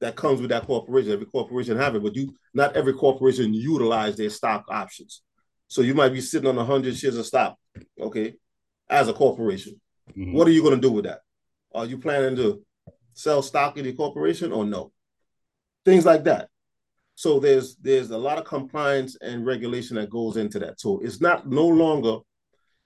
that 0.00 0.16
comes 0.16 0.40
with 0.40 0.50
that 0.50 0.66
corporation. 0.66 1.12
Every 1.12 1.26
corporation 1.26 1.76
have 1.76 1.94
it, 1.94 2.02
but 2.02 2.14
you 2.14 2.34
not 2.52 2.76
every 2.76 2.92
corporation 2.92 3.54
utilize 3.54 4.16
their 4.16 4.30
stock 4.30 4.64
options. 4.68 5.22
So 5.68 5.82
you 5.82 5.94
might 5.94 6.12
be 6.12 6.20
sitting 6.20 6.48
on 6.48 6.66
hundred 6.66 6.96
shares 6.96 7.16
of 7.16 7.26
stock, 7.26 7.56
okay, 8.00 8.34
as 8.88 9.08
a 9.08 9.12
corporation. 9.12 9.80
Mm-hmm. 10.10 10.34
What 10.34 10.46
are 10.46 10.52
you 10.52 10.62
going 10.62 10.74
to 10.74 10.80
do 10.80 10.92
with 10.92 11.04
that? 11.04 11.20
Are 11.74 11.86
you 11.86 11.98
planning 11.98 12.36
to 12.36 12.62
sell 13.14 13.42
stock 13.42 13.76
in 13.76 13.84
the 13.84 13.92
corporation 13.92 14.52
or 14.52 14.64
no? 14.64 14.92
Things 15.84 16.04
like 16.04 16.24
that. 16.24 16.48
So 17.14 17.38
there's 17.38 17.76
there's 17.76 18.10
a 18.10 18.18
lot 18.18 18.38
of 18.38 18.44
compliance 18.44 19.16
and 19.20 19.46
regulation 19.46 19.96
that 19.96 20.10
goes 20.10 20.36
into 20.36 20.58
that. 20.58 20.80
So 20.80 21.00
it's 21.00 21.20
not 21.20 21.48
no 21.48 21.66
longer 21.66 22.18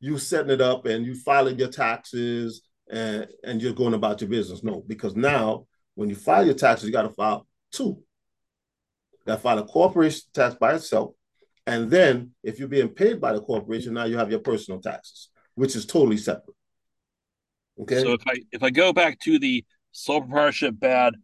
you 0.01 0.19
setting 0.19 0.51
it 0.51 0.61
up 0.61 0.87
and 0.87 1.05
you 1.05 1.15
filing 1.15 1.59
your 1.59 1.69
taxes 1.69 2.63
and, 2.91 3.27
and 3.45 3.61
you're 3.61 3.73
going 3.73 3.95
about 3.95 4.21
your 4.21 4.31
business. 4.31 4.63
No, 4.63 4.85
because 4.87 5.17
now 5.17 5.67
when 5.95 6.09
you 6.09 6.15
file 6.15 6.45
your 6.45 6.55
taxes, 6.55 6.87
you 6.87 6.93
got 6.93 7.03
to 7.03 7.11
file 7.11 7.47
two. 7.73 7.85
You 9.13 9.27
got 9.27 9.37
to 9.37 9.41
file 9.41 9.59
a 9.59 9.65
corporation 9.65 10.23
tax 10.33 10.55
by 10.55 10.75
itself. 10.75 11.15
And 11.67 11.91
then 11.91 12.31
if 12.43 12.59
you're 12.59 12.69
being 12.69 12.89
paid 12.89 13.21
by 13.21 13.33
the 13.33 13.41
corporation, 13.41 13.95
now 13.95 14.05
you 14.05 14.17
have 14.17 14.31
your 14.31 14.41
personal 14.41 14.81
taxes, 14.81 15.29
which 15.55 15.77
is 15.77 15.85
totally 15.85 16.17
separate. 16.17 16.57
Okay. 17.81 18.01
So 18.01 18.13
if 18.13 18.23
I 18.27 18.35
if 18.53 18.63
I 18.63 18.71
go 18.71 18.93
back 18.93 19.21
to 19.21 19.39
the 19.39 19.65
sole 19.93 20.21
proprietorship 20.21 20.79
bad, 20.79 21.15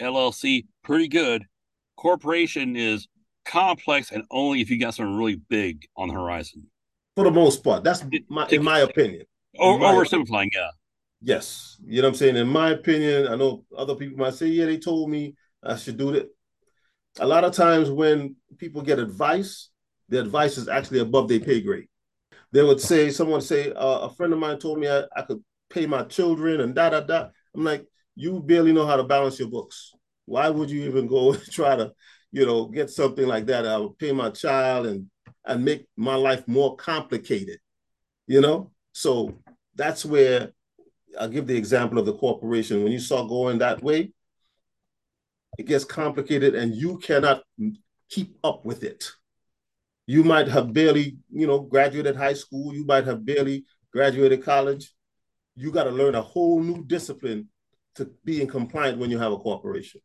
LLC 0.00 0.66
pretty 0.82 1.08
good, 1.08 1.44
corporation 1.96 2.76
is 2.76 3.08
complex 3.44 4.10
and 4.10 4.24
only 4.30 4.60
if 4.60 4.70
you 4.70 4.78
got 4.78 4.94
something 4.94 5.16
really 5.16 5.40
big 5.48 5.86
on 5.96 6.08
the 6.08 6.14
horizon 6.14 6.66
for 7.14 7.24
the 7.24 7.30
most 7.30 7.62
part. 7.62 7.84
That's 7.84 8.04
my, 8.28 8.46
in 8.48 8.62
my 8.62 8.80
opinion. 8.80 9.24
Or, 9.58 9.78
oversimplifying, 9.78 10.50
yeah. 10.52 10.70
Yes, 11.22 11.78
you 11.86 12.02
know 12.02 12.08
what 12.08 12.14
I'm 12.14 12.18
saying. 12.18 12.36
In 12.36 12.48
my 12.48 12.70
opinion, 12.70 13.28
I 13.28 13.36
know 13.36 13.64
other 13.76 13.94
people 13.94 14.18
might 14.18 14.34
say, 14.34 14.48
"Yeah, 14.48 14.66
they 14.66 14.78
told 14.78 15.10
me 15.10 15.34
I 15.62 15.76
should 15.76 15.96
do 15.96 16.12
that." 16.12 16.28
A 17.20 17.26
lot 17.26 17.44
of 17.44 17.54
times, 17.54 17.90
when 17.90 18.36
people 18.58 18.82
get 18.82 18.98
advice, 18.98 19.70
the 20.08 20.20
advice 20.20 20.58
is 20.58 20.68
actually 20.68 20.98
above 20.98 21.28
their 21.28 21.40
pay 21.40 21.60
grade. 21.60 21.88
They 22.52 22.62
would 22.62 22.80
say, 22.80 23.10
someone 23.10 23.40
say, 23.40 23.72
uh, 23.72 24.00
"A 24.00 24.14
friend 24.14 24.32
of 24.32 24.38
mine 24.38 24.58
told 24.58 24.78
me 24.80 24.88
I, 24.88 25.04
I 25.16 25.22
could 25.22 25.42
pay 25.70 25.86
my 25.86 26.02
children 26.04 26.60
and 26.60 26.74
da 26.74 26.90
da 26.90 27.00
da." 27.00 27.28
I'm 27.54 27.64
like, 27.64 27.86
you 28.16 28.40
barely 28.40 28.72
know 28.72 28.86
how 28.86 28.96
to 28.96 29.04
balance 29.04 29.38
your 29.38 29.48
books. 29.48 29.92
Why 30.26 30.50
would 30.50 30.70
you 30.70 30.84
even 30.84 31.06
go 31.06 31.34
try 31.50 31.76
to, 31.76 31.92
you 32.32 32.44
know, 32.44 32.66
get 32.66 32.90
something 32.90 33.26
like 33.26 33.46
that? 33.46 33.66
I 33.66 33.78
would 33.78 33.98
pay 33.98 34.12
my 34.12 34.30
child 34.30 34.86
and 34.86 35.06
and 35.46 35.64
make 35.64 35.86
my 35.96 36.14
life 36.14 36.46
more 36.48 36.76
complicated, 36.76 37.58
you 38.26 38.40
know? 38.40 38.70
So 38.92 39.34
that's 39.74 40.04
where 40.04 40.52
I'll 41.18 41.28
give 41.28 41.46
the 41.46 41.56
example 41.56 41.98
of 41.98 42.06
the 42.06 42.14
corporation. 42.14 42.82
When 42.82 42.92
you 42.92 42.98
start 42.98 43.28
going 43.28 43.58
that 43.58 43.82
way, 43.82 44.12
it 45.58 45.66
gets 45.66 45.84
complicated 45.84 46.54
and 46.54 46.74
you 46.74 46.98
cannot 46.98 47.42
keep 48.10 48.36
up 48.42 48.64
with 48.64 48.82
it. 48.82 49.10
You 50.06 50.24
might 50.24 50.48
have 50.48 50.72
barely, 50.72 51.16
you 51.32 51.46
know, 51.46 51.60
graduated 51.60 52.16
high 52.16 52.34
school, 52.34 52.74
you 52.74 52.84
might 52.84 53.04
have 53.04 53.24
barely 53.24 53.64
graduated 53.92 54.44
college. 54.44 54.92
You 55.56 55.70
got 55.70 55.84
to 55.84 55.90
learn 55.90 56.14
a 56.16 56.22
whole 56.22 56.60
new 56.60 56.84
discipline 56.84 57.48
to 57.94 58.10
be 58.24 58.42
in 58.42 58.48
compliant 58.48 58.98
when 58.98 59.10
you 59.10 59.18
have 59.18 59.32
a 59.32 59.38
corporation. 59.38 60.00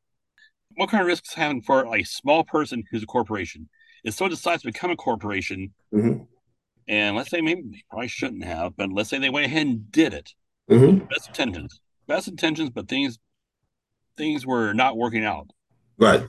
what 0.75 0.89
kind 0.89 1.01
of 1.01 1.07
risks 1.07 1.33
happen 1.33 1.61
for 1.61 1.93
a 1.95 2.03
small 2.03 2.43
person 2.43 2.83
who's 2.91 3.03
a 3.03 3.07
corporation? 3.07 3.67
If 4.03 4.13
someone 4.13 4.31
decides 4.31 4.63
to 4.63 4.69
become 4.69 4.91
a 4.91 4.95
corporation, 4.95 5.73
mm-hmm. 5.93 6.23
and 6.87 7.15
let's 7.15 7.29
say 7.29 7.41
maybe 7.41 7.63
they 7.63 7.83
probably 7.89 8.07
shouldn't 8.07 8.43
have, 8.43 8.75
but 8.77 8.91
let's 8.91 9.09
say 9.09 9.19
they 9.19 9.29
went 9.29 9.45
ahead 9.45 9.67
and 9.67 9.91
did 9.91 10.13
it. 10.13 10.33
Mm-hmm. 10.69 11.05
Best 11.05 11.27
intentions, 11.27 11.79
best 12.07 12.27
intentions, 12.27 12.69
but 12.69 12.87
things 12.87 13.19
things 14.17 14.45
were 14.45 14.73
not 14.73 14.97
working 14.97 15.25
out. 15.25 15.49
Right. 15.97 16.23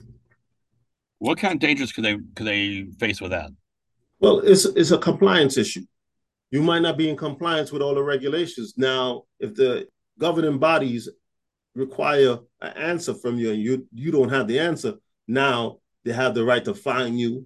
What 1.19 1.37
kind 1.37 1.53
of 1.53 1.59
dangers 1.59 1.91
could 1.91 2.03
they 2.03 2.17
could 2.35 2.47
they 2.47 2.87
face 2.99 3.21
with 3.21 3.31
that? 3.31 3.51
Well, 4.19 4.39
it's 4.39 4.65
it's 4.65 4.91
a 4.91 4.97
compliance 4.97 5.57
issue. 5.57 5.85
You 6.49 6.61
might 6.61 6.81
not 6.81 6.97
be 6.97 7.09
in 7.09 7.15
compliance 7.15 7.71
with 7.71 7.81
all 7.81 7.95
the 7.95 8.03
regulations. 8.03 8.73
Now, 8.75 9.23
if 9.39 9.53
the 9.55 9.87
governing 10.19 10.57
bodies 10.57 11.07
require 11.75 12.39
an 12.59 12.77
answer 12.77 13.13
from 13.13 13.37
you 13.37 13.51
and 13.51 13.61
you 13.61 13.87
you 13.93 14.11
don't 14.11 14.29
have 14.29 14.47
the 14.47 14.59
answer, 14.59 14.95
now 15.27 15.77
they 16.03 16.13
have 16.13 16.33
the 16.33 16.43
right 16.43 16.65
to 16.65 16.73
fine 16.73 17.17
you. 17.17 17.45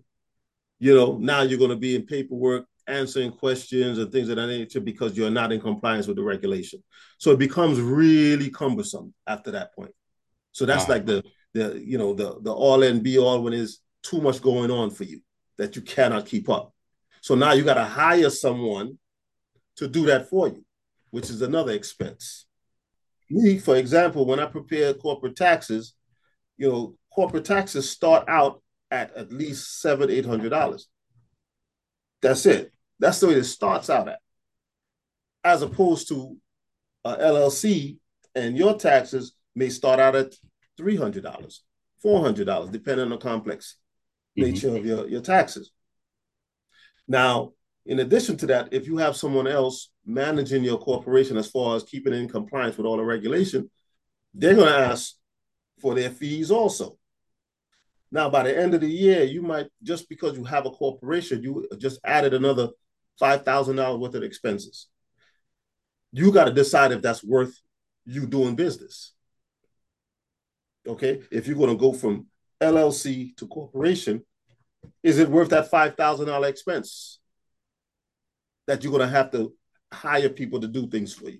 You 0.79 0.95
know, 0.95 1.17
now 1.17 1.41
you're 1.41 1.59
going 1.59 1.69
to 1.69 1.75
be 1.75 1.95
in 1.95 2.05
paperwork 2.05 2.65
answering 2.87 3.31
questions 3.31 3.97
and 3.97 4.11
things 4.11 4.29
of 4.29 4.35
that 4.35 4.47
nature 4.47 4.79
because 4.79 5.17
you're 5.17 5.29
not 5.29 5.51
in 5.51 5.59
compliance 5.59 6.07
with 6.07 6.17
the 6.17 6.23
regulation. 6.23 6.83
So 7.17 7.31
it 7.31 7.39
becomes 7.39 7.79
really 7.79 8.49
cumbersome 8.49 9.13
after 9.25 9.51
that 9.51 9.73
point. 9.73 9.91
So 10.51 10.65
that's 10.65 10.87
wow. 10.87 10.95
like 10.95 11.05
the 11.05 11.23
the 11.53 11.81
you 11.83 11.97
know 11.97 12.13
the 12.13 12.39
the 12.41 12.53
all 12.53 12.83
and 12.83 13.01
be 13.01 13.17
all 13.17 13.41
when 13.41 13.53
there's 13.53 13.81
too 14.03 14.21
much 14.21 14.41
going 14.41 14.71
on 14.71 14.91
for 14.91 15.03
you 15.03 15.21
that 15.57 15.75
you 15.75 15.81
cannot 15.81 16.25
keep 16.25 16.49
up. 16.49 16.73
So 17.21 17.35
now 17.35 17.53
you 17.53 17.63
got 17.63 17.75
to 17.75 17.85
hire 17.85 18.29
someone 18.29 18.97
to 19.77 19.87
do 19.87 20.05
that 20.05 20.29
for 20.29 20.47
you, 20.47 20.63
which 21.09 21.29
is 21.29 21.41
another 21.41 21.71
expense. 21.71 22.45
Me, 23.29 23.57
for 23.57 23.75
example, 23.75 24.25
when 24.25 24.39
I 24.39 24.45
prepare 24.45 24.93
corporate 24.93 25.35
taxes, 25.35 25.95
you 26.57 26.69
know, 26.69 26.95
corporate 27.13 27.45
taxes 27.45 27.89
start 27.89 28.29
out 28.29 28.61
at 28.95 29.15
at 29.15 29.31
least 29.31 29.81
seven, 29.81 30.09
eight 30.09 30.25
hundred 30.25 30.49
dollars. 30.49 30.87
That's 32.21 32.45
it. 32.45 32.71
That's 32.99 33.19
the 33.19 33.27
way 33.27 33.33
it 33.35 33.43
starts 33.43 33.89
out 33.89 34.07
at. 34.07 34.19
As 35.43 35.61
opposed 35.61 36.07
to 36.07 36.37
a 37.03 37.15
LLC, 37.15 37.97
and 38.33 38.57
your 38.57 38.77
taxes 38.77 39.33
may 39.55 39.69
start 39.69 39.99
out 39.99 40.15
at 40.15 40.33
three 40.77 40.95
hundred 40.95 41.23
dollars, 41.23 41.63
four 42.01 42.21
hundred 42.21 42.45
dollars, 42.45 42.69
depending 42.69 43.03
on 43.03 43.11
the 43.11 43.17
complex 43.17 43.77
mm-hmm. 44.37 44.49
nature 44.49 44.75
of 44.75 44.85
your, 44.85 45.07
your 45.07 45.21
taxes. 45.21 45.71
Now, 47.07 47.51
in 47.85 47.99
addition 47.99 48.37
to 48.37 48.47
that, 48.47 48.69
if 48.71 48.87
you 48.87 48.97
have 48.97 49.15
someone 49.15 49.47
else 49.47 49.91
managing 50.05 50.63
your 50.63 50.79
corporation 50.79 51.37
as 51.37 51.49
far 51.49 51.75
as 51.75 51.83
keeping 51.83 52.13
in 52.13 52.27
compliance 52.27 52.77
with 52.77 52.87
all 52.87 52.97
the 52.97 53.03
regulation, 53.03 53.69
they're 54.33 54.55
going 54.55 54.67
to 54.67 54.79
ask 54.91 55.13
for 55.79 55.93
their 55.93 56.09
fees 56.09 56.49
also. 56.49 56.97
Now, 58.11 58.29
by 58.29 58.43
the 58.43 58.57
end 58.57 58.73
of 58.73 58.81
the 58.81 58.89
year, 58.89 59.23
you 59.23 59.41
might 59.41 59.67
just 59.83 60.07
because 60.09 60.37
you 60.37 60.43
have 60.45 60.65
a 60.65 60.71
corporation, 60.71 61.43
you 61.43 61.67
just 61.77 61.99
added 62.03 62.33
another 62.33 62.69
five 63.19 63.43
thousand 63.43 63.77
dollars 63.77 63.99
worth 63.99 64.15
of 64.15 64.23
expenses. 64.23 64.87
You 66.11 66.31
got 66.31 66.45
to 66.45 66.53
decide 66.53 66.91
if 66.91 67.01
that's 67.01 67.23
worth 67.23 67.59
you 68.05 68.25
doing 68.25 68.55
business. 68.55 69.13
Okay, 70.87 71.21
if 71.31 71.47
you're 71.47 71.57
going 71.57 71.71
to 71.71 71.75
go 71.75 71.91
from 71.93 72.27
LLC 72.61 73.35
to 73.37 73.47
corporation, 73.47 74.23
is 75.03 75.17
it 75.17 75.29
worth 75.29 75.49
that 75.49 75.69
five 75.69 75.95
thousand 75.95 76.27
dollar 76.27 76.47
expense? 76.47 77.19
that 78.67 78.83
you're 78.83 78.91
going 78.91 79.07
to 79.07 79.15
have 79.15 79.31
to 79.31 79.53
hire 79.91 80.29
people 80.29 80.59
to 80.59 80.67
do 80.67 80.87
things 80.87 81.13
for 81.13 81.29
you. 81.29 81.39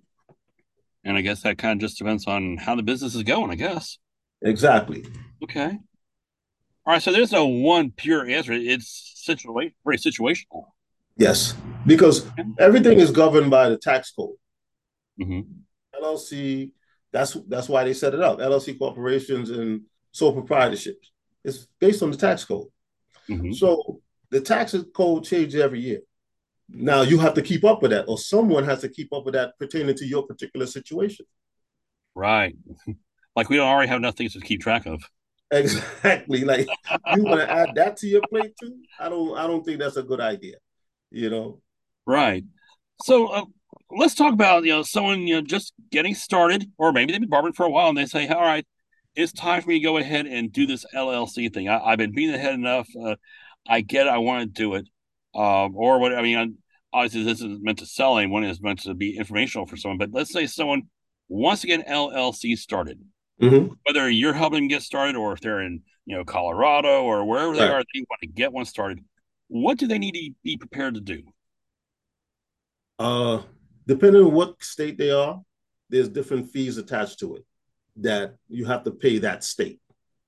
And 1.04 1.18
I 1.18 1.22
guess 1.22 1.42
that 1.42 1.58
kind 1.58 1.74
of 1.74 1.82
just 1.82 1.98
depends 1.98 2.28
on 2.28 2.58
how 2.58 2.76
the 2.76 2.84
business 2.84 3.16
is 3.16 3.24
going, 3.24 3.52
I 3.52 3.56
guess. 3.56 3.98
Exactly. 4.42 5.06
Okay. 5.44 5.78
All 6.86 6.94
right. 6.94 7.02
So 7.02 7.12
there's 7.12 7.32
no 7.32 7.48
one 7.48 7.92
pure 7.92 8.28
answer. 8.28 8.54
It's 8.54 9.14
situation, 9.16 9.74
very 9.84 9.98
situational. 9.98 10.66
Yes, 11.18 11.56
because 11.86 12.28
everything 12.60 13.00
is 13.00 13.12
governed 13.12 13.50
by 13.50 13.70
the 13.70 13.78
tax 13.78 14.12
code. 14.12 14.36
Mm-hmm. 15.20 16.04
LLC. 16.04 16.72
That's 17.12 17.34
that's 17.48 17.70
why 17.70 17.86
they 17.86 17.94
set 17.94 18.14
it 18.14 18.22
up. 18.22 18.40
LLC 18.40 18.78
corporations 18.78 19.50
and 19.50 19.82
sole 20.12 20.36
proprietorships. 20.36 21.08
It's 21.44 21.68
based 21.80 22.04
on 22.04 22.12
the 22.12 22.18
tax 22.18 22.44
code. 22.44 22.68
Mm-hmm. 23.30 23.54
So 23.54 24.02
the 24.30 24.42
tax 24.42 24.76
code 24.94 25.24
changes 25.24 25.60
every 25.60 25.80
year. 25.80 26.00
Now 26.68 27.04
you 27.04 27.20
have 27.20 27.36
to 27.36 27.42
keep 27.42 27.64
up 27.64 27.82
with 27.82 27.92
that, 27.92 28.06
or 28.08 28.18
someone 28.18 28.66
has 28.66 28.82
to 28.82 28.90
keep 28.90 29.14
up 29.14 29.26
with 29.26 29.36
that 29.36 29.58
pertaining 29.58 29.96
to 29.96 30.06
your 30.06 30.26
particular 30.28 30.66
situation. 30.66 31.26
Right. 32.14 32.56
Like 33.36 33.50
we 33.50 33.58
don't 33.58 33.68
already 33.68 33.90
have 33.90 33.98
enough 33.98 34.16
things 34.16 34.32
to 34.32 34.40
keep 34.40 34.62
track 34.62 34.86
of. 34.86 35.04
Exactly. 35.52 36.44
Like 36.44 36.68
you 37.16 37.24
want 37.24 37.40
to 37.42 37.52
add 37.52 37.76
that 37.76 37.98
to 37.98 38.08
your 38.08 38.22
plate 38.30 38.54
too? 38.60 38.78
I 39.00 39.10
don't. 39.10 39.38
I 39.38 39.48
don't 39.48 39.64
think 39.64 39.80
that's 39.80 39.98
a 39.98 40.04
good 40.04 40.20
idea. 40.20 40.56
You 41.12 41.30
know. 41.30 41.62
Right. 42.06 42.44
So 43.04 43.28
uh, 43.28 43.46
let's 43.92 44.16
talk 44.16 44.34
about 44.34 44.64
you 44.64 44.72
know 44.72 44.84
someone 44.84 45.22
you 45.22 45.36
know 45.36 45.42
just 45.42 45.74
getting 45.92 46.16
started, 46.16 46.70
or 46.78 46.92
maybe 46.92 47.12
they've 47.12 47.22
been 47.22 47.30
barbering 47.30 47.54
for 47.54 47.66
a 47.66 47.70
while, 47.70 47.90
and 47.90 47.98
they 47.98 48.06
say, 48.06 48.28
"All 48.28 48.42
right, 48.42 48.66
it's 49.16 49.32
time 49.32 49.62
for 49.62 49.70
me 49.70 49.80
to 49.80 49.84
go 49.84 49.98
ahead 49.98 50.26
and 50.26 50.52
do 50.52 50.66
this 50.66 50.86
LLC 50.96 51.54
thing. 51.54 51.70
I, 51.70 51.92
have 51.92 52.00
been 52.00 52.16
being 52.16 52.34
ahead 52.34 52.56
enough. 52.56 52.88
Uh, 53.00 53.16
I 53.68 53.82
get 53.82 54.08
it. 54.08 54.10
I 54.10 54.18
want 54.18 54.42
to 54.42 54.48
do 54.48 54.76
it 54.76 54.88
um, 55.36 55.76
or 55.76 56.00
what 56.00 56.16
I 56.16 56.22
mean, 56.22 56.58
obviously 56.94 57.24
this 57.24 57.40
isn't 57.40 57.62
meant 57.62 57.80
to 57.80 57.86
sell 57.86 58.18
anyone; 58.18 58.46
it's 58.46 58.62
meant 58.62 58.80
to 58.84 58.94
be 58.94 59.18
informational 59.18 59.68
for 59.68 59.76
someone. 59.76 59.98
But 59.98 60.12
let's 60.14 60.32
say 60.32 60.48
someone 60.48 60.84
wants 61.28 61.62
to 61.62 61.68
get 61.68 61.86
an 61.86 61.94
LLC 61.94 62.58
started, 62.58 63.04
mm-hmm. 63.42 63.74
whether 63.84 64.10
you're 64.10 64.34
helping 64.34 64.60
them 64.60 64.68
get 64.68 64.82
started, 64.82 65.16
or 65.16 65.34
if 65.34 65.42
they're 65.42 65.62
in 65.62 65.82
you 66.06 66.16
know 66.16 66.24
Colorado 66.24 67.04
or 67.04 67.26
wherever 67.26 67.52
right. 67.52 67.60
they 67.60 67.68
are, 67.68 67.84
they 67.94 68.06
want 68.10 68.22
to 68.22 68.28
get 68.28 68.52
one 68.52 68.66
started. 68.66 69.04
What 69.48 69.78
do 69.78 69.88
they 69.88 70.00
need 70.00 70.14
to 70.14 70.32
be 70.44 70.58
prepared 70.58 70.96
to 70.96 71.02
do? 71.02 71.24
Uh, 72.98 73.42
depending 73.88 74.24
on 74.24 74.34
what 74.34 74.64
state 74.64 74.98
they 74.98 75.12
are, 75.12 75.42
there's 75.90 76.10
different 76.10 76.52
fees 76.52 76.78
attached 76.78 77.20
to 77.20 77.36
it 77.36 77.46
that 77.98 78.36
you 78.48 78.66
have 78.66 78.84
to 78.84 78.92
pay 78.92 79.20
that 79.20 79.44
state. 79.44 79.80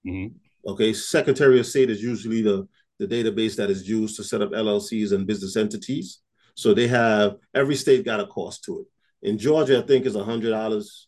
Mm-hmm. 0.05 0.35
Okay, 0.69 0.93
Secretary 0.93 1.59
of 1.59 1.65
State 1.65 1.89
is 1.89 2.01
usually 2.01 2.41
the 2.41 2.67
the 2.99 3.07
database 3.07 3.55
that 3.55 3.69
is 3.69 3.87
used 3.87 4.15
to 4.15 4.23
set 4.23 4.41
up 4.41 4.51
LLCs 4.51 5.11
and 5.11 5.27
business 5.27 5.55
entities. 5.55 6.19
So 6.55 6.73
they 6.73 6.87
have 6.87 7.35
every 7.53 7.75
state 7.75 8.03
got 8.03 8.19
a 8.19 8.25
cost 8.25 8.63
to 8.63 8.79
it. 8.79 8.87
In 9.29 9.37
Georgia, 9.37 9.77
I 9.77 9.81
think 9.81 10.05
is 10.05 10.15
hundred 10.15 10.49
dollars 10.49 11.07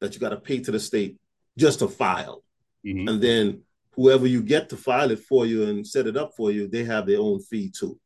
that 0.00 0.14
you 0.14 0.20
got 0.20 0.30
to 0.30 0.38
pay 0.38 0.60
to 0.60 0.70
the 0.70 0.80
state 0.80 1.18
just 1.58 1.82
a 1.82 1.88
file, 1.88 2.42
mm-hmm. 2.86 3.08
and 3.08 3.20
then 3.20 3.62
whoever 3.94 4.26
you 4.26 4.42
get 4.42 4.68
to 4.70 4.76
file 4.76 5.10
it 5.10 5.18
for 5.18 5.44
you 5.44 5.64
and 5.64 5.86
set 5.86 6.06
it 6.06 6.16
up 6.16 6.32
for 6.36 6.52
you, 6.52 6.68
they 6.68 6.84
have 6.84 7.06
their 7.06 7.20
own 7.20 7.40
fee 7.40 7.70
too. 7.70 7.98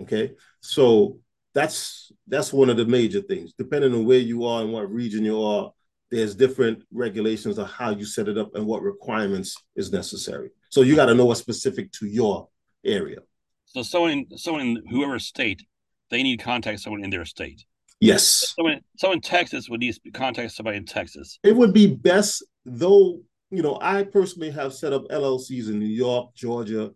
Okay, 0.00 0.32
so 0.60 1.20
that's 1.54 2.12
that's 2.26 2.52
one 2.52 2.70
of 2.70 2.76
the 2.76 2.86
major 2.86 3.20
things. 3.20 3.54
Depending 3.56 3.94
on 3.94 4.04
where 4.04 4.18
you 4.18 4.44
are 4.44 4.62
and 4.62 4.72
what 4.72 4.90
region 4.90 5.24
you 5.24 5.40
are, 5.42 5.72
there's 6.10 6.34
different 6.34 6.82
regulations 6.92 7.58
of 7.58 7.70
how 7.70 7.90
you 7.90 8.04
set 8.04 8.28
it 8.28 8.38
up 8.38 8.54
and 8.54 8.66
what 8.66 8.82
requirements 8.82 9.56
is 9.74 9.92
necessary. 9.92 10.50
So 10.70 10.82
you 10.82 10.96
got 10.96 11.06
to 11.06 11.14
know 11.14 11.26
what's 11.26 11.40
specific 11.40 11.92
to 11.92 12.06
your 12.06 12.48
area. 12.84 13.18
So 13.64 13.82
someone, 13.82 14.26
someone 14.36 14.62
in 14.62 14.82
whoever 14.88 15.18
state, 15.18 15.62
they 16.10 16.22
need 16.22 16.38
to 16.38 16.44
contact 16.44 16.80
someone 16.80 17.04
in 17.04 17.10
their 17.10 17.24
state. 17.24 17.64
Yes. 18.00 18.54
Someone, 18.56 18.80
someone 18.98 19.18
in 19.18 19.22
Texas 19.22 19.68
would 19.68 19.80
need 19.80 19.94
to 19.94 20.10
contact 20.10 20.52
somebody 20.52 20.76
in 20.76 20.84
Texas. 20.84 21.38
It 21.42 21.56
would 21.56 21.72
be 21.72 21.86
best, 21.86 22.44
though. 22.64 23.20
You 23.50 23.62
know, 23.62 23.78
I 23.80 24.02
personally 24.02 24.50
have 24.50 24.74
set 24.74 24.92
up 24.92 25.04
LLCs 25.08 25.68
in 25.68 25.78
New 25.78 25.86
York, 25.86 26.34
Georgia, 26.34 26.90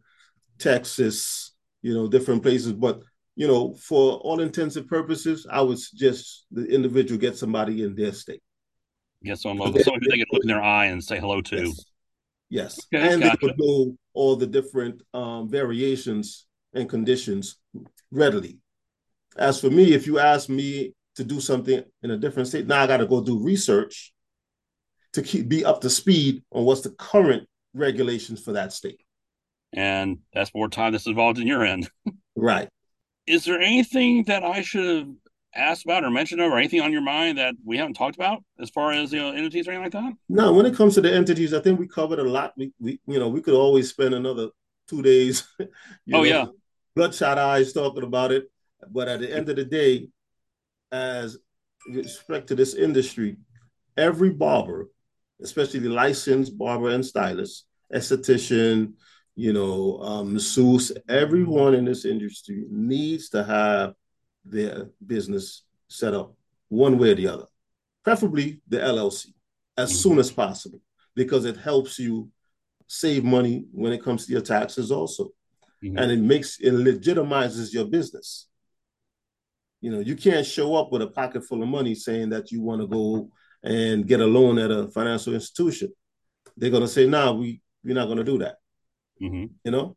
Texas. 0.59 1.53
You 1.83 1.95
know, 1.95 2.09
different 2.09 2.43
places, 2.43 2.75
but 2.75 3.01
you 3.37 3.47
know, 3.47 3.73
for 3.73 4.19
all 4.19 4.41
intensive 4.41 4.87
purposes, 4.87 5.47
I 5.51 5.63
would 5.63 5.79
suggest 5.79 6.45
the 6.51 6.67
individual 6.67 7.19
get 7.19 7.39
somebody 7.39 7.83
in 7.83 7.95
their 7.95 8.13
state. 8.13 8.43
Get 9.25 9.39
someone 9.39 9.69
local, 9.69 9.83
someone 9.83 10.03
who 10.03 10.11
they 10.11 10.19
can 10.19 10.27
look 10.31 10.43
in 10.43 10.49
their 10.49 10.63
eye 10.63 10.87
and 10.87 11.03
say 11.03 11.19
hello 11.19 11.41
to. 11.41 11.57
Yes. 11.57 11.85
Yes, 12.51 12.81
okay, 12.93 13.13
and 13.13 13.23
gotcha. 13.23 13.39
they 13.41 13.47
would 13.47 13.59
know 13.59 13.97
all 14.13 14.35
the 14.35 14.47
different 14.47 15.03
um, 15.15 15.49
variations 15.49 16.47
and 16.75 16.89
conditions 16.89 17.57
readily. 18.11 18.59
As 19.37 19.61
for 19.61 19.71
me, 19.71 19.93
if 19.93 20.07
you 20.07 20.19
ask 20.19 20.49
me 20.49 20.95
to 21.17 21.25
do 21.25 21.41
something 21.41 21.83
in 22.03 22.11
a 22.11 22.17
different 22.17 22.49
state, 22.49 22.67
now 22.67 22.83
I 22.83 22.87
got 22.87 22.99
to 22.99 23.07
go 23.07 23.23
do 23.23 23.39
research 23.39 24.13
to 25.13 25.23
keep 25.23 25.49
be 25.49 25.65
up 25.65 25.81
to 25.81 25.91
speed 25.91 26.43
on 26.53 26.65
what's 26.65 26.83
the 26.83 26.91
current 26.91 27.49
regulations 27.75 28.43
for 28.43 28.53
that 28.53 28.73
state. 28.73 29.01
And 29.73 30.19
that's 30.33 30.53
more 30.55 30.69
time 30.69 30.93
that's 30.93 31.07
involved 31.07 31.39
in 31.39 31.47
your 31.47 31.65
end. 31.65 31.91
right. 32.37 32.69
Is 33.27 33.45
there 33.45 33.61
anything 33.61 34.25
that 34.25 34.43
I 34.43 34.63
should 34.63 34.97
have 34.97 35.09
asked 35.55 35.85
about 35.85 36.05
or 36.05 36.11
mentioned 36.11 36.41
or 36.41 36.57
anything 36.59 36.81
on 36.81 36.93
your 36.93 37.03
mind 37.03 37.39
that 37.39 37.55
we 37.65 37.77
haven't 37.77 37.95
talked 37.95 38.17
about 38.17 38.43
as 38.61 38.71
far 38.71 38.93
as 38.93 39.13
you 39.13 39.21
know 39.21 39.33
entities 39.33 39.69
or 39.69 39.73
anything 39.73 39.85
like 39.85 39.93
that? 39.93 40.13
No, 40.29 40.53
when 40.53 40.67
it 40.67 40.75
comes 40.75 40.95
to 40.95 41.01
the 41.01 41.13
entities, 41.13 41.55
I 41.55 41.61
think 41.61 41.79
we 41.79 41.87
covered 41.87 42.19
a 42.19 42.25
lot. 42.25 42.53
We, 42.57 42.73
we 42.81 43.01
you 43.07 43.19
know 43.19 43.29
we 43.29 43.41
could 43.41 43.55
always 43.55 43.91
spend 43.91 44.15
another 44.15 44.49
two 44.89 45.03
days. 45.03 45.47
oh 45.61 45.67
know, 46.07 46.23
yeah, 46.25 46.47
bloodshot 46.97 47.39
eyes 47.39 47.73
talking 47.73 48.03
about 48.03 48.33
it. 48.33 48.51
But 48.89 49.09
at 49.09 49.21
the 49.21 49.35
end 49.35 49.49
of 49.49 49.57
the 49.57 49.65
day, 49.65 50.09
as 50.93 51.39
respect 51.89 52.49
to 52.49 52.55
this 52.55 52.75
industry, 52.75 53.37
every 53.97 54.31
barber 54.31 54.89
especially 55.43 55.81
the 55.81 55.89
licensed 55.89 56.57
barber 56.57 56.91
and 56.91 57.05
stylist, 57.05 57.67
esthetician, 57.93 58.93
you 59.37 59.53
know, 59.53 59.99
um, 60.03 60.35
masseuse, 60.35 60.93
everyone 61.09 61.75
in 61.75 61.85
this 61.85 62.05
industry 62.05 62.67
needs 62.71 63.31
to 63.31 63.43
have 63.43 63.95
their 64.45 64.91
business 65.05 65.65
set 65.89 66.15
up 66.15 66.35
one 66.69 66.99
way 66.99 67.11
or 67.11 67.15
the 67.15 67.27
other, 67.27 67.47
preferably 68.05 68.61
the 68.69 68.79
LLC 68.79 69.29
as 69.77 69.99
soon 69.99 70.19
as 70.19 70.31
possible, 70.31 70.81
because 71.15 71.45
it 71.45 71.57
helps 71.57 71.99
you 71.99 72.29
save 72.87 73.25
money 73.25 73.65
when 73.73 73.93
it 73.93 74.03
comes 74.03 74.27
to 74.27 74.33
your 74.33 74.43
taxes 74.43 74.91
also. 74.91 75.31
Mm-hmm. 75.83 75.97
And 75.97 76.13
it 76.13 76.19
makes 76.19 76.59
it 76.61 76.73
legitimizes 76.73 77.73
your 77.73 77.87
business. 77.87 78.49
You 79.81 79.91
know, 79.91 80.01
you 80.01 80.17
can't 80.17 80.47
show 80.47 80.75
up 80.75 80.93
with 80.93 81.03
a 81.03 81.07
pocket 81.07 81.45
full 81.45 81.63
of 81.63 81.69
money 81.69 81.95
saying 81.95 82.31
that 82.31 82.51
you 82.51 82.61
want 82.61 82.81
to 82.81 82.87
go 82.87 83.31
and 83.63 84.07
get 84.07 84.21
a 84.21 84.27
loan 84.27 84.59
at 84.59 84.71
a 84.71 84.89
financial 84.89 85.35
institution. 85.35 85.93
They're 86.57 86.71
going 86.71 86.83
to 86.83 86.89
say, 86.89 87.07
"Nah, 87.07 87.33
we 87.33 87.61
we're 87.83 87.95
not 87.95 88.07
going 88.07 88.19
to 88.19 88.25
do 88.25 88.39
that." 88.39 88.57
Mm-hmm. 89.23 89.47
You 89.65 89.71
know, 89.71 89.97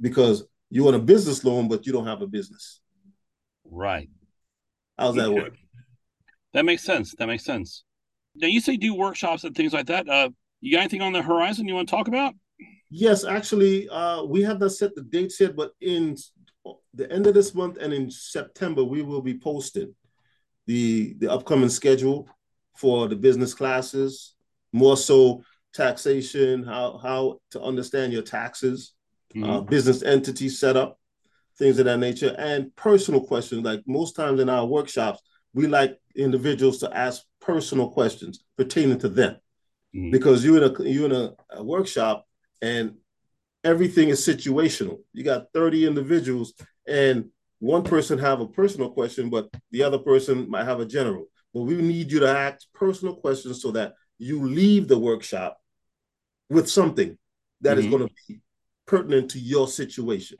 because 0.00 0.44
you 0.70 0.84
want 0.84 0.96
a 0.96 1.00
business 1.00 1.44
loan, 1.44 1.68
but 1.68 1.86
you 1.86 1.92
don't 1.92 2.06
have 2.06 2.22
a 2.22 2.26
business. 2.26 2.80
Right. 3.64 4.08
How's 4.98 5.14
that 5.16 5.32
work? 5.32 5.54
That 6.54 6.64
makes 6.64 6.82
sense. 6.82 7.14
That 7.18 7.26
makes 7.26 7.44
sense. 7.44 7.84
Now 8.34 8.48
you 8.48 8.60
say 8.60 8.76
do 8.76 8.94
workshops 8.94 9.44
and 9.44 9.54
things 9.54 9.72
like 9.72 9.86
that. 9.86 10.08
Uh, 10.08 10.30
you 10.60 10.72
got 10.72 10.80
anything 10.80 11.02
on 11.02 11.12
the 11.12 11.22
horizon 11.22 11.66
you 11.66 11.74
want 11.74 11.88
to 11.88 11.94
talk 11.94 12.08
about? 12.08 12.34
Yes, 12.90 13.24
actually, 13.24 13.88
uh, 13.88 14.22
we 14.24 14.42
have 14.42 14.60
not 14.60 14.72
set 14.72 14.94
the 14.94 15.02
dates 15.02 15.40
yet, 15.40 15.56
but 15.56 15.72
in 15.80 16.16
the 16.94 17.10
end 17.10 17.26
of 17.26 17.34
this 17.34 17.54
month 17.54 17.78
and 17.78 17.92
in 17.92 18.10
September, 18.10 18.84
we 18.84 19.02
will 19.02 19.22
be 19.22 19.38
posting 19.38 19.94
the 20.66 21.14
the 21.18 21.30
upcoming 21.30 21.68
schedule 21.68 22.28
for 22.76 23.08
the 23.08 23.16
business 23.16 23.54
classes, 23.54 24.34
more 24.72 24.96
so 24.96 25.42
taxation, 25.72 26.62
how 26.64 26.98
how 26.98 27.38
to 27.50 27.60
understand 27.62 28.12
your 28.12 28.22
taxes, 28.22 28.94
mm-hmm. 29.34 29.48
uh, 29.48 29.60
business 29.60 30.02
entity 30.02 30.48
setup, 30.48 30.98
things 31.58 31.78
of 31.78 31.86
that 31.86 31.98
nature, 31.98 32.34
and 32.38 32.74
personal 32.76 33.24
questions. 33.24 33.64
Like 33.64 33.82
most 33.86 34.14
times 34.14 34.40
in 34.40 34.48
our 34.48 34.66
workshops, 34.66 35.20
we 35.54 35.66
like 35.66 35.98
individuals 36.14 36.78
to 36.78 36.96
ask 36.96 37.22
personal 37.40 37.90
questions 37.90 38.44
pertaining 38.56 38.98
to 39.00 39.08
them, 39.08 39.36
mm-hmm. 39.94 40.10
because 40.10 40.44
you 40.44 40.56
in 40.56 40.62
a 40.62 40.82
you 40.84 41.06
in 41.06 41.12
a, 41.12 41.32
a 41.50 41.64
workshop 41.64 42.24
and 42.60 42.94
everything 43.64 44.08
is 44.08 44.26
situational. 44.26 45.00
You 45.12 45.24
got 45.24 45.52
thirty 45.52 45.86
individuals, 45.86 46.54
and 46.86 47.26
one 47.58 47.84
person 47.84 48.18
have 48.18 48.40
a 48.40 48.48
personal 48.48 48.90
question, 48.90 49.30
but 49.30 49.48
the 49.70 49.82
other 49.82 49.98
person 49.98 50.50
might 50.50 50.64
have 50.64 50.80
a 50.80 50.86
general. 50.86 51.26
But 51.54 51.62
we 51.62 51.76
need 51.76 52.10
you 52.10 52.20
to 52.20 52.28
ask 52.28 52.66
personal 52.74 53.16
questions 53.16 53.62
so 53.62 53.70
that 53.72 53.94
you 54.18 54.44
leave 54.44 54.88
the 54.88 54.98
workshop 54.98 55.58
with 56.48 56.68
something 56.68 57.16
that 57.60 57.76
mm-hmm. 57.76 57.80
is 57.80 57.86
going 57.86 58.08
to 58.08 58.14
be 58.28 58.40
pertinent 58.86 59.30
to 59.32 59.38
your 59.38 59.68
situation. 59.68 60.38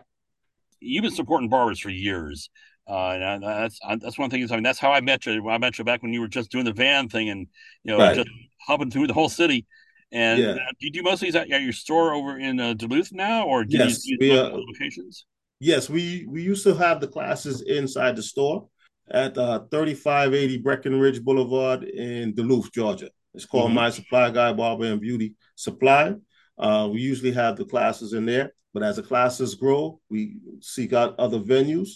You've 0.81 1.03
been 1.03 1.15
supporting 1.15 1.49
barbers 1.49 1.79
for 1.79 1.91
years. 1.91 2.51
Uh, 2.89 3.11
and 3.11 3.43
that's 3.45 3.79
that's 4.01 4.19
one 4.19 4.29
thing. 4.29 4.43
is 4.43 4.51
I 4.51 4.57
mean, 4.57 4.65
that's 4.65 4.81
how 4.81 4.91
I 4.91 5.01
met 5.01 5.25
you. 5.25 5.49
I 5.49 5.59
met 5.59 5.79
you 5.79 5.85
back 5.85 6.03
when 6.03 6.13
you 6.13 6.21
were 6.21 6.29
just 6.29 6.51
doing 6.51 6.65
the 6.65 6.73
van 6.73 7.09
thing, 7.09 7.29
and 7.29 7.47
you 7.85 7.93
know, 7.93 7.99
right. 7.99 8.17
just 8.17 8.29
hopping 8.67 8.91
through 8.91 9.07
the 9.07 9.13
whole 9.13 9.29
city. 9.29 9.67
And 10.13 10.39
yeah. 10.41 10.51
uh, 10.51 10.73
do 10.79 10.87
you 10.87 10.91
do 10.91 11.03
most 11.03 11.15
of 11.15 11.21
these 11.21 11.37
at, 11.37 11.49
your 11.49 11.73
store 11.73 12.13
over 12.13 12.39
in 12.39 12.61
uh, 12.61 12.75
Duluth 12.75 13.13
now, 13.13 13.47
or 13.47 13.65
do 13.65 13.79
yes, 13.79 14.07
you 14.07 14.19
we, 14.21 14.39
uh, 14.39 14.51
locations? 14.51 15.25
Yes, 15.59 15.89
we 15.89 16.27
we 16.29 16.43
used 16.43 16.65
to 16.65 16.75
have 16.75 17.01
the 17.01 17.09
classes 17.09 17.63
inside 17.63 18.17
the 18.17 18.23
store 18.23 18.69
at 19.11 19.37
uh, 19.39 19.61
3580 19.71 20.59
Breckenridge 20.59 21.23
Boulevard 21.23 21.85
in 21.85 22.35
Duluth, 22.35 22.71
Georgia. 22.73 23.09
It's 23.35 23.47
called 23.47 23.67
mm-hmm. 23.67 23.77
My 23.77 23.91
Supply 23.91 24.31
Guy 24.31 24.53
Barber 24.53 24.85
and 24.85 25.01
Beauty 25.01 25.35
Supply. 25.55 26.15
Uh, 26.59 26.89
we 26.93 27.01
usually 27.01 27.33
have 27.33 27.57
the 27.57 27.65
classes 27.65 28.13
in 28.13 28.27
there, 28.27 28.53
but 28.75 28.83
as 28.83 28.97
the 28.97 29.03
classes 29.03 29.55
grow, 29.55 29.99
we 30.11 30.37
seek 30.61 30.93
out 30.93 31.19
other 31.19 31.39
venues. 31.39 31.89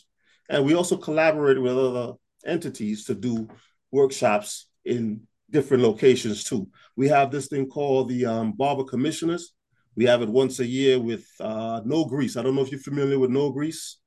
And 0.49 0.65
we 0.65 0.75
also 0.75 0.97
collaborate 0.97 1.61
with 1.61 1.77
other 1.77 2.15
entities 2.47 3.05
to 3.05 3.15
do 3.15 3.49
workshops 3.91 4.69
in 4.85 5.27
different 5.51 5.83
locations 5.83 6.45
too. 6.45 6.69
We 6.97 7.09
have 7.09 7.31
this 7.31 7.47
thing 7.49 7.69
called 7.69 8.09
the 8.09 8.27
um, 8.27 8.53
Barber 8.53 8.85
Commissioners. 8.85 9.53
We 9.95 10.05
have 10.05 10.23
it 10.23 10.29
once 10.29 10.61
a 10.61 10.67
year 10.67 11.01
with 11.01 11.27
uh, 11.41 11.81
No 11.85 12.05
Grease. 12.05 12.37
I 12.37 12.43
don't 12.43 12.55
know 12.55 12.63
if 12.63 12.71
you're 12.71 12.81
familiar 12.81 13.19
with 13.19 13.31
No 13.31 13.51
Grease. 13.51 13.99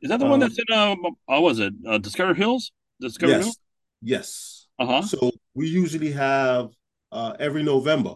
Is 0.00 0.08
that 0.08 0.18
the 0.18 0.26
one 0.26 0.40
that's 0.40 0.58
in, 0.58 0.64
uh, 0.74 0.96
oh, 1.28 1.40
was 1.40 1.60
it 1.60 1.72
uh, 1.86 1.98
Discover 1.98 2.34
Mills? 2.34 2.72
Discover 3.00 3.32
yes. 3.32 3.44
Mills? 3.44 3.58
Yes. 4.02 4.66
Uh-huh. 4.78 5.02
So 5.02 5.30
we 5.54 5.68
usually 5.68 6.10
have 6.10 6.70
uh, 7.12 7.34
every 7.38 7.62
November. 7.62 8.14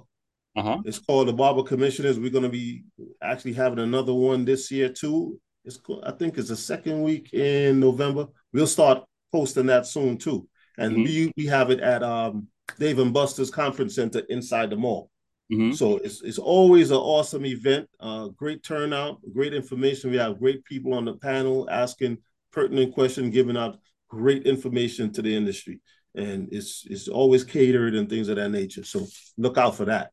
Uh-huh. 0.56 0.78
It's 0.84 0.98
called 0.98 1.28
the 1.28 1.32
Barber 1.32 1.62
Commissioners. 1.62 2.18
We're 2.18 2.30
going 2.30 2.42
to 2.42 2.48
be 2.48 2.84
actually 3.22 3.52
having 3.52 3.78
another 3.78 4.14
one 4.14 4.44
this 4.44 4.70
year 4.70 4.88
too. 4.88 5.38
It's 5.64 5.78
I 6.02 6.12
think 6.12 6.38
it's 6.38 6.48
the 6.48 6.56
second 6.56 7.02
week 7.02 7.32
in 7.34 7.78
November. 7.78 8.26
We'll 8.52 8.66
start 8.66 9.04
posting 9.30 9.66
that 9.66 9.86
soon 9.86 10.16
too. 10.16 10.48
And 10.78 10.92
mm-hmm. 10.92 11.02
we 11.02 11.32
we 11.36 11.46
have 11.46 11.70
it 11.70 11.80
at 11.80 12.02
um, 12.02 12.48
Dave 12.78 12.98
and 12.98 13.12
Buster's 13.12 13.50
Conference 13.50 13.94
Center 13.94 14.20
inside 14.28 14.70
the 14.70 14.76
mall. 14.76 15.10
Mm-hmm. 15.52 15.72
So 15.72 15.98
it's 15.98 16.22
it's 16.22 16.38
always 16.38 16.90
an 16.90 16.96
awesome 16.96 17.46
event. 17.46 17.88
Uh, 18.00 18.28
great 18.28 18.62
turnout, 18.62 19.20
great 19.32 19.54
information. 19.54 20.10
We 20.10 20.16
have 20.16 20.40
great 20.40 20.64
people 20.64 20.94
on 20.94 21.04
the 21.04 21.14
panel 21.14 21.68
asking 21.70 22.18
pertinent 22.52 22.94
questions, 22.94 23.32
giving 23.32 23.56
out 23.56 23.78
great 24.08 24.44
information 24.44 25.12
to 25.12 25.22
the 25.22 25.34
industry, 25.34 25.80
and 26.14 26.48
it's 26.50 26.84
it's 26.90 27.06
always 27.06 27.44
catered 27.44 27.94
and 27.94 28.08
things 28.08 28.28
of 28.28 28.36
that 28.36 28.50
nature. 28.50 28.82
So 28.82 29.06
look 29.38 29.56
out 29.56 29.76
for 29.76 29.84
that. 29.84 30.10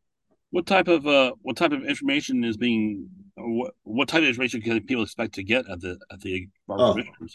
What 0.51 0.67
type 0.67 0.87
of 0.87 1.07
uh, 1.07 1.31
what 1.41 1.57
type 1.57 1.71
of 1.71 1.83
information 1.83 2.43
is 2.43 2.55
being 2.55 3.09
what, 3.35 3.73
what 3.81 4.07
type 4.07 4.21
of 4.21 4.27
information 4.27 4.61
can 4.61 4.79
people 4.83 5.03
expect 5.03 5.33
to 5.35 5.43
get 5.43 5.67
at 5.67 5.81
the 5.81 5.97
at 6.11 6.21
the 6.21 6.47
barber 6.67 7.01
uh, 7.01 7.27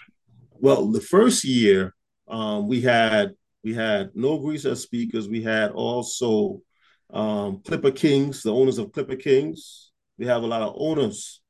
Well, 0.53 0.87
the 0.87 1.01
first 1.01 1.45
year 1.45 1.97
um, 2.29 2.68
we 2.68 2.81
had 2.81 3.35
we 3.64 3.74
had 3.74 4.11
no 4.14 4.39
grease 4.39 4.64
as 4.64 4.83
speakers. 4.83 5.29
We 5.29 5.43
had 5.43 5.72
also 5.72 6.62
um, 7.11 7.61
Clipper 7.64 7.91
Kings, 7.91 8.43
the 8.43 8.53
owners 8.53 8.79
of 8.79 8.93
Clipper 8.93 9.16
Kings. 9.16 9.91
We 10.18 10.26
have 10.26 10.43
a 10.43 10.47
lot 10.47 10.62
of 10.62 10.74
owners 10.76 11.41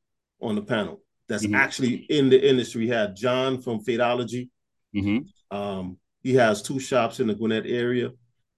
on 0.40 0.54
the 0.54 0.62
panel 0.62 1.02
that's 1.28 1.44
mm-hmm. 1.44 1.54
actually 1.54 1.94
in 2.08 2.28
the 2.30 2.48
industry. 2.48 2.82
We 2.82 2.88
had 2.88 3.16
John 3.16 3.60
from 3.60 3.84
Fadeology. 3.84 4.48
Mm-hmm. 4.94 5.56
Um, 5.56 5.98
he 6.22 6.34
has 6.34 6.62
two 6.62 6.80
shops 6.80 7.20
in 7.20 7.26
the 7.26 7.34
Gwinnett 7.34 7.66
area. 7.66 8.10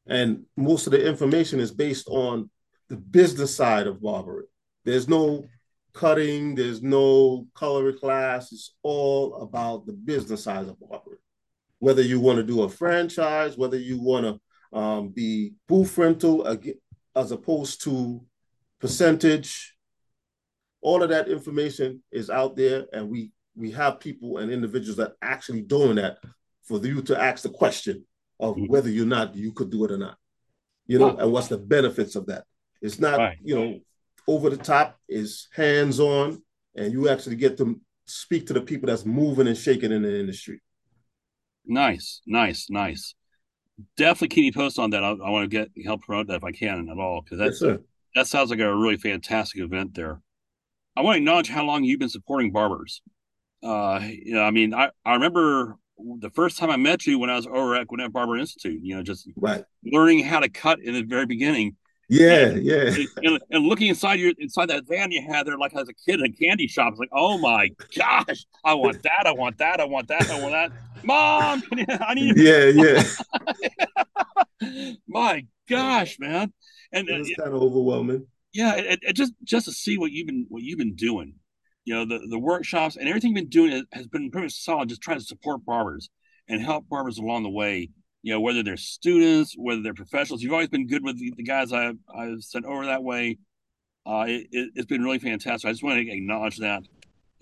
And 0.07 0.45
most 0.57 0.87
of 0.87 0.93
the 0.93 1.07
information 1.07 1.61
is 1.61 1.71
based 1.71 2.09
on 2.09 2.51
the 2.89 2.97
business 2.97 3.55
side 3.55 3.87
of 3.87 4.03
barbering. 4.03 4.47
There's 4.85 5.09
no 5.09 5.47
cutting, 5.93 6.55
there's 6.55 6.83
no 6.83 7.47
color 7.55 7.93
class. 7.93 8.53
It's 8.53 8.75
all 8.83 9.43
about 9.43 9.87
the 9.87 9.93
business 9.93 10.45
side 10.45 10.69
of 10.69 10.81
barbering. 10.81 11.19
Whether 11.81 12.03
you 12.03 12.21
want 12.21 12.37
to 12.37 12.45
do 12.45 12.63
a 12.63 12.69
franchise, 12.69 13.57
whether 13.57 13.79
you 13.79 14.01
want 14.01 14.25
to 14.25 14.79
um, 14.79 15.09
be 15.09 15.55
booth 15.67 15.99
rental, 15.99 16.47
as 17.17 17.33
opposed 17.33 17.83
to 17.83 18.25
percentage. 18.81 19.75
All 20.83 21.03
of 21.03 21.11
that 21.11 21.29
information 21.29 22.03
is 22.11 22.31
out 22.31 22.57
there, 22.57 22.87
and 22.93 23.11
we 23.11 23.33
we 23.55 23.71
have 23.73 24.01
people 24.01 24.39
and 24.39 24.51
individuals 24.51 24.97
that 24.97 25.13
actually 25.21 25.63
doing 25.63 25.97
that 25.97 26.19
for 26.63 26.79
you 26.79 27.03
to 27.03 27.21
ask 27.21 27.43
the 27.43 27.51
question 27.51 28.07
of 28.39 28.57
mm-hmm. 28.57 28.67
whether 28.67 28.89
you're 28.89 29.07
not 29.07 29.35
you 29.35 29.53
could 29.53 29.71
do 29.71 29.85
it 29.85 29.91
or 29.91 29.99
not. 29.99 30.17
You 30.87 30.99
know, 30.99 31.17
and 31.17 31.31
what's 31.31 31.49
the 31.49 31.59
benefits 31.59 32.17
of 32.17 32.27
that? 32.27 32.45
It's 32.83 32.99
not, 32.99 33.19
right. 33.19 33.39
you 33.43 33.55
know, 33.55 33.79
over 34.27 34.51
the 34.51 34.57
top, 34.57 34.99
is 35.09 35.49
hands 35.55 36.01
on, 36.01 36.43
and 36.75 36.93
you 36.93 37.09
actually 37.09 37.37
get 37.37 37.59
to 37.59 37.81
speak 38.07 38.47
to 38.47 38.55
the 38.55 38.61
people 38.61 38.89
that's 38.89 39.05
moving 39.05 39.47
and 39.47 39.57
shaking 39.57 39.93
in 39.93 40.03
the 40.03 40.19
industry. 40.19 40.61
Nice, 41.71 42.21
nice, 42.27 42.69
nice 42.69 43.15
definitely 43.97 44.29
keep 44.29 44.45
me 44.45 44.53
posted 44.53 44.83
on 44.83 44.91
that. 44.91 45.05
I, 45.05 45.11
I, 45.11 45.31
want 45.31 45.51
to 45.51 45.57
get 45.57 45.71
help 45.85 46.03
promote 46.03 46.27
that 46.29 46.37
if 46.37 46.45
I 46.45 46.53
can 46.53 46.89
at 46.89 46.99
all 46.99 47.23
because 47.23 47.39
that's 47.39 47.63
yes, 47.63 47.79
that 48.15 48.27
sounds 48.27 48.51
like 48.51 48.61
a 48.61 48.75
really 48.75 48.97
fantastic 48.97 49.61
event 49.61 49.95
there. 49.95 50.21
I 50.97 51.03
want 51.03 51.15
to 51.17 51.19
acknowledge 51.19 51.49
how 51.49 51.65
long 51.65 51.85
you've 51.85 52.01
been 52.01 52.09
supporting 52.09 52.53
barbers. 52.53 53.03
Uh, 53.63 54.01
you 54.03 54.35
know, 54.35 54.43
I 54.43 54.51
mean, 54.51 54.75
I, 54.75 54.91
I 55.05 55.15
remember 55.15 55.77
the 56.19 56.31
first 56.31 56.59
time 56.59 56.71
I 56.71 56.77
met 56.77 57.07
you 57.07 57.19
when 57.19 57.31
I 57.31 57.37
was 57.37 57.47
over 57.47 57.77
at 57.77 57.87
Gwinnett 57.87 58.13
Barber 58.13 58.37
Institute. 58.37 58.81
You 58.83 58.97
know, 58.97 59.03
just 59.03 59.29
right. 59.37 59.65
learning 59.85 60.25
how 60.25 60.41
to 60.41 60.49
cut 60.49 60.81
in 60.81 60.95
the 60.95 61.03
very 61.03 61.27
beginning. 61.27 61.77
Yeah, 62.09 62.49
and, 62.49 62.63
yeah. 62.65 62.93
And, 63.23 63.41
and, 63.53 63.67
looking 63.67 63.87
inside 63.87 64.19
your 64.19 64.33
inside 64.39 64.67
that 64.71 64.89
van 64.89 65.13
you 65.13 65.23
had 65.23 65.47
there, 65.47 65.57
like 65.57 65.77
as 65.77 65.89
a 65.89 65.95
kid 65.95 66.19
in 66.19 66.27
a 66.27 66.33
candy 66.33 66.67
shop, 66.67 66.91
it's 66.91 66.99
like, 66.99 67.11
oh 67.13 67.39
my 67.39 67.69
gosh, 67.97 68.47
I 68.65 68.75
want 68.75 69.01
that, 69.05 69.27
I 69.27 69.33
want 69.33 69.59
that, 69.59 69.79
I 69.79 69.85
want 69.85 70.09
that, 70.09 70.29
I 70.29 70.41
want 70.41 70.53
that. 70.53 70.73
Mom, 71.03 71.63
I 72.01 72.15
need. 72.15 72.37
Yeah, 72.37 72.67
yeah. 72.67 73.03
my 75.09 75.47
gosh, 75.69 76.19
man, 76.19 76.53
and 76.93 77.09
it's 77.09 77.35
kind 77.37 77.55
of 77.55 77.63
overwhelming. 77.63 78.27
Yeah, 78.53 78.77
it, 78.77 79.01
it, 79.03 79.13
just 79.15 79.33
just 79.45 79.67
to 79.67 79.73
see 79.73 79.99
what 79.99 80.13
you've 80.13 80.27
been 80.27 80.47
what 80.49 80.63
you've 80.63 80.79
been 80.79 80.97
doing, 80.97 81.35
you 81.85 81.95
know, 81.95 82.05
the 82.05 82.27
the 82.29 82.39
workshops 82.39 82.97
and 82.97 83.09
everything 83.09 83.31
you've 83.31 83.45
been 83.45 83.49
doing 83.49 83.85
has 83.93 84.07
been 84.07 84.31
pretty 84.31 84.49
solid. 84.49 84.89
Just 84.89 85.03
trying 85.03 85.19
to 85.19 85.25
support 85.25 85.65
barbers 85.65 86.11
and 86.49 86.63
help 86.63 86.89
barbers 86.89 87.19
along 87.19 87.45
the 87.45 87.51
way 87.51 87.91
you 88.23 88.33
know, 88.33 88.41
whether 88.41 88.63
they're 88.63 88.77
students, 88.77 89.55
whether 89.57 89.83
they're 89.83 89.95
professionals. 89.95 90.43
You've 90.43 90.53
always 90.53 90.69
been 90.69 90.87
good 90.87 91.03
with 91.03 91.19
the, 91.19 91.33
the 91.37 91.43
guys 91.43 91.73
I, 91.73 91.93
I've 92.15 92.43
sent 92.43 92.65
over 92.65 92.87
that 92.87 93.03
way. 93.03 93.39
Uh, 94.07 94.25
it, 94.29 94.71
has 94.77 94.87
been 94.87 95.03
really 95.03 95.19
fantastic. 95.19 95.69
I 95.69 95.73
just 95.73 95.83
want 95.83 95.97
to 95.97 96.13
acknowledge 96.13 96.59
that. 96.59 96.83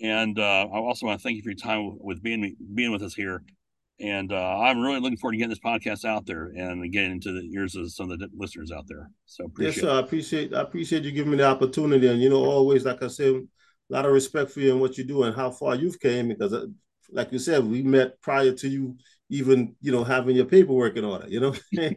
And 0.01 0.39
uh, 0.39 0.67
I 0.71 0.77
also 0.77 1.05
want 1.05 1.19
to 1.19 1.23
thank 1.23 1.35
you 1.35 1.43
for 1.43 1.49
your 1.49 1.57
time 1.57 1.97
with 1.99 2.23
being 2.23 2.55
being 2.73 2.91
with 2.91 3.03
us 3.03 3.13
here. 3.13 3.43
And 4.01 4.31
uh, 4.31 4.59
I'm 4.59 4.79
really 4.79 5.01
looking 5.01 5.17
forward 5.17 5.33
to 5.33 5.37
getting 5.37 5.49
this 5.49 5.59
podcast 5.59 6.05
out 6.05 6.25
there 6.25 6.45
and 6.55 6.89
getting 6.91 7.11
into 7.11 7.33
the 7.33 7.49
ears 7.53 7.75
of 7.75 7.91
some 7.91 8.09
of 8.09 8.19
the 8.19 8.29
listeners 8.33 8.71
out 8.71 8.85
there. 8.87 9.09
So 9.25 9.45
appreciate 9.45 9.75
yes, 9.75 9.83
sir. 9.83 9.91
I 9.91 9.99
appreciate 9.99 10.53
I 10.53 10.61
appreciate 10.61 11.03
you 11.03 11.11
giving 11.11 11.31
me 11.31 11.37
the 11.37 11.47
opportunity. 11.47 12.07
And 12.07 12.21
you 12.21 12.29
know, 12.29 12.45
always 12.45 12.85
like 12.85 13.03
I 13.03 13.07
said, 13.07 13.35
a 13.35 13.43
lot 13.89 14.05
of 14.05 14.13
respect 14.13 14.51
for 14.51 14.61
you 14.61 14.71
and 14.71 14.79
what 14.79 14.97
you 14.97 15.03
do 15.03 15.23
and 15.23 15.35
how 15.35 15.51
far 15.51 15.75
you've 15.75 15.99
came 15.99 16.29
because, 16.29 16.53
uh, 16.53 16.67
like 17.11 17.33
you 17.33 17.39
said, 17.39 17.65
we 17.65 17.81
met 17.83 18.21
prior 18.21 18.53
to 18.53 18.69
you 18.69 18.95
even 19.29 19.75
you 19.81 19.91
know 19.91 20.03
having 20.03 20.35
your 20.35 20.45
paperwork 20.45 20.95
in 20.95 21.03
order. 21.03 21.27
You 21.27 21.39
know, 21.41 21.53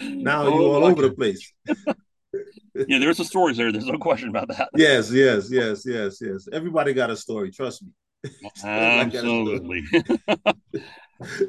now 0.00 0.46
oh, 0.46 0.48
you're 0.48 0.74
all 0.74 0.84
over 0.84 1.02
the 1.02 1.14
place. 1.16 1.52
yeah, 2.88 2.98
there's 2.98 3.16
some 3.16 3.26
stories 3.26 3.56
there. 3.56 3.72
There's 3.72 3.86
no 3.86 3.98
question 3.98 4.28
about 4.28 4.48
that. 4.48 4.68
Yes, 4.76 5.10
yes, 5.10 5.50
yes, 5.50 5.84
yes, 5.86 6.18
yes. 6.20 6.48
Everybody 6.52 6.92
got 6.92 7.10
a 7.10 7.16
story. 7.16 7.50
Trust 7.50 7.82
me. 7.82 7.90
Absolutely. 8.64 9.82
All 10.28 10.36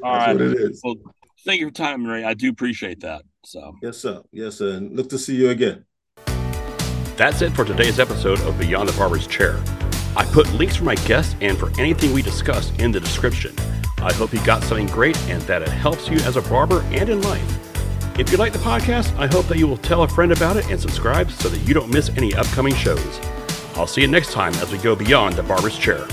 right. 0.02 0.32
What 0.32 0.40
it 0.40 0.54
is. 0.54 0.80
Well, 0.82 0.94
thank 1.44 1.60
you 1.60 1.68
for 1.68 1.74
time, 1.74 2.06
Rey. 2.06 2.24
I 2.24 2.34
do 2.34 2.48
appreciate 2.48 3.00
that. 3.00 3.22
So. 3.44 3.74
Yes, 3.82 3.98
sir. 3.98 4.22
Yes, 4.32 4.56
sir. 4.56 4.76
And 4.76 4.96
look 4.96 5.08
to 5.10 5.18
see 5.18 5.36
you 5.36 5.50
again. 5.50 5.84
That's 7.16 7.42
it 7.42 7.50
for 7.50 7.64
today's 7.64 7.98
episode 7.98 8.40
of 8.42 8.58
Beyond 8.58 8.88
the 8.88 8.96
Barber's 8.96 9.26
Chair. 9.26 9.60
I 10.16 10.24
put 10.24 10.52
links 10.54 10.76
for 10.76 10.84
my 10.84 10.94
guests 10.96 11.34
and 11.40 11.58
for 11.58 11.68
anything 11.78 12.12
we 12.12 12.22
discussed 12.22 12.78
in 12.80 12.92
the 12.92 13.00
description. 13.00 13.54
I 13.98 14.12
hope 14.12 14.32
you 14.32 14.44
got 14.44 14.62
something 14.62 14.86
great 14.86 15.18
and 15.28 15.42
that 15.42 15.62
it 15.62 15.68
helps 15.68 16.08
you 16.08 16.18
as 16.18 16.36
a 16.36 16.42
barber 16.42 16.82
and 16.92 17.08
in 17.08 17.20
life. 17.22 17.67
If 18.18 18.32
you 18.32 18.36
like 18.36 18.52
the 18.52 18.58
podcast, 18.58 19.16
I 19.16 19.28
hope 19.28 19.46
that 19.46 19.58
you 19.58 19.68
will 19.68 19.76
tell 19.76 20.02
a 20.02 20.08
friend 20.08 20.32
about 20.32 20.56
it 20.56 20.68
and 20.70 20.80
subscribe 20.80 21.30
so 21.30 21.48
that 21.48 21.58
you 21.58 21.72
don't 21.72 21.88
miss 21.88 22.08
any 22.16 22.34
upcoming 22.34 22.74
shows. 22.74 23.20
I'll 23.76 23.86
see 23.86 24.00
you 24.00 24.08
next 24.08 24.32
time 24.32 24.52
as 24.54 24.72
we 24.72 24.78
go 24.78 24.96
beyond 24.96 25.36
the 25.36 25.44
barber's 25.44 25.78
chair. 25.78 26.04